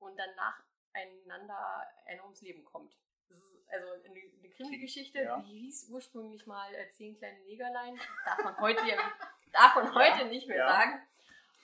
und 0.00 0.18
dann 0.18 0.34
nacheinander 0.36 1.86
einer 2.04 2.24
ums 2.24 2.42
Leben 2.42 2.64
kommt. 2.64 2.94
Also 3.70 3.86
eine, 4.04 4.20
eine 4.38 4.50
Krimi-Geschichte, 4.50 5.22
Ja. 5.22 5.40
die 5.40 5.60
hieß 5.60 5.88
ursprünglich 5.90 6.46
mal 6.46 6.74
äh, 6.74 6.88
Zehn 6.88 7.16
kleine 7.18 7.40
Negerlein. 7.44 7.98
Darf 8.24 8.44
man 8.44 8.58
heute, 8.58 8.86
ja, 8.86 8.96
darf 9.52 9.74
man 9.76 9.94
heute 9.94 10.26
nicht 10.26 10.48
mehr 10.48 10.58
ja. 10.58 10.68
sagen. 10.68 11.02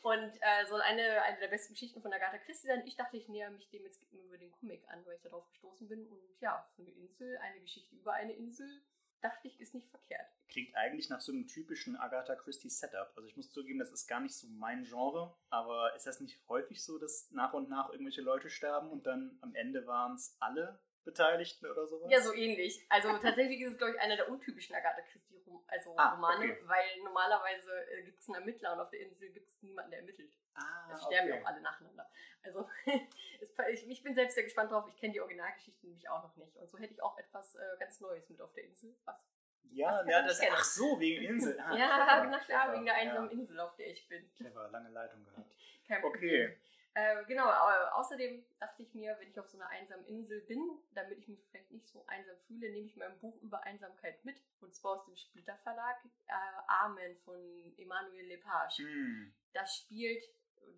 Und 0.03 0.37
äh, 0.41 0.67
soll 0.69 0.83
eine, 0.83 1.23
eine 1.23 1.39
der 1.39 1.49
besten 1.49 1.73
Geschichten 1.73 2.03
von 2.03 2.13
Agatha 2.13 2.37
Christie 2.37 2.67
sein. 2.67 2.83
Ich 2.85 2.95
dachte, 2.95 3.17
ich 3.17 3.27
näher 3.29 3.51
mich 3.51 3.71
dem 3.71 3.85
jetzt 3.85 4.03
über 4.13 4.37
den 4.37 4.53
Comic 4.53 4.87
an, 4.89 5.05
weil 5.07 5.17
ich 5.17 5.23
darauf 5.23 5.49
gestoßen 5.49 5.89
bin. 5.89 6.07
Und 6.07 6.21
ja, 6.41 6.69
eine 6.79 6.91
Insel, 6.91 7.39
eine 7.39 7.61
Geschichte 7.61 7.97
über 7.97 8.13
eine 8.13 8.35
Insel, 8.35 8.83
dachte 9.23 9.49
ich, 9.49 9.59
ist 9.61 9.75
nicht 9.75 9.89
verkehrt. 9.89 10.27
Klingt 10.49 10.77
eigentlich 10.77 11.09
nach 11.09 11.23
so 11.23 11.33
einem 11.33 11.47
typischen 11.47 11.97
Agatha 11.97 12.37
Christie 12.37 12.69
Setup. 12.69 13.13
Also 13.17 13.27
ich 13.27 13.37
muss 13.37 13.51
zugeben, 13.51 13.79
das 13.79 13.91
ist 13.93 14.07
gar 14.07 14.21
nicht 14.21 14.35
so 14.37 14.47
mein 14.47 14.85
Genre, 14.85 15.35
aber 15.49 15.95
ist 15.97 16.07
das 16.07 16.21
nicht 16.21 16.39
häufig 16.49 16.85
so, 16.85 16.99
dass 16.99 17.31
nach 17.31 17.55
und 17.55 17.71
nach 17.71 17.89
irgendwelche 17.91 18.21
Leute 18.21 18.51
sterben 18.51 18.91
und 18.91 19.07
dann 19.07 19.39
am 19.41 19.55
Ende 19.55 19.87
waren 19.87 20.17
es 20.17 20.37
alle 20.39 20.79
Beteiligten 21.05 21.67
oder 21.67 21.87
sowas? 21.87 22.11
Ja, 22.11 22.21
so 22.21 22.33
ähnlich. 22.35 22.85
Also 22.89 23.17
tatsächlich 23.19 23.61
ist 23.61 23.73
es, 23.73 23.79
glaube 23.79 23.93
ich, 23.95 24.01
einer 24.01 24.17
der 24.17 24.29
untypischen 24.29 24.75
Agatha 24.75 25.03
Christie 25.03 25.35
-Rom 25.47 25.63
also 25.67 25.95
Ah, 25.97 26.19
okay. 26.37 26.59
weil 26.65 27.03
normalerweise 27.03 27.71
äh, 27.91 28.03
gibt 28.03 28.21
es 28.21 28.29
einen 28.29 28.37
Ermittler 28.37 28.73
und 28.75 28.81
auf 28.81 28.91
der 28.91 29.01
Insel 29.01 29.31
gibt 29.31 29.49
es 29.49 29.63
niemanden, 29.63 29.91
der 29.91 30.01
ermittelt. 30.01 30.33
Ah, 30.55 30.89
Da 30.91 30.97
sterben 30.97 31.29
ja 31.29 31.35
okay. 31.35 31.43
auch 31.45 31.49
alle 31.49 31.61
nacheinander. 31.61 32.11
Also 32.43 32.69
ich, 33.73 33.89
ich 33.89 34.03
bin 34.03 34.15
selbst 34.15 34.35
sehr 34.35 34.45
gespannt 34.45 34.71
drauf. 34.71 34.87
Ich 34.89 34.97
kenne 34.97 35.13
die 35.13 35.21
Originalgeschichten 35.21 35.89
nämlich 35.89 36.09
auch 36.09 36.23
noch 36.23 36.37
nicht. 36.37 36.57
Und 36.57 36.71
so 36.71 36.79
hätte 36.79 36.93
ich 36.95 37.03
auch 37.03 37.17
etwas 37.19 37.55
äh, 37.57 37.61
ganz 37.79 38.01
Neues 38.01 38.29
mit 38.29 38.41
auf 38.41 38.53
der 38.53 38.65
Insel. 38.65 38.95
Was? 39.05 39.27
Ja, 39.73 39.89
Was 40.05 40.07
ja 40.11 40.23
das, 40.23 40.39
kennen? 40.41 40.53
ach 40.57 40.65
so, 40.65 41.01
wegen 41.01 41.25
Insel. 41.25 41.59
Ah, 41.65 41.75
ja, 41.77 42.25
na 42.31 42.39
klar, 42.39 42.73
wegen 42.73 42.85
der 42.85 42.95
einsamen 42.95 43.31
Ja, 43.31 43.37
Insel, 43.39 43.61
auf 43.61 43.75
der 43.77 43.89
ich 43.89 44.07
bin. 44.09 44.31
clever, 44.37 44.69
lange 44.69 44.91
Leitung 44.91 45.25
gehabt. 45.25 45.51
Kein 45.89 46.05
Okay. 46.05 46.11
Problem. 46.13 46.57
Äh, 46.97 47.25
genau, 47.27 47.51
außerdem 47.95 48.45
dachte 48.61 48.83
ich 48.85 48.95
mir, 48.95 49.17
wenn 49.19 49.29
ich 49.29 49.39
auf 49.39 49.49
so 49.49 49.59
einer 49.59 49.69
einsamen 49.69 50.07
Insel 50.07 50.41
bin, 50.43 50.79
damit 50.95 51.19
ich 51.19 51.27
mich 51.27 51.45
vielleicht 51.51 51.73
nicht 51.73 51.89
so 51.89 52.05
einsam 52.07 52.37
fühle, 52.47 52.71
nehme 52.71 52.87
ich 52.87 52.95
mir 52.95 53.07
ein 53.07 53.19
Buch 53.19 53.37
über 53.43 53.63
Einsamkeit 53.65 54.25
mit. 54.25 54.37
Und 54.61 54.73
zwar 54.75 54.93
aus 54.93 55.07
dem 55.07 55.17
Splitter 55.17 55.57
Verlag, 55.65 55.97
äh, 56.29 56.33
Amen 56.69 57.17
von 57.25 57.75
Emmanuel 57.77 58.27
Lepage. 58.27 58.85
Hm. 58.85 59.35
Das 59.53 59.77
spielt, 59.77 60.23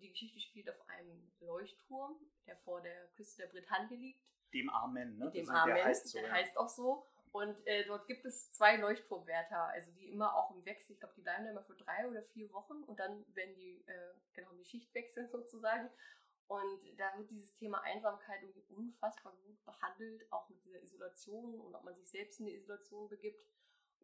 die 0.01 0.09
Geschichte 0.09 0.39
spielt 0.39 0.69
auf 0.71 0.89
einem 0.89 1.31
Leuchtturm, 1.39 2.15
der 2.47 2.57
vor 2.57 2.81
der 2.81 3.07
Küste 3.15 3.43
der 3.43 3.49
Bretagne 3.49 3.95
liegt. 3.95 4.23
Dem 4.53 4.69
Amen, 4.71 5.17
ne? 5.19 5.29
Dem 5.29 5.47
Amen, 5.49 5.75
Der 5.75 5.85
heißt 5.85 6.07
so. 6.07 6.17
der 6.17 6.29
ja. 6.29 6.33
heißt 6.33 6.57
auch 6.57 6.69
so. 6.69 7.05
Und 7.31 7.55
äh, 7.67 7.85
dort 7.85 8.07
gibt 8.07 8.25
es 8.25 8.51
zwei 8.51 8.77
Leuchtturmwärter, 8.77 9.65
also 9.67 9.91
die 9.91 10.09
immer 10.09 10.35
auch 10.35 10.51
im 10.51 10.65
Wechsel, 10.65 10.93
ich 10.93 10.99
glaube, 10.99 11.15
die 11.17 11.21
bleiben 11.21 11.45
da 11.45 11.51
immer 11.51 11.63
für 11.63 11.75
drei 11.75 12.07
oder 12.07 12.23
vier 12.23 12.51
Wochen 12.51 12.83
und 12.83 12.99
dann 12.99 13.25
werden 13.35 13.55
die, 13.55 13.83
äh, 13.85 14.13
genau, 14.33 14.51
die 14.53 14.65
Schicht 14.65 14.93
wechseln 14.93 15.27
sozusagen. 15.31 15.89
Und 16.47 16.97
da 16.97 17.17
wird 17.17 17.29
dieses 17.29 17.53
Thema 17.55 17.81
Einsamkeit 17.81 18.41
irgendwie 18.41 18.63
unfassbar 18.69 19.35
gut 19.43 19.63
behandelt, 19.65 20.31
auch 20.31 20.47
mit 20.47 20.63
dieser 20.63 20.81
Isolation 20.81 21.59
und 21.59 21.75
ob 21.75 21.83
man 21.83 21.95
sich 21.95 22.09
selbst 22.09 22.39
in 22.39 22.45
die 22.45 22.55
Isolation 22.55 23.09
begibt. 23.09 23.45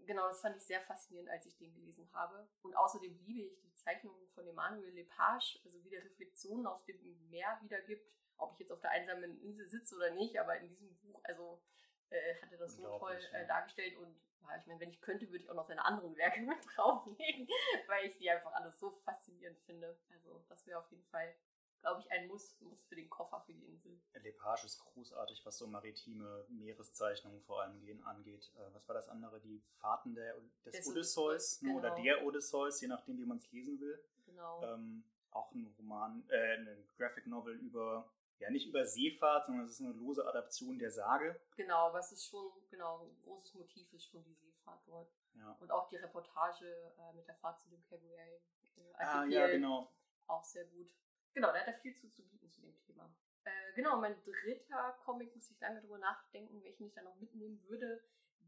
Genau, 0.06 0.28
das 0.28 0.42
fand 0.42 0.58
ich 0.58 0.64
sehr 0.64 0.82
faszinierend, 0.82 1.30
als 1.30 1.46
ich 1.46 1.56
den 1.56 1.74
gelesen 1.74 2.10
habe. 2.14 2.50
Und 2.62 2.76
außerdem 2.76 3.18
liebe 3.26 3.44
ich 3.44 3.62
die 3.62 3.74
Zeichnungen 3.76 4.28
von 4.36 4.46
Emmanuel 4.46 4.92
Lepage, 4.92 5.60
also 5.64 5.82
wie 5.86 5.90
der 5.90 6.04
Reflexionen 6.04 6.68
auf 6.68 6.84
dem 6.84 7.00
Meer 7.30 7.58
wiedergibt. 7.62 8.12
Ob 8.38 8.52
ich 8.54 8.60
jetzt 8.60 8.72
auf 8.74 8.82
der 8.82 8.92
einsamen 8.92 9.40
Insel 9.42 9.70
sitze 9.70 9.96
oder 9.96 10.12
nicht, 10.12 10.38
aber 10.38 10.58
in 10.58 10.68
diesem 10.68 10.94
Buch, 10.98 11.22
also 11.24 11.62
äh, 12.10 12.42
hat 12.42 12.52
er 12.52 12.58
das 12.58 12.76
so 12.76 12.98
toll 12.98 13.18
äh, 13.34 13.48
dargestellt. 13.48 13.98
Und 13.98 14.16
ja, 14.42 14.58
ich 14.58 14.66
meine, 14.68 14.80
wenn 14.80 14.90
ich 14.90 15.02
könnte, 15.02 15.28
würde 15.28 15.44
ich 15.44 15.50
auch 15.50 15.56
noch 15.56 15.68
seine 15.68 15.84
anderen 15.84 16.16
Werke 16.16 16.42
mit 16.42 16.58
drauflegen, 16.76 17.48
weil 17.88 18.06
ich 18.06 18.18
die 18.18 18.30
einfach 18.30 18.54
alles 18.54 18.80
so 18.80 18.92
faszinierend 18.92 19.60
finde. 19.62 19.98
Also 20.12 20.44
das 20.50 20.66
wäre 20.68 20.80
auf 20.80 20.90
jeden 20.92 21.06
Fall, 21.06 21.34
glaube 21.82 22.02
ich, 22.02 22.12
ein 22.12 22.28
Muss, 22.28 22.60
Muss 22.62 22.86
für 22.86 22.96
den 22.96 23.10
Koffer 23.10 23.42
für 23.42 23.54
die 23.54 23.66
Insel. 23.66 24.00
Lepage 24.22 24.66
ist 24.66 24.80
großartig, 24.80 25.46
was 25.46 25.58
so 25.58 25.68
maritime 25.68 26.46
Meereszeichnungen 26.50 27.42
vor 27.42 27.62
allem 27.62 27.80
gehen, 27.80 28.02
angeht. 28.04 28.52
Äh, 28.56 28.74
was 28.74 28.88
war 28.88 28.96
das 28.96 29.10
andere? 29.10 29.40
Die 29.42 29.62
Fahrten 29.80 30.16
der, 30.16 30.36
des, 30.66 30.74
Des 30.74 30.88
Odysseus 30.88 31.62
ne? 31.62 31.74
oder 31.74 31.92
genau. 31.92 32.04
der 32.04 32.26
Odysseus, 32.26 32.82
je 32.82 32.88
nachdem, 32.88 33.18
wie 33.18 33.26
man 33.26 33.38
es 33.38 33.52
lesen 33.52 33.80
will. 33.80 34.04
Genau. 34.26 34.64
Ähm, 34.64 35.04
auch 35.32 35.52
ein 35.52 35.66
Roman, 35.78 36.24
äh, 36.30 36.58
eine 36.58 36.78
Graphic 36.98 37.28
Novel 37.28 37.56
über, 37.56 38.10
ja 38.40 38.50
nicht 38.50 38.68
über 38.68 38.86
Seefahrt, 38.86 39.46
sondern 39.46 39.66
es 39.66 39.74
ist 39.74 39.82
eine 39.82 39.94
lose 39.94 40.26
Adaption 40.28 40.78
der 40.78 40.92
Sage. 40.92 41.40
Genau, 41.56 41.88
aber 41.88 42.00
es 42.00 42.12
ist 42.12 42.26
schon, 42.26 42.52
genau, 42.70 43.04
ein 43.04 43.22
großes 43.24 43.54
Motiv 43.56 43.92
ist 43.94 44.06
schon 44.06 44.24
die 44.24 44.34
Seefahrt 44.34 44.82
dort. 44.88 45.12
Ja. 45.36 45.58
Und 45.60 45.72
auch 45.72 45.88
die 45.90 45.98
Reportage 45.98 46.66
äh, 46.98 47.14
mit 47.16 47.28
der 47.28 47.36
Fahrt 47.36 47.60
zu 47.60 47.70
dem 47.70 47.84
Kerguelen. 47.84 48.30
Äh, 48.78 48.94
Ah, 48.98 49.26
ja, 49.26 49.48
genau. 49.48 49.92
Auch 50.28 50.44
sehr 50.44 50.66
gut. 50.66 50.94
Genau, 51.34 51.48
da 51.52 51.60
hat 51.60 51.68
er 51.68 51.74
viel 51.74 51.96
zu, 51.96 52.10
zu 52.12 52.24
bieten 52.28 52.50
zu 52.50 52.62
dem 52.62 52.78
Thema. 52.80 53.12
Äh, 53.44 53.74
genau, 53.76 53.98
mein 53.98 54.16
dritter 54.24 54.98
Comic, 55.04 55.36
muss 55.36 55.50
ich 55.50 55.60
lange 55.60 55.82
drüber 55.82 55.98
nachdenken, 55.98 56.64
welchen 56.64 56.86
ich 56.86 56.94
da 56.94 57.02
noch 57.02 57.16
mitnehmen 57.16 57.62
würde, 57.68 58.04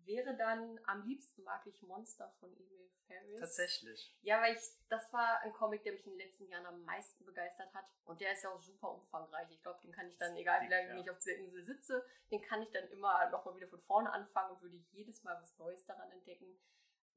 wäre 0.05 0.35
dann 0.35 0.79
am 0.85 1.05
liebsten 1.07 1.43
mag 1.43 1.65
ich 1.67 1.81
Monster 1.83 2.29
von 2.39 2.51
Emil 2.53 2.89
Ferris. 3.07 3.39
Tatsächlich. 3.39 4.15
Ja, 4.21 4.41
weil 4.41 4.55
ich, 4.55 4.61
das 4.89 5.11
war 5.13 5.39
ein 5.41 5.53
Comic, 5.53 5.83
der 5.83 5.93
mich 5.93 6.05
in 6.05 6.13
den 6.13 6.19
letzten 6.27 6.47
Jahren 6.47 6.65
am 6.65 6.83
meisten 6.83 7.23
begeistert 7.25 7.73
hat. 7.73 7.85
Und 8.05 8.19
der 8.21 8.31
ist 8.33 8.43
ja 8.43 8.49
auch 8.51 8.61
super 8.61 8.91
umfangreich. 8.93 9.49
Ich 9.51 9.61
glaube, 9.61 9.79
den 9.83 9.91
kann 9.91 10.07
ich 10.07 10.17
dann, 10.17 10.35
egal 10.35 10.61
wie 10.65 10.69
lange 10.71 10.89
Ja. 10.89 10.99
ich 10.99 11.09
auf 11.11 11.17
dieser 11.19 11.35
Insel 11.37 11.63
sitze, 11.63 12.05
den 12.31 12.41
kann 12.41 12.61
ich 12.63 12.71
dann 12.71 12.87
immer 12.89 13.29
nochmal 13.29 13.55
wieder 13.57 13.67
von 13.67 13.81
vorne 13.81 14.11
anfangen 14.11 14.55
und 14.55 14.61
würde 14.61 14.77
jedes 14.91 15.23
Mal 15.23 15.39
was 15.39 15.55
Neues 15.57 15.85
daran 15.85 16.11
entdecken, 16.11 16.57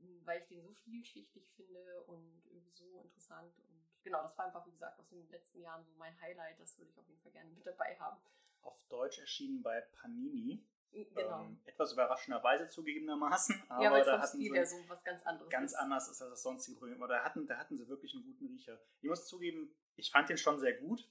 m, 0.00 0.20
weil 0.26 0.40
ich 0.42 0.48
den 0.48 0.62
so 0.62 0.72
vielschichtig 0.74 1.48
finde 1.56 2.02
und 2.04 2.44
irgendwie 2.46 2.72
so 2.74 3.00
interessant. 3.00 3.58
Und 3.58 3.88
genau, 4.02 4.22
das 4.22 4.36
war 4.36 4.46
einfach, 4.46 4.66
wie 4.66 4.72
gesagt, 4.72 4.98
aus 4.98 5.08
den 5.08 5.28
letzten 5.30 5.60
Jahren 5.60 5.84
so 5.84 5.94
mein 5.96 6.20
Highlight. 6.20 6.60
Das 6.60 6.76
würde 6.78 6.90
ich 6.90 6.98
auf 6.98 7.08
jeden 7.08 7.20
Fall 7.22 7.32
gerne 7.32 7.50
mit 7.50 7.66
dabei 7.66 7.98
haben. 7.98 8.20
Auf 8.60 8.82
Deutsch 8.88 9.18
erschienen 9.20 9.62
bei 9.62 9.80
Panini. 9.80 10.66
Genau. 10.92 11.44
Ähm, 11.44 11.60
etwas 11.64 11.92
überraschenderweise 11.92 12.68
zugegebenermaßen, 12.68 13.62
aber 13.68 13.84
ja, 13.84 13.90
weil 13.92 14.04
da 14.04 14.20
hatten 14.20 14.38
Stil 14.38 14.66
sie 14.66 14.82
so 14.82 14.88
was 14.88 15.04
ganz 15.04 15.22
anderes 15.24 15.50
ganz 15.50 15.72
ist. 15.72 15.78
anders 15.78 16.08
ist 16.08 16.22
als 16.22 16.30
das 16.30 16.42
sonstige 16.42 16.78
Problem. 16.78 17.02
Aber 17.02 17.14
da 17.14 17.22
hatten, 17.24 17.46
da 17.46 17.56
hatten 17.56 17.76
sie 17.76 17.88
wirklich 17.88 18.14
einen 18.14 18.24
guten 18.24 18.46
Riecher. 18.46 18.80
Ich 19.00 19.08
muss 19.08 19.26
zugeben, 19.26 19.74
ich 19.96 20.10
fand 20.10 20.28
den 20.28 20.38
schon 20.38 20.58
sehr 20.58 20.74
gut. 20.74 21.08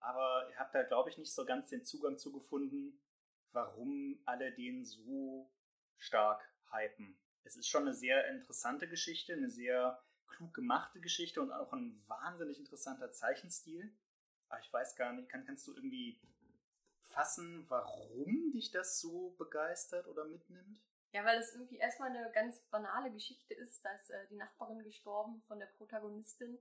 aber 0.00 0.48
ich 0.50 0.58
habe 0.58 0.70
da, 0.72 0.82
glaube 0.82 1.10
ich, 1.10 1.18
nicht 1.18 1.32
so 1.32 1.44
ganz 1.44 1.68
den 1.68 1.84
Zugang 1.84 2.18
zu 2.18 2.32
gefunden, 2.32 3.00
warum 3.52 4.20
alle 4.24 4.52
den 4.52 4.84
so 4.84 5.50
stark 5.98 6.42
hypen. 6.72 7.18
Es 7.44 7.56
ist 7.56 7.68
schon 7.68 7.82
eine 7.82 7.94
sehr 7.94 8.28
interessante 8.28 8.88
Geschichte, 8.88 9.32
eine 9.32 9.50
sehr 9.50 10.02
klug 10.26 10.54
gemachte 10.54 11.00
Geschichte 11.00 11.40
und 11.40 11.52
auch 11.52 11.72
ein 11.72 12.02
wahnsinnig 12.06 12.58
interessanter 12.58 13.10
Zeichenstil. 13.10 13.94
Aber 14.48 14.60
ich 14.60 14.72
weiß 14.72 14.96
gar 14.96 15.12
nicht, 15.12 15.28
kann, 15.28 15.44
kannst 15.44 15.66
du 15.66 15.74
irgendwie 15.74 16.20
fassen, 17.10 17.66
warum 17.68 18.52
dich 18.52 18.70
das 18.70 19.00
so 19.00 19.30
begeistert 19.38 20.06
oder 20.06 20.24
mitnimmt? 20.24 20.80
Ja, 21.12 21.24
weil 21.24 21.38
es 21.38 21.52
irgendwie 21.52 21.78
erstmal 21.78 22.10
eine 22.10 22.30
ganz 22.32 22.60
banale 22.70 23.10
Geschichte 23.10 23.54
ist. 23.54 23.84
Da 23.84 23.92
ist 23.92 24.10
äh, 24.10 24.26
die 24.28 24.36
Nachbarin 24.36 24.82
gestorben 24.84 25.42
von 25.48 25.58
der 25.58 25.66
Protagonistin 25.66 26.58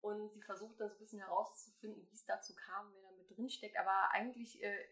und 0.00 0.32
sie 0.32 0.42
versucht 0.42 0.78
dann 0.78 0.88
so 0.88 0.94
ein 0.94 0.98
bisschen 0.98 1.20
herauszufinden, 1.20 2.06
wie 2.08 2.14
es 2.14 2.24
dazu 2.24 2.54
kam, 2.54 2.92
wer 2.92 3.02
da 3.02 3.10
mit 3.12 3.36
drin 3.36 3.48
steckt. 3.48 3.78
Aber 3.78 4.10
eigentlich 4.12 4.62
äh, 4.62 4.88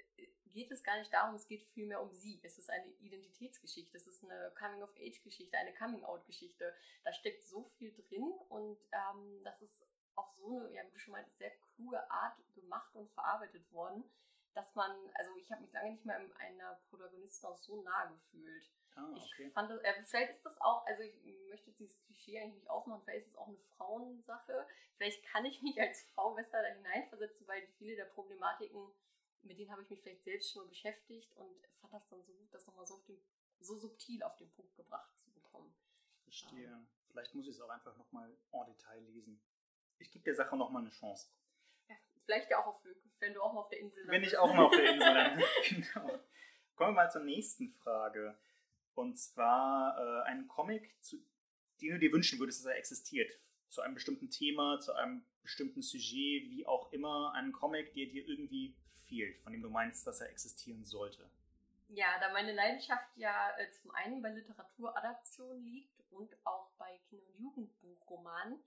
geht 0.53 0.71
es 0.71 0.83
gar 0.83 0.99
nicht 0.99 1.13
darum, 1.13 1.35
es 1.35 1.47
geht 1.47 1.63
vielmehr 1.75 2.01
um 2.01 2.13
sie. 2.15 2.41
Es 2.43 2.57
ist 2.59 2.71
eine 2.71 2.87
Identitätsgeschichte, 3.01 3.97
es 3.99 4.07
ist 4.07 4.25
eine 4.25 4.53
Coming-of-Age-Geschichte, 4.59 5.57
eine 5.59 5.75
Coming-out-Geschichte. 5.75 6.75
Da 7.05 7.13
steckt 7.13 7.45
so 7.45 7.65
viel 7.77 7.95
drin 7.95 8.33
und 8.49 8.79
ähm, 8.93 9.45
das 9.45 9.61
ist 9.61 9.87
auf 10.15 10.33
so 10.39 10.59
eine, 10.59 10.73
ja, 10.73 10.83
wie 10.87 10.91
du 10.91 10.99
schon 10.99 11.13
meintest, 11.13 11.37
sehr 11.37 11.53
kluge 11.75 12.11
Art 12.11 12.39
gemacht 12.55 12.95
und 12.97 13.13
verarbeitet 13.13 13.71
worden, 13.71 14.03
dass 14.57 14.75
man, 14.75 14.91
also 15.13 15.31
ich 15.37 15.53
habe 15.53 15.61
mich 15.61 15.73
lange 15.73 15.93
nicht 15.93 16.07
mehr 16.07 16.19
in 16.19 16.33
einer 16.33 16.81
Protagonistin 16.89 17.47
auch 17.47 17.59
so 17.59 17.83
nah 17.83 18.07
gefühlt. 18.07 18.71
Ah, 18.95 19.11
okay. 19.11 19.49
Ich 19.49 19.53
fand 19.53 19.71
das, 19.71 19.79
äh, 19.83 20.03
vielleicht 20.03 20.31
ist 20.31 20.47
das 20.47 20.59
auch, 20.63 20.87
also 20.87 21.03
ich 21.03 21.39
möchte 21.51 21.69
jetzt 21.69 21.79
dieses 21.79 22.01
Klischee 22.01 22.41
eigentlich 22.41 22.63
nicht 22.63 22.71
aufmachen, 22.71 23.03
vielleicht 23.03 23.27
ist 23.27 23.33
es 23.33 23.37
auch 23.37 23.49
eine 23.49 23.59
Frauensache. 23.77 24.67
Vielleicht 24.97 25.23
kann 25.27 25.45
ich 25.45 25.61
mich 25.61 25.79
als 25.79 26.05
Frau 26.15 26.35
besser 26.35 26.63
da 26.63 26.69
hineinversetzen, 26.69 27.47
weil 27.47 27.67
viele 27.77 27.97
der 27.97 28.07
Problematiken, 28.07 28.89
mit 29.43 29.59
denen 29.59 29.71
habe 29.71 29.83
ich 29.83 29.91
mich 29.91 30.01
vielleicht 30.01 30.25
selbst 30.25 30.51
schon 30.51 30.67
beschäftigt 30.71 31.37
und 31.37 31.67
fand 31.83 31.93
das 31.93 32.07
dann 32.07 32.23
so 32.23 32.33
gut, 32.33 32.49
das 32.55 32.67
nochmal 32.67 32.87
so, 32.87 32.95
auf 32.95 33.05
den, 33.05 33.21
so 33.61 33.77
subtil 33.77 34.23
auf 34.23 34.37
den 34.37 34.51
Punkt 34.53 34.75
gebracht 34.75 35.15
zu 35.19 35.31
bekommen. 35.33 35.77
Verstehe. 36.23 36.71
Ja. 36.71 36.87
Vielleicht 37.11 37.35
muss 37.35 37.47
ich 37.47 37.57
es 37.57 37.61
auch 37.61 37.69
einfach 37.69 37.95
nochmal 37.99 38.35
en 38.53 38.67
Detail 38.67 39.01
lesen. 39.01 39.39
Ich 39.99 40.11
gebe 40.11 40.25
der 40.25 40.35
Sache 40.35 40.57
nochmal 40.57 40.81
eine 40.81 40.91
Chance. 40.91 41.29
Vielleicht 42.27 42.51
ja 42.51 42.59
auch 42.59 42.67
auf 42.67 42.83
wenn 43.19 43.35
du 43.35 43.41
auch 43.41 43.53
mal 43.53 43.61
auf 43.61 43.69
der 43.71 43.81
Insel 43.81 44.03
bist. 44.03 44.11
Wenn 44.11 44.23
ich 44.23 44.37
auch 44.37 44.53
mal 44.53 44.67
auf 44.67 44.77
der 44.77 44.93
Insel 44.93 45.15
bin. 45.71 45.87
genau. 45.95 46.21
Kommen 46.75 46.91
wir 46.91 47.05
mal 47.05 47.11
zur 47.11 47.23
nächsten 47.23 47.73
Frage. 47.73 48.37
Und 48.95 49.19
zwar 49.19 49.97
äh, 49.99 50.29
einen 50.29 50.49
Comic, 50.49 50.95
zu, 51.03 51.17
den 51.81 51.93
du 51.93 51.99
dir 51.99 52.13
wünschen 52.13 52.39
würdest, 52.39 52.61
dass 52.61 52.73
er 52.73 52.77
existiert. 52.79 53.33
Zu 53.69 53.81
einem 53.81 53.95
bestimmten 53.95 54.31
Thema, 54.31 54.79
zu 54.81 54.95
einem 54.95 55.25
bestimmten 55.43 55.83
Sujet, 55.83 56.51
wie 56.51 56.67
auch 56.67 56.93
immer. 56.93 57.33
Einen 57.35 57.53
Comic, 57.53 57.95
der 57.95 58.07
dir 58.07 58.27
irgendwie 58.27 58.77
fehlt, 59.07 59.39
von 59.43 59.53
dem 59.53 59.63
du 59.63 59.71
meinst, 59.71 60.07
dass 60.07 60.21
er 60.21 60.31
existieren 60.31 60.85
sollte. 60.85 61.31
Ja, 61.89 62.19
da 62.21 62.33
meine 62.33 62.53
Leidenschaft 62.53 63.17
ja 63.17 63.57
äh, 63.59 63.71
zum 63.71 63.91
einen 63.93 64.21
bei 64.21 64.31
Literaturadaption 64.31 65.63
liegt 65.63 66.03
und 66.11 66.35
auch 66.45 66.71
bei 66.79 66.99
Kinder- 67.09 67.27
und 67.29 67.41
Jugendbuchromanen, 67.41 68.59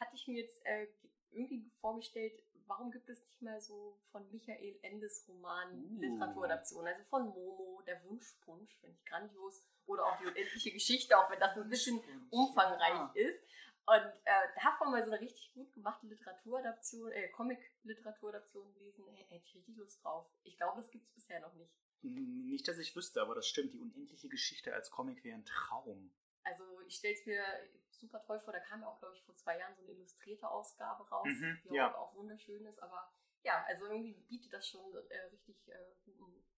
hatte 0.00 0.16
ich 0.16 0.26
mir 0.26 0.40
jetzt 0.40 0.64
äh, 0.66 0.88
irgendwie 1.30 1.70
vorgestellt, 1.80 2.42
warum 2.66 2.90
gibt 2.90 3.08
es 3.08 3.24
nicht 3.24 3.42
mal 3.42 3.60
so 3.60 3.98
von 4.10 4.30
Michael 4.30 4.78
Endes 4.82 5.26
Roman 5.28 5.72
uh. 5.72 6.00
Literaturadaption, 6.00 6.86
also 6.86 7.02
von 7.04 7.26
Momo, 7.26 7.82
Der 7.86 8.02
Wunschpunsch, 8.04 8.76
finde 8.80 8.96
ich 8.96 9.04
grandios, 9.04 9.62
oder 9.86 10.06
auch 10.06 10.18
die 10.18 10.26
unendliche 10.26 10.72
Geschichte, 10.72 11.18
auch 11.18 11.30
wenn 11.30 11.40
das 11.40 11.56
ein 11.56 11.68
bisschen 11.68 12.00
umfangreich 12.30 13.14
ist. 13.14 13.42
Und 13.86 14.12
äh, 14.24 14.48
davon 14.62 14.90
mal 14.90 15.04
so 15.04 15.10
eine 15.10 15.20
richtig 15.20 15.52
gut 15.52 15.70
gemachte 15.74 16.06
Literaturadaption, 16.06 17.12
äh, 17.12 17.28
Comic-Literaturadaption 17.28 18.74
lesen, 18.78 19.06
hätte 19.12 19.44
ich 19.44 19.54
richtig 19.54 19.76
Lust 19.76 20.02
drauf. 20.02 20.26
Ich 20.42 20.56
glaube, 20.56 20.76
das 20.76 20.90
gibt 20.90 21.04
es 21.04 21.12
bisher 21.12 21.40
noch 21.40 21.52
nicht. 21.54 21.70
Nicht, 22.00 22.66
dass 22.66 22.78
ich 22.78 22.96
wüsste, 22.96 23.20
aber 23.20 23.34
das 23.34 23.46
stimmt. 23.46 23.72
Die 23.72 23.78
unendliche 23.78 24.28
Geschichte 24.28 24.72
als 24.72 24.90
Comic 24.90 25.22
wäre 25.22 25.36
ein 25.36 25.44
Traum. 25.44 26.10
Also 26.44 26.80
ich 26.86 26.96
stelle 26.96 27.14
es 27.14 27.26
mir 27.26 27.42
super 27.90 28.22
toll 28.22 28.40
vor. 28.40 28.52
Da 28.52 28.60
kam 28.60 28.82
ja 28.82 28.88
auch, 28.88 28.98
glaube 28.98 29.16
ich, 29.16 29.22
vor 29.22 29.34
zwei 29.36 29.58
Jahren 29.58 29.74
so 29.74 29.82
eine 29.82 29.92
illustrierte 29.92 30.48
Ausgabe 30.48 31.08
raus, 31.08 31.26
mhm, 31.26 31.60
die 31.64 31.74
ja. 31.74 31.94
auch 31.96 32.14
wunderschön 32.14 32.64
ist. 32.66 32.80
Aber 32.82 33.10
ja, 33.42 33.64
also 33.66 33.86
irgendwie 33.86 34.14
bietet 34.28 34.52
das 34.52 34.68
schon 34.68 34.80
äh, 35.08 35.18
richtig 35.32 35.68
äh, 35.68 36.10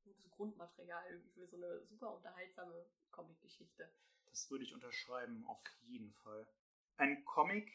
gutes 0.05 0.30
Grundmaterial 0.30 1.05
irgendwie 1.09 1.30
für 1.30 1.47
so 1.47 1.57
eine 1.57 1.84
super 1.87 2.14
unterhaltsame 2.14 2.87
Comic-Geschichte. 3.11 3.91
Das 4.28 4.51
würde 4.51 4.64
ich 4.64 4.74
unterschreiben, 4.74 5.45
auf 5.47 5.61
jeden 5.82 6.12
Fall. 6.12 6.47
Ein 6.99 7.24
Comic, 7.24 7.72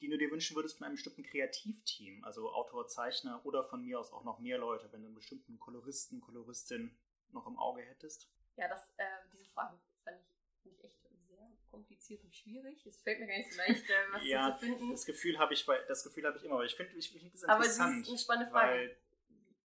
den 0.00 0.10
du 0.10 0.18
dir 0.18 0.30
wünschen 0.30 0.56
würdest 0.56 0.78
von 0.78 0.86
einem 0.86 0.94
bestimmten 0.94 1.22
Kreativteam, 1.22 2.24
also 2.24 2.50
Autor, 2.52 2.88
Zeichner 2.88 3.44
oder 3.44 3.64
von 3.64 3.84
mir 3.84 4.00
aus 4.00 4.12
auch 4.12 4.24
noch 4.24 4.38
mehr 4.38 4.58
Leute, 4.58 4.90
wenn 4.92 5.02
du 5.02 5.06
einen 5.06 5.14
bestimmten 5.14 5.58
Koloristen, 5.58 6.20
Koloristin 6.20 6.96
noch 7.32 7.46
im 7.46 7.58
Auge 7.58 7.82
hättest? 7.82 8.30
Ja, 8.56 8.68
das, 8.68 8.92
äh, 8.96 9.04
diese 9.32 9.46
Frage 9.46 9.78
fand 10.04 10.20
ich, 10.20 10.26
fand 10.62 10.74
ich 10.74 10.84
echt 10.84 10.99
kompliziert 11.70 12.22
und 12.24 12.34
schwierig. 12.34 12.84
Es 12.86 13.02
fällt 13.02 13.20
mir 13.20 13.26
gar 13.26 13.36
nicht 13.36 13.52
so 13.52 13.58
leicht, 13.58 13.88
äh, 13.88 14.12
was 14.12 14.26
ja, 14.26 14.52
zu 14.52 14.66
finden. 14.66 14.90
Das 14.90 15.06
Gefühl 15.06 15.38
habe 15.38 15.54
ich, 15.54 15.64
das 15.88 16.04
Gefühl 16.04 16.26
habe 16.26 16.36
ich 16.38 16.44
immer, 16.44 16.54
aber 16.56 16.64
ich 16.64 16.74
finde, 16.74 16.96
ich 16.96 17.10
finde 17.10 17.30
das 17.30 17.42
interessant. 17.42 17.50
Aber 17.50 17.64
das 17.64 18.02
ist 18.02 18.08
eine 18.08 18.18
spannende 18.18 18.50
Frage. 18.50 18.72
Weil 18.72 18.96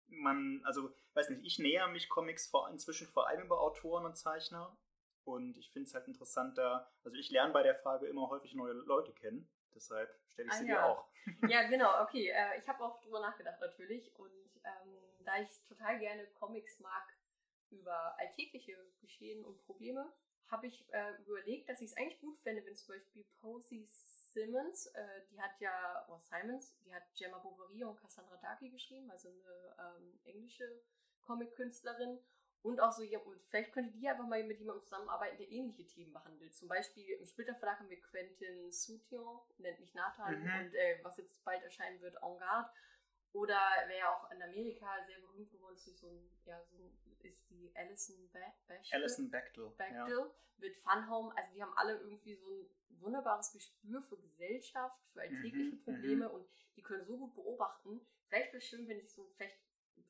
man, 0.08 0.62
also, 0.66 0.94
weiß 1.14 1.30
nicht, 1.30 1.46
ich 1.46 1.60
näher 1.60 1.88
mich 1.88 2.10
Comics 2.10 2.48
vor, 2.48 2.70
inzwischen 2.70 3.08
vor 3.08 3.28
allem 3.28 3.44
über 3.44 3.62
Autoren 3.62 4.06
und 4.06 4.18
Zeichner 4.18 4.78
und 5.24 5.58
ich 5.58 5.70
finde 5.72 5.88
es 5.88 5.94
halt 5.94 6.08
interessant 6.08 6.58
da, 6.58 6.92
also 7.04 7.18
ich 7.18 7.30
lerne 7.30 7.54
bei 7.54 7.64
der 7.64 7.76
Frage 7.76 8.08
immer 8.08 8.30
häufig 8.30 8.54
neue 8.56 8.74
Leute 8.74 9.14
kennen. 9.14 9.50
Deshalb 9.74 10.14
stelle 10.28 10.50
ich 10.50 10.54
ah, 10.54 10.58
sie 10.58 10.68
ja. 10.68 10.76
dir 10.76 10.86
auch. 10.86 11.08
Ja, 11.50 11.68
genau, 11.70 12.02
okay. 12.02 12.30
Äh, 12.30 12.60
ich 12.60 12.68
habe 12.68 12.84
auch 12.84 13.00
drüber 13.02 13.20
nachgedacht 13.20 13.60
natürlich. 13.62 14.14
Und 14.18 14.32
ähm, 14.64 15.24
da 15.24 15.40
ich 15.42 15.50
total 15.68 16.00
gerne 16.00 16.26
Comics 16.40 16.80
mag 16.80 17.04
über 17.70 18.18
alltägliche 18.20 18.76
Geschehen 19.00 19.46
und 19.46 19.64
Probleme, 19.66 20.12
habe 20.52 20.68
ich 20.68 20.86
äh, 20.94 21.14
überlegt, 21.26 21.70
dass 21.70 21.82
ich 21.82 21.92
es 21.92 21.98
eigentlich 21.98 22.20
gut 22.20 22.38
fände, 22.38 22.64
wenn 22.66 22.76
zum 22.76 22.96
Beispiel 22.96 23.24
Posey 23.40 23.86
Simmons, 23.86 24.88
äh, 24.88 25.22
die 25.32 25.42
hat 25.42 25.60
ja, 25.60 26.06
oder 26.08 26.20
Simons, 26.20 26.76
die 26.86 26.94
hat 26.94 27.04
Gemma 27.18 27.38
Bovary 27.40 27.84
und 27.84 28.00
Cassandra 28.00 28.38
Daki 28.38 28.70
geschrieben, 28.70 29.10
also 29.10 29.30
eine 29.30 29.76
ähm, 29.80 30.20
englische 30.26 30.82
Comic-Künstlerin. 31.22 32.20
Und 32.64 32.80
auch 32.80 32.92
so, 32.92 33.02
ja, 33.02 33.20
vielleicht 33.50 33.72
könnte 33.72 33.92
die 33.98 34.08
einfach 34.08 34.28
mal 34.28 34.44
mit 34.44 34.60
jemandem 34.60 34.84
zusammenarbeiten, 34.84 35.38
der 35.38 35.50
ähnliche 35.50 35.88
Themen 35.88 36.14
behandelt. 36.14 36.54
Zum 36.54 36.68
Beispiel 36.68 37.10
im 37.16 37.26
Splitter 37.26 37.56
Verlag 37.56 37.80
haben 37.80 37.90
wir 37.90 38.00
Quentin 38.00 38.72
Soution, 38.72 39.40
nennt 39.58 39.80
mich 39.80 39.96
Nathan, 39.96 40.40
mhm. 40.40 40.44
und 40.44 40.76
äh, 40.76 41.00
was 41.02 41.18
jetzt 41.18 41.44
bald 41.44 41.64
erscheinen 41.64 42.00
wird, 42.02 42.16
En 42.22 42.38
Garde. 42.38 42.70
Oder 43.34 43.60
wer 43.88 43.98
ja 43.98 44.14
auch 44.14 44.30
in 44.32 44.44
Amerika 44.44 45.04
sehr 45.08 45.20
berühmt 45.20 45.50
geworden 45.50 45.76
ist, 45.76 45.88
durch 45.88 45.98
so 45.98 46.08
ein, 46.08 46.30
ja, 46.46 46.62
so 46.66 46.76
ein 46.76 47.11
ist 47.24 47.50
die 47.50 47.72
Alison 47.76 48.30
Bechtel. 48.32 48.80
Alison 48.92 49.30
Bechtel. 49.30 49.70
Bechtel 49.78 50.18
ja. 50.18 50.36
mit 50.58 50.78
Fun 50.78 51.10
Home. 51.10 51.36
Also 51.36 51.54
die 51.54 51.62
haben 51.62 51.74
alle 51.76 52.00
irgendwie 52.00 52.36
so 52.36 52.50
ein 52.50 53.02
wunderbares 53.02 53.52
Gespür 53.52 54.02
für 54.02 54.18
Gesellschaft, 54.18 55.00
für 55.14 55.22
alltägliche 55.22 55.76
mhm, 55.76 55.84
Probleme 55.84 56.28
mhm. 56.28 56.36
und 56.36 56.50
die 56.76 56.82
können 56.82 57.06
so 57.06 57.18
gut 57.18 57.34
beobachten. 57.36 58.02
Vielleicht 58.28 58.48
wäre 58.48 58.58
es 58.58 58.66
schön, 58.66 58.88
wenn 58.88 59.02
sich 59.02 59.14
so, 59.14 59.30
vielleicht 59.36 59.58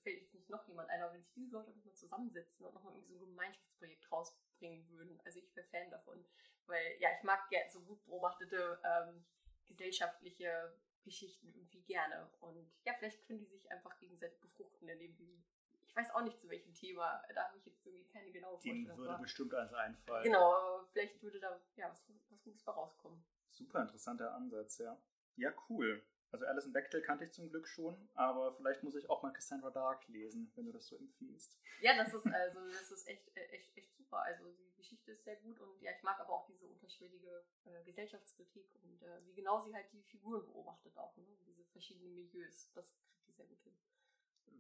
fällt 0.04 0.22
jetzt 0.22 0.34
nicht 0.34 0.50
noch 0.50 0.68
jemand 0.68 0.90
ein, 0.90 1.02
aber 1.02 1.14
wenn 1.14 1.24
sich 1.24 1.34
diese 1.34 1.52
Leute 1.52 1.72
mal 1.72 1.94
zusammensetzen 1.94 2.66
und 2.66 2.74
nochmal 2.74 2.94
irgendwie 2.96 3.18
so 3.18 3.26
ein 3.26 3.30
Gemeinschaftsprojekt 3.30 4.12
rausbringen 4.12 4.88
würden. 4.90 5.20
Also 5.24 5.40
ich 5.40 5.56
wäre 5.56 5.68
Fan 5.68 5.90
davon. 5.90 6.26
Weil, 6.68 6.98
ja, 7.00 7.10
ich 7.18 7.24
mag 7.24 7.48
ja 7.52 7.68
so 7.68 7.82
gut 7.82 8.04
beobachtete 8.06 8.80
ähm, 8.84 9.26
gesellschaftliche 9.68 10.74
Geschichten 11.04 11.54
irgendwie 11.54 11.82
gerne. 11.82 12.30
Und 12.40 12.72
ja, 12.86 12.94
vielleicht 12.98 13.26
können 13.26 13.40
die 13.40 13.48
sich 13.48 13.70
einfach 13.72 13.98
gegenseitig 14.00 14.40
befruchten, 14.40 14.88
indem 14.88 15.16
die 15.18 15.44
ich 15.92 15.98
weiß 15.98 16.12
auch 16.16 16.22
nicht 16.22 16.40
zu 16.40 16.50
welchem 16.50 16.74
Thema. 16.74 17.22
Da 17.36 17.48
habe 17.48 17.58
ich 17.58 17.66
jetzt 17.66 17.86
irgendwie 17.86 18.06
keine 18.06 18.32
genaue 18.32 18.54
Vorstellung. 18.54 18.86
Dem 18.86 18.98
würde 18.98 19.18
bestimmt 19.22 19.54
eins 19.54 19.74
einfallen. 19.74 20.24
Genau, 20.24 20.86
vielleicht 20.92 21.22
würde 21.22 21.40
da 21.40 21.60
ja, 21.76 21.90
was, 21.90 22.04
was 22.30 22.42
Gutes 22.44 22.64
bei 22.64 22.72
rauskommen. 22.72 23.22
Super 23.50 23.82
interessanter 23.82 24.34
Ansatz, 24.34 24.78
ja. 24.78 24.98
Ja, 25.36 25.54
cool. 25.70 26.02
Also 26.32 26.46
Alison 26.46 26.72
Bechtel 26.72 27.02
kannte 27.02 27.26
ich 27.26 27.34
zum 27.34 27.50
Glück 27.50 27.68
schon, 27.68 28.10
aber 28.14 28.54
vielleicht 28.54 28.84
muss 28.84 28.96
ich 28.96 29.10
auch 29.10 29.22
mal 29.22 29.34
Cassandra 29.34 29.70
Dark 29.70 30.08
lesen, 30.08 30.50
wenn 30.56 30.66
du 30.66 30.72
das 30.72 30.88
so 30.88 30.96
empfiehlst. 30.96 31.60
Ja, 31.82 31.94
das 31.98 32.14
ist 32.14 32.26
also 32.26 32.70
das 32.70 32.90
ist 32.90 33.06
echt, 33.06 33.36
äh, 33.36 33.48
echt, 33.48 33.76
echt 33.76 33.94
super. 33.98 34.22
Also 34.22 34.50
die 34.50 34.74
Geschichte 34.78 35.12
ist 35.12 35.26
sehr 35.26 35.36
gut 35.36 35.60
und 35.60 35.82
ja, 35.82 35.92
ich 35.92 36.02
mag 36.04 36.18
aber 36.22 36.32
auch 36.32 36.46
diese 36.46 36.68
unterschwellige 36.68 37.44
äh, 37.66 37.84
Gesellschaftskritik 37.84 38.74
und 38.82 39.04
äh, 39.04 39.26
wie 39.26 39.34
genau 39.34 39.60
sie 39.60 39.74
halt 39.76 39.92
die 39.92 40.04
Figuren 40.04 40.46
beobachtet 40.46 40.98
auch, 40.98 41.18
ne? 41.18 41.26
diese 41.46 41.66
verschiedenen 41.66 42.16
Milieus. 42.16 42.72
Das 42.76 42.96
kriegt 42.96 43.28
die 43.28 43.34
sehr 43.34 43.48
gut 43.48 43.62
hin. 43.64 43.76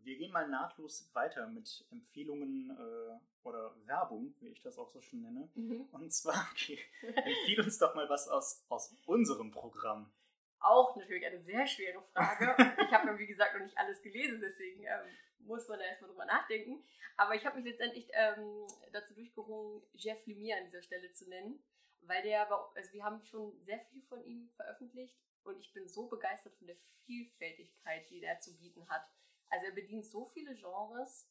Wir 0.03 0.17
gehen 0.17 0.31
mal 0.31 0.47
nahtlos 0.47 1.09
weiter 1.13 1.47
mit 1.47 1.85
Empfehlungen 1.91 2.71
äh, 2.71 3.47
oder 3.47 3.75
Werbung, 3.85 4.33
wie 4.39 4.49
ich 4.49 4.61
das 4.61 4.77
auch 4.77 4.89
so 4.89 5.01
schön 5.01 5.21
nenne. 5.21 5.49
Mhm. 5.55 5.87
Und 5.91 6.11
zwar, 6.11 6.47
okay, 6.51 6.79
empfiehl 7.01 7.61
uns 7.61 7.77
doch 7.77 7.93
mal 7.95 8.09
was 8.09 8.27
aus, 8.27 8.65
aus 8.69 8.95
unserem 9.05 9.51
Programm. 9.51 10.11
Auch 10.59 10.95
natürlich 10.95 11.25
eine 11.25 11.41
sehr 11.41 11.65
schwere 11.65 12.01
Frage. 12.13 12.55
ich 12.85 12.91
habe 12.91 13.07
ja, 13.07 13.17
wie 13.17 13.27
gesagt, 13.27 13.53
noch 13.53 13.63
nicht 13.63 13.77
alles 13.77 14.01
gelesen, 14.01 14.41
deswegen 14.41 14.83
ähm, 14.83 15.07
muss 15.39 15.67
man 15.67 15.79
da 15.79 15.85
erstmal 15.85 16.09
drüber 16.09 16.25
nachdenken. 16.25 16.83
Aber 17.17 17.35
ich 17.35 17.45
habe 17.45 17.57
mich 17.57 17.65
letztendlich 17.65 18.09
ähm, 18.13 18.67
dazu 18.91 19.13
durchgerungen, 19.13 19.81
Jeff 19.93 20.25
Lemire 20.25 20.57
an 20.57 20.65
dieser 20.65 20.81
Stelle 20.81 21.11
zu 21.11 21.27
nennen, 21.29 21.63
weil 22.01 22.23
der, 22.23 22.49
also 22.51 22.93
wir 22.93 23.03
haben 23.03 23.23
schon 23.23 23.59
sehr 23.63 23.79
viel 23.91 24.01
von 24.03 24.23
ihm 24.23 24.49
veröffentlicht 24.55 25.17
und 25.43 25.59
ich 25.59 25.73
bin 25.73 25.87
so 25.87 26.07
begeistert 26.07 26.55
von 26.55 26.67
der 26.67 26.77
Vielfältigkeit, 27.05 28.09
die 28.09 28.23
er 28.23 28.39
zu 28.39 28.57
bieten 28.57 28.87
hat 28.89 29.03
Also 29.51 29.65
er 29.65 29.73
bedient 29.73 30.05
so 30.05 30.25
viele 30.25 30.55
Genres 30.55 31.29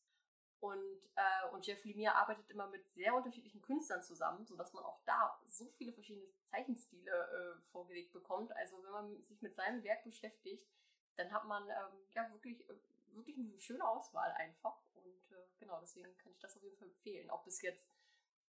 und, 0.61 1.01
äh, 1.16 1.49
und 1.53 1.66
Jeff 1.66 1.83
Lemire 1.85 2.14
arbeitet 2.14 2.49
immer 2.51 2.66
mit 2.66 2.87
sehr 2.91 3.14
unterschiedlichen 3.14 3.62
Künstlern 3.62 4.03
zusammen, 4.03 4.45
sodass 4.47 4.75
man 4.75 4.85
auch 4.85 5.01
da 5.07 5.41
so 5.47 5.71
viele 5.71 5.93
verschiedene 5.93 6.27
Zeichenstile 6.45 7.11
äh, 7.11 7.61
vorgelegt 7.71 8.12
bekommt. 8.12 8.53
Also 8.53 8.83
wenn 8.85 8.91
man 8.91 9.23
sich 9.23 9.41
mit 9.41 9.57
seinem 9.57 9.83
Werk 9.83 10.05
beschäftigt, 10.05 10.68
dann 11.16 11.33
hat 11.33 11.47
man 11.47 11.64
ähm, 11.64 12.07
ja 12.11 12.31
wirklich, 12.31 12.68
äh, 12.68 12.75
wirklich 13.12 13.39
eine 13.39 13.59
schöne 13.59 13.89
Auswahl 13.89 14.31
einfach. 14.33 14.79
Und 14.93 15.31
äh, 15.31 15.47
genau, 15.59 15.81
deswegen 15.81 16.14
kann 16.18 16.33
ich 16.33 16.39
das 16.41 16.57
auf 16.57 16.62
jeden 16.62 16.77
Fall 16.77 16.89
empfehlen. 16.89 17.31
Ob 17.31 17.47
es 17.47 17.62
jetzt, 17.62 17.91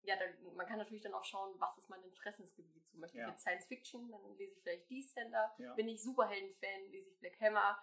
ja, 0.01 0.17
da, 0.17 0.25
man 0.53 0.67
kann 0.67 0.79
natürlich 0.79 1.03
dann 1.03 1.13
auch 1.13 1.23
schauen, 1.23 1.55
was 1.59 1.77
ist 1.77 1.89
mein 1.89 2.03
Interessensgebiet. 2.03 2.85
So 2.87 2.97
möchte 2.97 3.19
ja. 3.19 3.23
ich 3.23 3.31
jetzt 3.31 3.41
Science 3.43 3.65
Fiction, 3.67 4.11
dann 4.11 4.35
lese 4.35 4.51
ich 4.51 4.61
vielleicht 4.61 4.89
Descender. 4.89 5.55
Ja. 5.57 5.73
Bin 5.75 5.87
ich 5.87 6.03
Superhelden-Fan, 6.03 6.91
lese 6.91 7.09
ich 7.09 7.19
Black 7.19 7.39
Hammer 7.39 7.81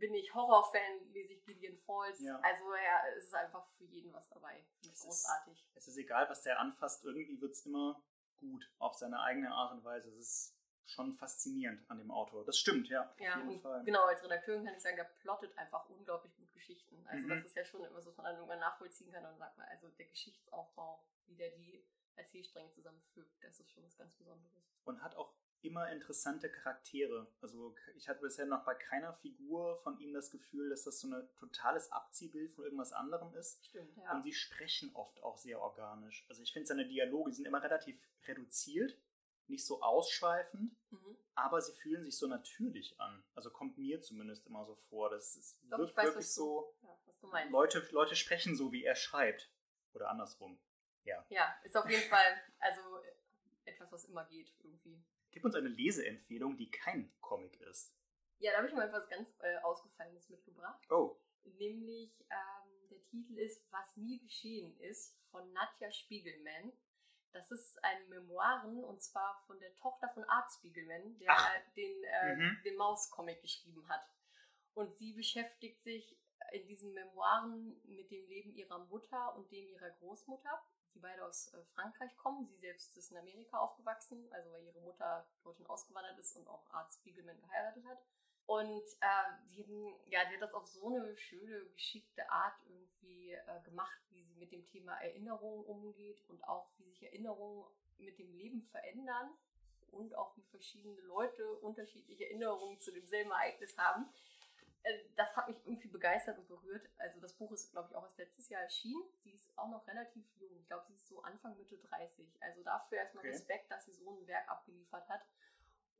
bin 0.00 0.14
ich 0.14 0.34
Horrorfan, 0.34 1.12
lese 1.12 1.34
ich 1.34 1.44
Gideon 1.44 1.78
Falls. 1.86 2.20
Ja. 2.20 2.40
Also 2.40 2.74
ja, 2.74 3.06
es 3.16 3.24
ist 3.24 3.34
einfach 3.34 3.66
für 3.68 3.84
jeden 3.84 4.12
was 4.12 4.28
dabei. 4.28 4.64
Es 4.82 5.02
großartig. 5.02 5.68
Ist, 5.68 5.76
es 5.76 5.88
ist 5.88 5.96
egal, 5.98 6.28
was 6.28 6.42
der 6.42 6.58
anfasst, 6.58 7.04
irgendwie 7.04 7.40
wird 7.40 7.52
es 7.52 7.66
immer 7.66 8.02
gut 8.38 8.68
auf 8.78 8.94
seine 8.94 9.20
eigene 9.20 9.52
Art 9.52 9.72
und 9.72 9.84
Weise. 9.84 10.08
Es 10.10 10.18
ist 10.18 10.56
schon 10.86 11.12
faszinierend 11.12 11.88
an 11.88 11.98
dem 11.98 12.10
Autor. 12.10 12.44
Das 12.44 12.58
stimmt, 12.58 12.88
ja. 12.88 13.14
Ja, 13.18 13.34
auf 13.34 13.48
jeden 13.48 13.60
Fall. 13.60 13.84
genau, 13.84 14.06
als 14.06 14.24
Redakteurin 14.24 14.64
kann 14.64 14.74
ich 14.74 14.82
sagen, 14.82 14.96
der 14.96 15.04
plottet 15.04 15.56
einfach 15.56 15.88
unglaublich 15.88 16.34
gut 16.34 16.52
Geschichten. 16.52 17.06
Also 17.06 17.26
mhm. 17.26 17.28
das 17.28 17.44
ist 17.44 17.56
ja 17.56 17.64
schon 17.64 17.84
immer 17.84 18.00
so, 18.00 18.10
dass 18.10 18.16
man 18.16 18.24
dann 18.24 18.36
irgendwann 18.36 18.58
nachvollziehen 18.58 19.12
kann 19.12 19.24
und 19.24 19.38
sagt 19.38 19.56
man, 19.56 19.68
also 19.68 19.88
der 19.90 20.06
Geschichtsaufbau, 20.06 21.04
wie 21.26 21.36
der 21.36 21.50
die 21.50 21.86
Erzählstränge 22.16 22.70
zusammenfügt, 22.72 23.42
das 23.42 23.60
ist 23.60 23.70
schon 23.70 23.84
was 23.84 23.96
ganz 23.96 24.14
Besonderes. 24.14 24.74
Und 24.84 25.00
hat 25.02 25.14
auch 25.14 25.32
immer 25.62 25.90
interessante 25.90 26.50
Charaktere. 26.50 27.26
Also 27.40 27.74
ich 27.96 28.08
hatte 28.08 28.20
bisher 28.20 28.46
noch 28.46 28.64
bei 28.64 28.74
keiner 28.74 29.12
Figur 29.14 29.78
von 29.82 29.98
ihm 29.98 30.12
das 30.12 30.30
Gefühl, 30.30 30.70
dass 30.70 30.84
das 30.84 31.00
so 31.00 31.08
ein 31.08 31.28
totales 31.36 31.90
Abziehbild 31.92 32.52
von 32.52 32.64
irgendwas 32.64 32.92
anderem 32.92 33.34
ist. 33.34 33.64
Stimmt, 33.66 33.96
ja. 33.96 34.12
Und 34.12 34.22
sie 34.22 34.32
sprechen 34.32 34.90
oft 34.94 35.22
auch 35.22 35.36
sehr 35.36 35.60
organisch. 35.60 36.24
Also 36.28 36.42
ich 36.42 36.52
finde 36.52 36.66
seine 36.66 36.86
Dialoge, 36.86 37.30
die 37.30 37.36
sind 37.36 37.46
immer 37.46 37.62
relativ 37.62 38.00
reduziert, 38.26 38.96
nicht 39.48 39.66
so 39.66 39.82
ausschweifend, 39.82 40.76
mhm. 40.90 41.16
aber 41.34 41.60
sie 41.60 41.72
fühlen 41.72 42.04
sich 42.04 42.16
so 42.16 42.26
natürlich 42.26 42.98
an. 43.00 43.22
Also 43.34 43.50
kommt 43.50 43.76
mir 43.76 44.00
zumindest 44.00 44.46
immer 44.46 44.64
so 44.64 44.76
vor. 44.88 45.10
Das 45.10 45.36
ist 45.36 45.58
Doch, 45.68 45.78
wirkt 45.78 45.96
weiß, 45.96 46.06
wirklich 46.06 46.32
so. 46.32 46.74
Ja, 46.82 47.44
Leute, 47.50 47.86
Leute 47.90 48.16
sprechen 48.16 48.56
so, 48.56 48.72
wie 48.72 48.84
er 48.84 48.94
schreibt. 48.94 49.50
Oder 49.92 50.08
andersrum. 50.08 50.58
Ja. 51.04 51.24
Ja, 51.28 51.54
ist 51.64 51.76
auf 51.76 51.88
jeden 51.90 52.08
Fall 52.08 52.40
also 52.58 52.80
etwas, 53.64 53.90
was 53.92 54.04
immer 54.04 54.24
geht 54.24 54.52
irgendwie. 54.62 55.02
Gib 55.30 55.44
uns 55.44 55.54
eine 55.54 55.68
Leseempfehlung, 55.68 56.56
die 56.56 56.70
kein 56.70 57.12
Comic 57.20 57.60
ist. 57.60 57.94
Ja, 58.38 58.52
da 58.52 58.58
habe 58.58 58.68
ich 58.68 58.74
mal 58.74 58.86
etwas 58.86 59.08
ganz 59.08 59.34
äh, 59.40 59.58
Ausgefallenes 59.58 60.28
mitgebracht. 60.30 60.90
Oh. 60.90 61.16
Nämlich, 61.58 62.10
ähm, 62.30 62.88
der 62.90 63.04
Titel 63.04 63.38
ist 63.38 63.70
Was 63.70 63.96
nie 63.96 64.18
geschehen 64.18 64.78
ist 64.80 65.16
von 65.30 65.52
Nadja 65.52 65.90
Spiegelman. 65.92 66.72
Das 67.32 67.50
ist 67.52 67.82
ein 67.84 68.08
Memoiren 68.08 68.82
und 68.82 69.00
zwar 69.02 69.44
von 69.46 69.60
der 69.60 69.74
Tochter 69.76 70.08
von 70.08 70.24
Art 70.24 70.50
Spiegelman, 70.52 71.16
der 71.18 71.30
Ach. 71.30 71.74
den, 71.76 72.02
äh, 72.02 72.36
mhm. 72.36 72.58
den 72.64 72.76
Maus-Comic 72.76 73.40
geschrieben 73.40 73.88
hat. 73.88 74.04
Und 74.74 74.92
sie 74.96 75.12
beschäftigt 75.12 75.82
sich 75.84 76.18
in 76.52 76.66
diesen 76.66 76.92
Memoiren 76.92 77.80
mit 77.84 78.10
dem 78.10 78.26
Leben 78.26 78.52
ihrer 78.54 78.84
Mutter 78.86 79.36
und 79.36 79.50
dem 79.52 79.68
ihrer 79.68 79.90
Großmutter 79.90 80.60
die 80.94 81.00
beide 81.00 81.24
aus 81.24 81.52
äh, 81.54 81.62
Frankreich 81.74 82.16
kommen. 82.16 82.46
Sie 82.46 82.56
selbst 82.56 82.96
ist 82.96 83.10
in 83.10 83.18
Amerika 83.18 83.58
aufgewachsen, 83.58 84.28
also 84.32 84.50
weil 84.52 84.64
ihre 84.64 84.80
Mutter 84.80 85.26
dorthin 85.42 85.66
ausgewandert 85.66 86.18
ist 86.18 86.36
und 86.36 86.48
auch 86.48 86.68
Arzt 86.70 87.00
Spiegelman 87.00 87.40
geheiratet 87.40 87.84
hat. 87.86 87.98
Und 88.46 88.82
äh, 89.00 89.46
die, 89.50 89.62
haben, 89.62 89.94
ja, 90.06 90.24
die 90.24 90.34
hat 90.34 90.42
das 90.42 90.54
auf 90.54 90.66
so 90.66 90.88
eine 90.88 91.16
schöne, 91.16 91.66
geschickte 91.66 92.28
Art 92.30 92.56
irgendwie 92.66 93.32
äh, 93.32 93.60
gemacht, 93.64 94.00
wie 94.10 94.24
sie 94.24 94.34
mit 94.34 94.50
dem 94.50 94.66
Thema 94.66 94.94
Erinnerung 95.00 95.64
umgeht 95.64 96.20
und 96.28 96.42
auch 96.44 96.68
wie 96.78 96.84
sich 96.84 97.02
Erinnerungen 97.04 97.64
mit 97.98 98.18
dem 98.18 98.32
Leben 98.32 98.62
verändern 98.62 99.30
und 99.92 100.14
auch 100.14 100.36
wie 100.36 100.42
verschiedene 100.42 101.00
Leute 101.02 101.48
unterschiedliche 101.58 102.24
Erinnerungen 102.24 102.78
zu 102.80 102.92
demselben 102.92 103.30
Ereignis 103.30 103.76
haben. 103.78 104.08
Äh, 104.82 104.98
das 105.16 105.36
hat 105.36 105.48
mich 105.48 105.58
irgendwie 105.64 105.88
begeistert 105.88 106.38
und 106.38 106.48
berührt. 106.48 106.88
Also 106.98 107.20
das 107.20 107.34
Buch 107.34 107.52
ist, 107.52 107.70
glaube 107.70 107.88
ich, 107.90 107.96
auch 107.96 108.02
erst 108.02 108.18
letztes 108.18 108.48
Jahr 108.48 108.62
erschienen. 108.62 109.02
Sie 109.22 109.32
ist 109.32 109.56
auch 109.58 109.68
noch 109.68 109.86
relativ 109.86 110.24
jung. 110.38 110.56
Ich 110.58 110.66
glaube, 110.66 110.86
sie 110.86 110.94
ist 110.94 111.08
so 111.08 111.22
Anfang, 111.22 111.56
Mitte 111.56 111.76
30. 111.76 112.26
Also 112.40 112.62
dafür 112.62 112.98
erstmal 112.98 113.22
okay. 113.22 113.32
Respekt, 113.32 113.70
dass 113.70 113.84
sie 113.84 113.92
so 113.92 114.10
ein 114.10 114.26
Werk 114.26 114.48
abgeliefert 114.48 115.08
hat. 115.08 115.22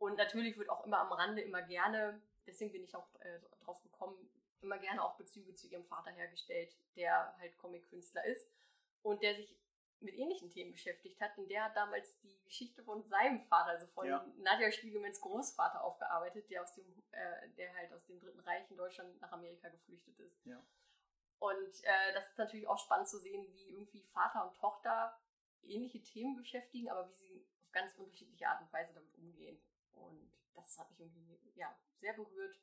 Und 0.01 0.17
natürlich 0.17 0.57
wird 0.57 0.71
auch 0.71 0.87
immer 0.87 0.99
am 1.01 1.13
Rande 1.13 1.43
immer 1.43 1.61
gerne, 1.61 2.23
deswegen 2.47 2.73
bin 2.73 2.83
ich 2.83 2.95
auch 2.95 3.07
äh, 3.21 3.39
drauf 3.63 3.83
gekommen, 3.83 4.17
immer 4.63 4.79
gerne 4.79 5.05
auch 5.05 5.17
Bezüge 5.17 5.55
zu 5.55 5.69
ihrem 5.69 5.85
Vater 5.85 6.11
hergestellt, 6.11 6.75
der 6.97 7.37
halt 7.39 7.57
Comic-Künstler 7.59 8.25
ist 8.25 8.51
und 9.03 9.23
der 9.23 9.35
sich 9.35 9.55
mit 10.01 10.15
ähnlichen 10.15 10.51
Themen 10.51 10.73
beschäftigt 10.73 11.21
hat. 11.21 11.37
Und 11.39 11.49
der 11.49 11.65
hat 11.65 11.77
damals 11.77 12.19
die 12.21 12.43
Geschichte 12.45 12.83
von 12.83 13.03
seinem 13.09 13.43
Vater, 13.43 13.71
also 13.71 13.87
von 13.89 14.07
ja. 14.07 14.25
Nadja 14.39 14.71
Spiegelmans 14.71 15.21
Großvater 15.21 15.83
aufgearbeitet, 15.83 16.49
der 16.51 16.63
aus 16.63 16.75
dem, 16.75 17.03
äh, 17.13 17.49
der 17.57 17.75
halt 17.75 17.93
aus 17.93 18.05
dem 18.07 18.19
Dritten 18.21 18.41
Reich 18.41 18.71
in 18.71 18.77
Deutschland 18.77 19.21
nach 19.21 19.33
Amerika 19.33 19.69
geflüchtet 19.69 20.19
ist. 20.19 20.45
Ja. 20.45 20.65
Und 21.39 21.85
äh, 21.85 22.13
das 22.13 22.29
ist 22.29 22.39
natürlich 22.39 22.69
auch 22.69 22.79
spannend 22.79 23.09
zu 23.09 23.19
sehen, 23.19 23.47
wie 23.49 23.71
irgendwie 23.71 24.03
Vater 24.13 24.47
und 24.47 24.57
Tochter 24.57 25.19
ähnliche 25.63 26.03
Themen 26.03 26.37
beschäftigen, 26.37 26.91
aber 26.91 27.09
wie 27.09 27.15
sie 27.15 27.47
auf 27.63 27.73
ganz 27.73 27.95
unterschiedliche 27.97 28.49
Art 28.49 28.61
und 28.61 28.73
Weise 28.73 28.95
damit 28.95 29.15
umgehen. 29.15 29.61
Und 29.93 30.33
das 30.55 30.79
hat 30.79 30.91
mich 30.91 31.01
irgendwie 31.01 31.53
ja, 31.55 31.75
sehr 31.99 32.13
berührt. 32.15 32.61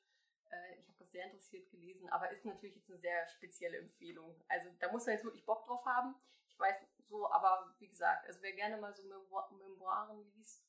Äh, 0.49 0.79
ich 0.79 0.87
habe 0.87 0.97
das 0.99 1.11
sehr 1.11 1.25
interessiert 1.25 1.69
gelesen, 1.71 2.09
aber 2.09 2.29
ist 2.31 2.45
natürlich 2.45 2.75
jetzt 2.75 2.89
eine 2.89 2.97
sehr 2.97 3.27
spezielle 3.27 3.77
Empfehlung. 3.77 4.39
Also 4.47 4.69
da 4.79 4.91
muss 4.91 5.05
man 5.05 5.15
jetzt 5.15 5.25
wirklich 5.25 5.45
Bock 5.45 5.65
drauf 5.65 5.85
haben. 5.85 6.15
Ich 6.57 6.59
weiß 6.59 6.87
so, 7.05 7.29
aber 7.31 7.71
wie 7.77 7.87
gesagt, 7.87 8.25
also 8.25 8.41
wer 8.41 8.51
gerne 8.53 8.77
mal 8.77 8.91
so 8.91 9.03
Memoiren 9.03 10.25
liest 10.33 10.65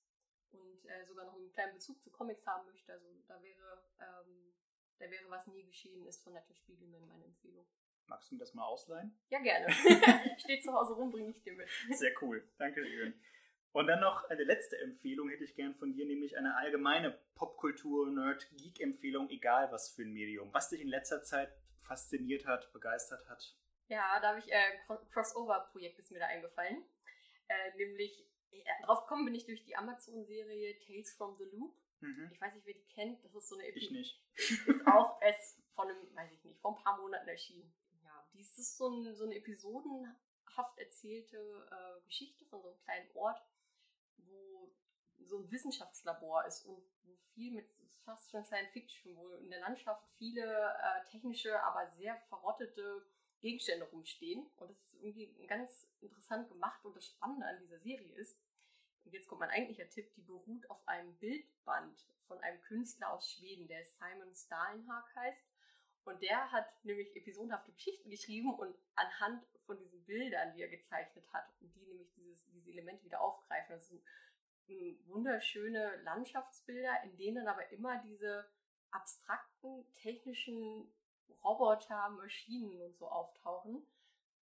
und 0.51 0.85
äh, 0.85 1.03
sogar 1.07 1.25
noch 1.25 1.35
einen 1.35 1.51
kleinen 1.51 1.73
Bezug 1.73 2.03
zu 2.03 2.11
Comics 2.11 2.47
haben 2.47 2.67
möchte, 2.67 2.93
also 2.93 3.09
da 3.27 3.41
wäre, 3.43 3.83
ähm, 3.99 4.53
da 4.99 5.11
wäre 5.11 5.31
was 5.31 5.47
nie 5.47 5.65
geschehen 5.65 6.05
ist 6.05 6.23
von 6.23 6.35
Nette 6.35 6.55
Spiegelman 6.55 7.09
meine 7.09 7.25
Empfehlung. 7.25 7.67
Magst 8.07 8.31
du 8.31 8.35
mir 8.35 8.41
das 8.41 8.53
mal 8.53 8.67
ausleihen? 8.67 9.19
Ja, 9.31 9.39
gerne. 9.39 9.73
Steht 10.39 10.63
zu 10.63 10.75
Hause 10.75 10.93
rum, 10.93 11.11
bringe 11.11 11.31
ich 11.31 11.41
dir 11.41 11.55
mit. 11.55 11.71
Sehr 11.93 12.13
cool. 12.21 12.47
Dankeschön. 12.59 13.19
Und 13.73 13.87
dann 13.87 14.01
noch 14.01 14.25
eine 14.25 14.45
letzte 14.45 14.79
Empfehlung 14.79 15.31
hätte 15.31 15.45
ich 15.45 15.55
gern 15.55 15.75
von 15.75 15.95
dir, 15.95 16.05
nämlich 16.05 16.37
eine 16.37 16.55
allgemeine 16.57 17.19
Popkultur-Nerd-Geek-Empfehlung, 17.35 19.31
egal 19.31 19.73
was 19.73 19.89
für 19.91 20.03
ein 20.03 20.13
Medium. 20.13 20.53
Was 20.53 20.69
dich 20.69 20.83
in 20.83 20.89
letzter 20.89 21.23
Zeit 21.23 21.51
fasziniert 21.81 22.47
hat, 22.47 22.71
begeistert 22.75 23.27
hat? 23.31 23.57
Ja, 23.89 24.21
da 24.21 24.29
habe 24.29 24.39
ich 24.39 24.53
äh, 24.53 24.79
Crossover-Projekt 25.13 25.99
ist 25.99 26.11
mir 26.11 26.19
da 26.19 26.27
eingefallen. 26.27 26.85
Äh, 27.49 27.77
nämlich, 27.77 28.27
ja, 28.51 28.73
drauf 28.85 29.03
gekommen 29.03 29.25
bin 29.25 29.35
ich 29.35 29.47
durch 29.47 29.65
die 29.65 29.77
Amazon-Serie 29.77 30.79
Tales 30.87 31.13
from 31.15 31.37
the 31.39 31.45
Loop. 31.45 31.75
Mhm. 32.01 32.31
Ich 32.33 32.41
weiß 32.41 32.55
nicht, 32.55 32.67
wer 32.67 32.75
die 32.75 32.87
kennt. 32.89 33.25
Das 33.25 33.35
ist 33.35 33.49
so 33.49 33.57
eine 33.57 33.67
Epi 33.67 33.79
Ich 33.79 33.91
nicht. 33.91 34.23
Ist 34.67 34.87
auch 34.87 35.21
erst 35.23 35.59
von 35.75 35.89
einem, 35.89 36.15
weiß 36.15 36.31
ich 36.33 36.45
nicht, 36.45 36.61
vor 36.61 36.77
ein 36.77 36.85
paar 36.85 36.99
Monaten 36.99 37.29
erschienen. 37.29 37.73
Ja, 38.03 38.29
dies 38.35 38.59
ist 38.59 38.77
so, 38.77 38.89
ein, 38.89 39.15
so 39.15 39.25
eine 39.25 39.37
episodenhaft 39.37 40.79
erzählte 40.79 41.69
äh, 41.71 42.05
Geschichte 42.05 42.45
von 42.45 42.61
so 42.61 42.69
einem 42.69 42.81
kleinen 42.81 43.11
Ort, 43.15 43.41
wo 44.19 44.73
so 45.21 45.39
ein 45.39 45.51
Wissenschaftslabor 45.51 46.45
ist 46.47 46.67
und 46.67 46.83
wo 47.05 47.17
viel 47.35 47.53
mit 47.53 47.69
fast 48.05 48.31
schon 48.31 48.45
Science 48.45 48.73
Fiction, 48.73 49.17
wo 49.17 49.35
in 49.35 49.51
der 49.51 49.61
Landschaft 49.61 50.05
viele 50.17 50.45
äh, 50.45 51.11
technische, 51.11 51.63
aber 51.63 51.89
sehr 51.91 52.17
verrottete 52.29 53.07
Gegenstände 53.41 53.87
rumstehen. 53.87 54.47
Und 54.57 54.71
das 54.71 54.79
ist 54.79 55.03
irgendwie 55.03 55.47
ganz 55.47 55.91
interessant 56.01 56.49
gemacht. 56.49 56.85
Und 56.85 56.97
das 56.97 57.07
Spannende 57.07 57.47
an 57.47 57.59
dieser 57.61 57.79
Serie 57.79 58.15
ist, 58.15 58.39
und 59.05 59.15
jetzt 59.15 59.29
kommt 59.29 59.41
mein 59.41 59.51
eigentlicher 59.51 59.89
Tipp, 59.89 60.13
die 60.17 60.23
beruht 60.23 60.69
auf 60.69 60.87
einem 60.87 61.15
Bildband 61.17 62.07
von 62.27 62.39
einem 62.41 62.61
Künstler 62.63 63.13
aus 63.13 63.33
Schweden, 63.33 63.67
der 63.67 63.85
Simon 63.85 64.35
Stalenhag 64.35 65.15
heißt. 65.15 65.45
Und 66.05 66.23
der 66.23 66.51
hat 66.53 66.67
nämlich 66.85 67.15
episodenhafte 67.17 67.73
Geschichten 67.73 68.11
geschrieben 68.11 68.55
und 68.55 68.77
anhand 68.95 69.45
von 69.67 69.79
diesen 69.79 70.05
Bildern, 70.05 70.55
die 70.55 70.63
er 70.63 70.69
gezeichnet 70.69 71.25
hat, 71.33 71.47
und 71.61 71.75
die 71.75 71.87
nämlich 71.87 72.11
dieses, 72.15 72.47
diese 72.51 72.71
Elemente 72.71 73.05
wieder 73.05 73.21
aufgreifen. 73.21 73.75
Das 73.75 73.89
sind 73.89 74.03
wunderschöne 75.07 75.97
Landschaftsbilder, 76.03 77.03
in 77.05 77.17
denen 77.17 77.49
aber 77.49 77.71
immer 77.73 78.03
diese 78.03 78.51
abstrakten 78.91 79.91
technischen 79.95 80.91
Roboter, 81.45 82.09
Maschinen 82.11 82.81
und 82.81 82.97
so 82.97 83.09
auftauchen. 83.09 83.87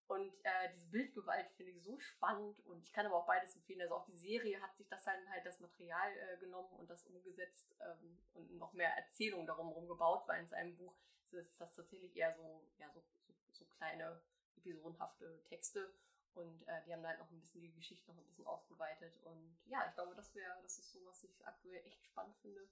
Und 0.08 0.32
äh, 0.44 0.72
diese 0.72 0.86
Bildgewalt 0.86 1.50
finde 1.56 1.72
ich 1.72 1.82
so 1.82 1.98
spannend 1.98 2.60
und 2.66 2.80
ich 2.84 2.92
kann 2.92 3.06
aber 3.06 3.16
auch 3.16 3.26
beides 3.26 3.56
empfehlen. 3.56 3.80
Also 3.80 3.96
auch 3.96 4.04
die 4.04 4.16
Serie 4.16 4.60
hat 4.62 4.76
sich 4.76 4.88
das 4.88 5.02
dann 5.04 5.28
halt 5.30 5.44
das 5.44 5.58
Material 5.58 6.12
äh, 6.16 6.38
genommen 6.38 6.70
und 6.78 6.88
das 6.88 7.04
umgesetzt 7.06 7.74
ähm, 7.80 8.16
und 8.34 8.56
noch 8.56 8.72
mehr 8.72 8.96
Erzählungen 8.96 9.48
darum 9.48 9.68
rumgebaut, 9.70 10.22
weil 10.28 10.42
in 10.42 10.46
seinem 10.46 10.76
Buch 10.76 10.94
ist 11.32 11.60
das 11.60 11.74
tatsächlich 11.74 12.16
eher 12.16 12.32
so, 12.34 12.62
ja, 12.78 12.88
so, 12.94 13.02
so, 13.26 13.34
so 13.50 13.64
kleine, 13.76 14.20
episodenhafte 14.56 15.42
Texte. 15.48 15.92
Und 16.34 16.62
äh, 16.68 16.82
die 16.86 16.92
haben 16.92 17.02
da 17.02 17.08
halt 17.08 17.18
noch 17.18 17.30
ein 17.30 17.40
bisschen 17.40 17.62
die 17.62 17.72
Geschichte 17.72 18.08
noch 18.08 18.18
ein 18.18 18.26
bisschen 18.26 18.46
ausgeweitet. 18.46 19.12
Und 19.24 19.58
ja, 19.66 19.86
ich 19.88 19.94
glaube, 19.94 20.14
das 20.14 20.32
wäre, 20.34 20.56
das 20.62 20.78
ist 20.78 20.92
so, 20.92 21.04
was 21.06 21.24
ich 21.24 21.46
aktuell 21.46 21.84
echt 21.84 22.04
spannend 22.04 22.36
finde 22.38 22.68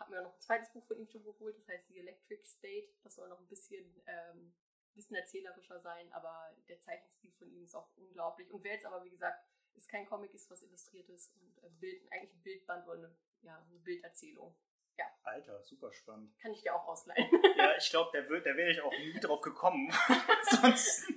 habe 0.00 0.10
mir 0.10 0.22
noch 0.22 0.34
ein 0.34 0.40
zweites 0.40 0.72
Buch 0.72 0.84
von 0.86 0.98
ihm 0.98 1.06
schon 1.06 1.22
geholt, 1.22 1.56
das 1.56 1.68
heißt 1.68 1.88
The 1.88 1.98
Electric 1.98 2.44
State. 2.44 2.88
Das 3.02 3.14
soll 3.14 3.28
noch 3.28 3.38
ein 3.38 3.46
bisschen, 3.46 4.02
ähm, 4.06 4.54
bisschen 4.94 5.16
erzählerischer 5.16 5.78
sein, 5.80 6.12
aber 6.12 6.56
der 6.68 6.80
Zeichenstil 6.80 7.32
von 7.32 7.50
ihm 7.50 7.64
ist 7.64 7.74
auch 7.74 7.88
unglaublich. 7.96 8.50
Und 8.50 8.64
wer 8.64 8.72
jetzt 8.72 8.86
aber, 8.86 9.04
wie 9.04 9.10
gesagt, 9.10 9.44
ist 9.74 9.88
kein 9.88 10.06
Comic, 10.06 10.34
ist 10.34 10.50
was 10.50 10.62
Illustriertes 10.62 11.32
und 11.36 11.62
äh, 11.62 11.68
Bild, 11.78 12.10
eigentlich 12.10 12.34
ein 12.34 12.42
Bildband 12.42 12.86
oder 12.88 12.98
eine, 12.98 13.16
ja, 13.42 13.64
eine 13.70 13.78
Bilderzählung. 13.78 14.56
Ja. 14.96 15.04
Alter, 15.22 15.62
super 15.62 15.92
spannend. 15.92 16.36
Kann 16.40 16.52
ich 16.52 16.62
dir 16.62 16.74
auch 16.74 16.86
ausleihen. 16.86 17.30
ja, 17.56 17.76
ich 17.76 17.88
glaube, 17.90 18.10
da, 18.12 18.22
da 18.22 18.56
wäre 18.56 18.70
ich 18.70 18.80
auch 18.80 18.90
nie 18.90 19.20
drauf 19.20 19.40
gekommen. 19.40 19.92
Sonst 20.50 21.12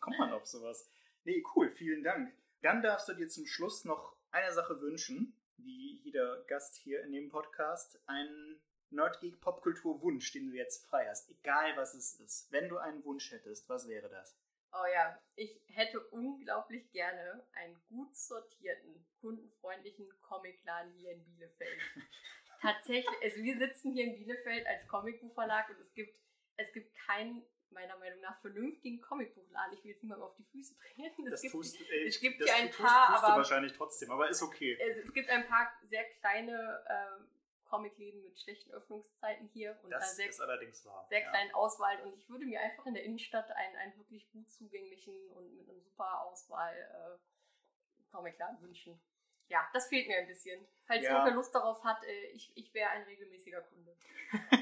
kommt 0.00 0.18
man 0.18 0.32
auf 0.32 0.46
sowas. 0.46 0.88
Nee, 1.24 1.42
cool, 1.54 1.70
vielen 1.70 2.02
Dank. 2.02 2.32
Dann 2.62 2.82
darfst 2.82 3.08
du 3.08 3.14
dir 3.14 3.28
zum 3.28 3.46
Schluss 3.46 3.84
noch 3.84 4.16
eine 4.30 4.52
Sache 4.52 4.80
wünschen, 4.80 5.39
wie 5.62 6.00
jeder 6.02 6.42
Gast 6.44 6.76
hier 6.76 7.02
in 7.04 7.12
dem 7.12 7.28
Podcast, 7.28 8.00
einen 8.06 8.60
Nerdgeek 8.90 9.40
Popkultur 9.40 10.02
Wunsch, 10.02 10.32
den 10.32 10.50
du 10.50 10.56
jetzt 10.56 10.86
frei 10.86 11.06
hast, 11.08 11.30
egal 11.30 11.76
was 11.76 11.94
es 11.94 12.18
ist. 12.20 12.50
Wenn 12.50 12.68
du 12.68 12.78
einen 12.78 13.04
Wunsch 13.04 13.30
hättest, 13.30 13.68
was 13.68 13.88
wäre 13.88 14.08
das? 14.08 14.36
Oh 14.72 14.86
ja, 14.92 15.20
ich 15.34 15.60
hätte 15.66 16.00
unglaublich 16.10 16.90
gerne 16.92 17.44
einen 17.52 17.80
gut 17.88 18.14
sortierten, 18.14 19.04
kundenfreundlichen 19.20 20.08
Comicladen 20.20 20.92
hier 20.94 21.12
in 21.12 21.24
Bielefeld. 21.24 21.80
Tatsächlich, 22.60 23.22
also 23.22 23.42
wir 23.42 23.58
sitzen 23.58 23.92
hier 23.92 24.04
in 24.04 24.14
Bielefeld 24.16 24.66
als 24.66 24.86
Comicbuchverlag 24.86 25.68
und 25.70 25.80
es 25.80 25.92
gibt, 25.94 26.16
es 26.56 26.72
gibt 26.72 26.94
keinen 26.94 27.44
meiner 27.72 27.96
Meinung 27.96 28.20
nach 28.20 28.38
vernünftigen 28.40 29.00
Comicbuchladen. 29.00 29.74
Ich 29.74 29.84
will 29.84 29.92
jetzt 29.92 30.02
niemandem 30.02 30.26
auf 30.26 30.34
die 30.36 30.44
Füße 30.44 30.76
treten. 30.76 31.26
Es 31.26 31.32
das 31.32 31.42
gibt, 31.42 31.52
tust, 31.52 31.80
ey, 31.90 32.06
es 32.06 32.20
gibt 32.20 32.40
das 32.40 32.50
ein 32.50 32.66
tust, 32.68 32.78
paar, 32.80 33.06
tust 33.08 33.24
aber 33.24 33.32
du 33.32 33.38
wahrscheinlich 33.38 33.72
trotzdem, 33.72 34.10
aber 34.10 34.28
ist 34.28 34.42
okay. 34.42 34.78
Es, 34.80 34.98
es 34.98 35.12
gibt 35.12 35.28
ein 35.30 35.46
paar 35.46 35.72
sehr 35.84 36.04
kleine 36.20 36.84
äh, 36.88 37.24
Comicläden 37.68 38.22
mit 38.22 38.38
schlechten 38.38 38.72
Öffnungszeiten 38.72 39.48
hier 39.52 39.78
und 39.82 39.90
das 39.90 40.16
sehr, 40.16 40.28
ist 40.28 40.40
allerdings 40.40 40.84
wahr. 40.84 41.06
sehr 41.08 41.20
ja. 41.20 41.30
kleinen 41.30 41.54
Auswahl. 41.54 42.00
Und 42.02 42.14
ich 42.14 42.28
würde 42.28 42.44
mir 42.44 42.60
einfach 42.60 42.84
in 42.86 42.94
der 42.94 43.04
Innenstadt 43.04 43.50
einen, 43.52 43.76
einen 43.76 43.96
wirklich 43.96 44.30
gut 44.32 44.50
zugänglichen 44.50 45.14
und 45.30 45.56
mit 45.56 45.68
einer 45.68 45.80
super 45.80 46.22
Auswahl 46.22 46.74
äh, 46.74 48.10
Comicladen 48.10 48.60
wünschen. 48.60 49.00
Ja, 49.48 49.68
das 49.72 49.88
fehlt 49.88 50.06
mir 50.08 50.18
ein 50.18 50.26
bisschen. 50.26 50.64
Falls 50.86 51.04
Ja. 51.04 51.18
jemand 51.18 51.34
Lust 51.34 51.54
darauf 51.54 51.82
hat, 51.84 52.02
äh, 52.04 52.26
ich, 52.28 52.52
ich 52.56 52.72
wäre 52.74 52.90
ein 52.90 53.02
regelmäßiger 53.02 53.62
Kunde. 53.62 53.96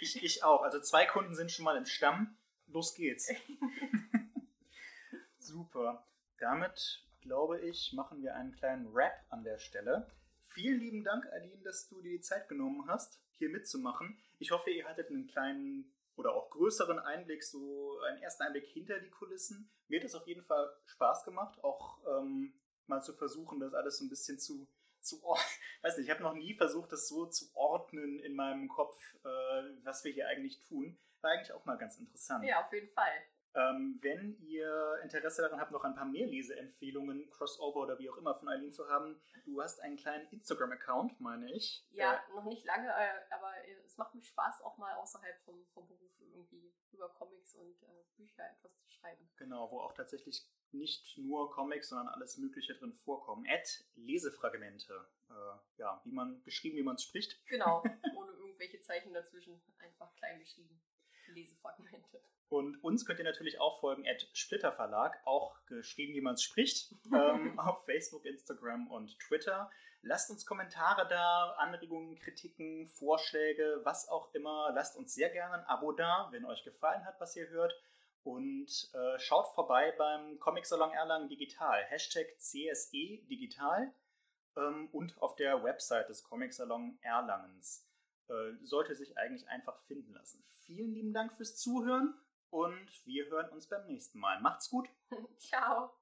Ich, 0.00 0.22
ich 0.22 0.44
auch. 0.44 0.62
Also 0.62 0.80
zwei 0.80 1.06
Kunden 1.06 1.34
sind 1.34 1.50
schon 1.50 1.64
mal 1.64 1.76
im 1.76 1.86
Stamm. 1.86 2.36
Los 2.66 2.94
geht's. 2.94 3.28
Super. 5.38 6.06
Damit, 6.38 7.04
glaube 7.20 7.60
ich, 7.60 7.92
machen 7.92 8.22
wir 8.22 8.34
einen 8.34 8.52
kleinen 8.52 8.88
Rap 8.92 9.14
an 9.30 9.44
der 9.44 9.58
Stelle. 9.58 10.10
Vielen 10.46 10.78
lieben 10.78 11.04
Dank, 11.04 11.26
Aline, 11.32 11.62
dass 11.62 11.88
du 11.88 12.00
dir 12.00 12.12
die 12.12 12.20
Zeit 12.20 12.48
genommen 12.48 12.86
hast, 12.86 13.20
hier 13.32 13.48
mitzumachen. 13.50 14.18
Ich 14.38 14.50
hoffe, 14.50 14.70
ihr 14.70 14.86
hattet 14.86 15.10
einen 15.10 15.26
kleinen 15.26 15.92
oder 16.16 16.32
auch 16.32 16.50
größeren 16.50 16.98
Einblick, 16.98 17.42
so 17.42 17.98
einen 18.08 18.22
ersten 18.22 18.44
Einblick 18.44 18.66
hinter 18.66 19.00
die 19.00 19.10
Kulissen. 19.10 19.68
Mir 19.88 20.00
hat 20.00 20.06
es 20.06 20.14
auf 20.14 20.26
jeden 20.26 20.44
Fall 20.44 20.70
Spaß 20.86 21.24
gemacht, 21.24 21.62
auch 21.64 21.98
ähm, 22.06 22.54
mal 22.86 23.02
zu 23.02 23.12
versuchen, 23.14 23.58
das 23.60 23.74
alles 23.74 23.98
so 23.98 24.04
ein 24.04 24.08
bisschen 24.08 24.38
zu, 24.38 24.66
zu 25.04 25.22
ordnen. 25.22 25.44
Weiß 25.82 25.96
nicht, 25.98 26.06
ich 26.06 26.10
habe 26.10 26.22
noch 26.22 26.34
nie 26.34 26.54
versucht, 26.54 26.90
das 26.92 27.08
so 27.08 27.26
zu 27.26 27.54
ordnen 27.54 28.18
in 28.20 28.34
meinem 28.34 28.68
Kopf, 28.68 28.98
äh, 29.24 29.28
was 29.84 30.04
wir 30.04 30.12
hier 30.12 30.28
eigentlich 30.28 30.60
tun. 30.66 30.98
War 31.20 31.30
eigentlich 31.32 31.52
auch 31.52 31.64
mal 31.64 31.76
ganz 31.78 31.98
interessant. 31.98 32.44
Ja, 32.44 32.64
auf 32.64 32.72
jeden 32.72 32.90
Fall. 32.92 33.12
Ähm, 33.56 34.00
wenn 34.02 34.36
ihr 34.40 34.98
Interesse 35.04 35.42
daran 35.42 35.60
habt, 35.60 35.70
noch 35.70 35.84
ein 35.84 35.94
paar 35.94 36.06
mehr 36.06 36.26
Leseempfehlungen, 36.26 37.30
Crossover 37.30 37.80
oder 37.80 37.98
wie 38.00 38.10
auch 38.10 38.16
immer 38.16 38.34
von 38.34 38.48
Eileen 38.48 38.72
zu 38.72 38.88
haben, 38.88 39.20
du 39.44 39.62
hast 39.62 39.80
einen 39.80 39.96
kleinen 39.96 40.26
Instagram-Account, 40.32 41.20
meine 41.20 41.52
ich. 41.52 41.86
Ja, 41.92 42.14
Äh, 42.14 42.34
noch 42.34 42.44
nicht 42.44 42.64
lange, 42.66 42.88
äh, 42.88 43.32
aber 43.32 43.52
äh, 43.64 43.74
es 43.86 43.96
macht 43.96 44.12
mir 44.14 44.24
Spaß, 44.24 44.62
auch 44.62 44.76
mal 44.76 44.92
außerhalb 44.96 45.40
vom, 45.44 45.64
vom 45.72 45.86
Beruf 45.86 46.10
irgendwie 46.20 46.74
über 46.90 47.08
Comics 47.10 47.54
und 47.54 47.80
äh, 47.84 48.04
Bücher 48.16 48.42
etwas 48.50 48.76
zu 48.76 48.88
schreiben. 48.90 49.30
genau, 49.36 49.70
wo 49.70 49.80
auch 49.80 49.92
tatsächlich 49.94 50.48
nicht 50.74 51.16
nur 51.18 51.50
Comics, 51.50 51.88
sondern 51.88 52.08
alles 52.08 52.36
Mögliche 52.38 52.74
drin 52.74 52.92
vorkommen. 52.92 53.46
At 53.48 53.84
Lesefragmente. 53.96 55.06
Äh, 55.30 55.78
ja, 55.78 56.00
wie 56.04 56.12
man 56.12 56.42
geschrieben, 56.44 56.76
wie 56.76 56.82
man 56.82 56.96
es 56.96 57.04
spricht. 57.04 57.44
Genau, 57.46 57.82
ohne 58.16 58.32
irgendwelche 58.32 58.80
Zeichen 58.80 59.12
dazwischen, 59.12 59.60
einfach 59.78 60.14
klein 60.16 60.38
geschrieben. 60.38 60.80
Lesefragmente. 61.28 62.22
Und 62.48 62.82
uns 62.84 63.04
könnt 63.04 63.18
ihr 63.18 63.24
natürlich 63.24 63.58
auch 63.58 63.80
folgen 63.80 64.06
at 64.06 64.28
Splitter 64.32 64.72
Verlag, 64.72 65.20
auch 65.24 65.56
geschrieben, 65.66 66.14
wie 66.14 66.20
man 66.20 66.34
es 66.34 66.42
spricht, 66.42 66.94
ähm, 67.12 67.58
auf 67.58 67.84
Facebook, 67.84 68.24
Instagram 68.24 68.88
und 68.88 69.18
Twitter. 69.18 69.70
Lasst 70.02 70.30
uns 70.30 70.44
Kommentare 70.44 71.08
da, 71.08 71.54
Anregungen, 71.58 72.16
Kritiken, 72.16 72.86
Vorschläge, 72.88 73.80
was 73.84 74.08
auch 74.08 74.32
immer. 74.34 74.70
Lasst 74.74 74.96
uns 74.96 75.14
sehr 75.14 75.30
gerne 75.30 75.54
ein 75.54 75.64
Abo 75.64 75.92
da, 75.92 76.28
wenn 76.30 76.44
euch 76.44 76.62
gefallen 76.62 77.04
hat, 77.06 77.18
was 77.20 77.34
ihr 77.36 77.48
hört. 77.48 77.74
Und 78.24 78.90
äh, 78.94 79.18
schaut 79.18 79.48
vorbei 79.54 79.92
beim 79.96 80.40
Comic 80.40 80.66
Salon 80.66 80.90
Erlangen 80.92 81.28
Digital, 81.28 81.84
Hashtag 81.84 82.26
CSE 82.38 83.18
Digital 83.28 83.92
ähm, 84.56 84.88
und 84.92 85.20
auf 85.20 85.36
der 85.36 85.62
Website 85.62 86.08
des 86.08 86.24
Comic 86.24 86.54
Salon 86.54 86.98
Erlangens. 87.02 87.86
Äh, 88.28 88.54
sollte 88.62 88.94
sich 88.94 89.18
eigentlich 89.18 89.46
einfach 89.48 89.78
finden 89.82 90.14
lassen. 90.14 90.42
Vielen 90.64 90.94
lieben 90.94 91.12
Dank 91.12 91.34
fürs 91.34 91.56
Zuhören 91.56 92.14
und 92.48 92.88
wir 93.04 93.26
hören 93.26 93.50
uns 93.50 93.68
beim 93.68 93.86
nächsten 93.86 94.18
Mal. 94.18 94.40
Macht's 94.40 94.70
gut! 94.70 94.88
Ciao. 95.38 95.92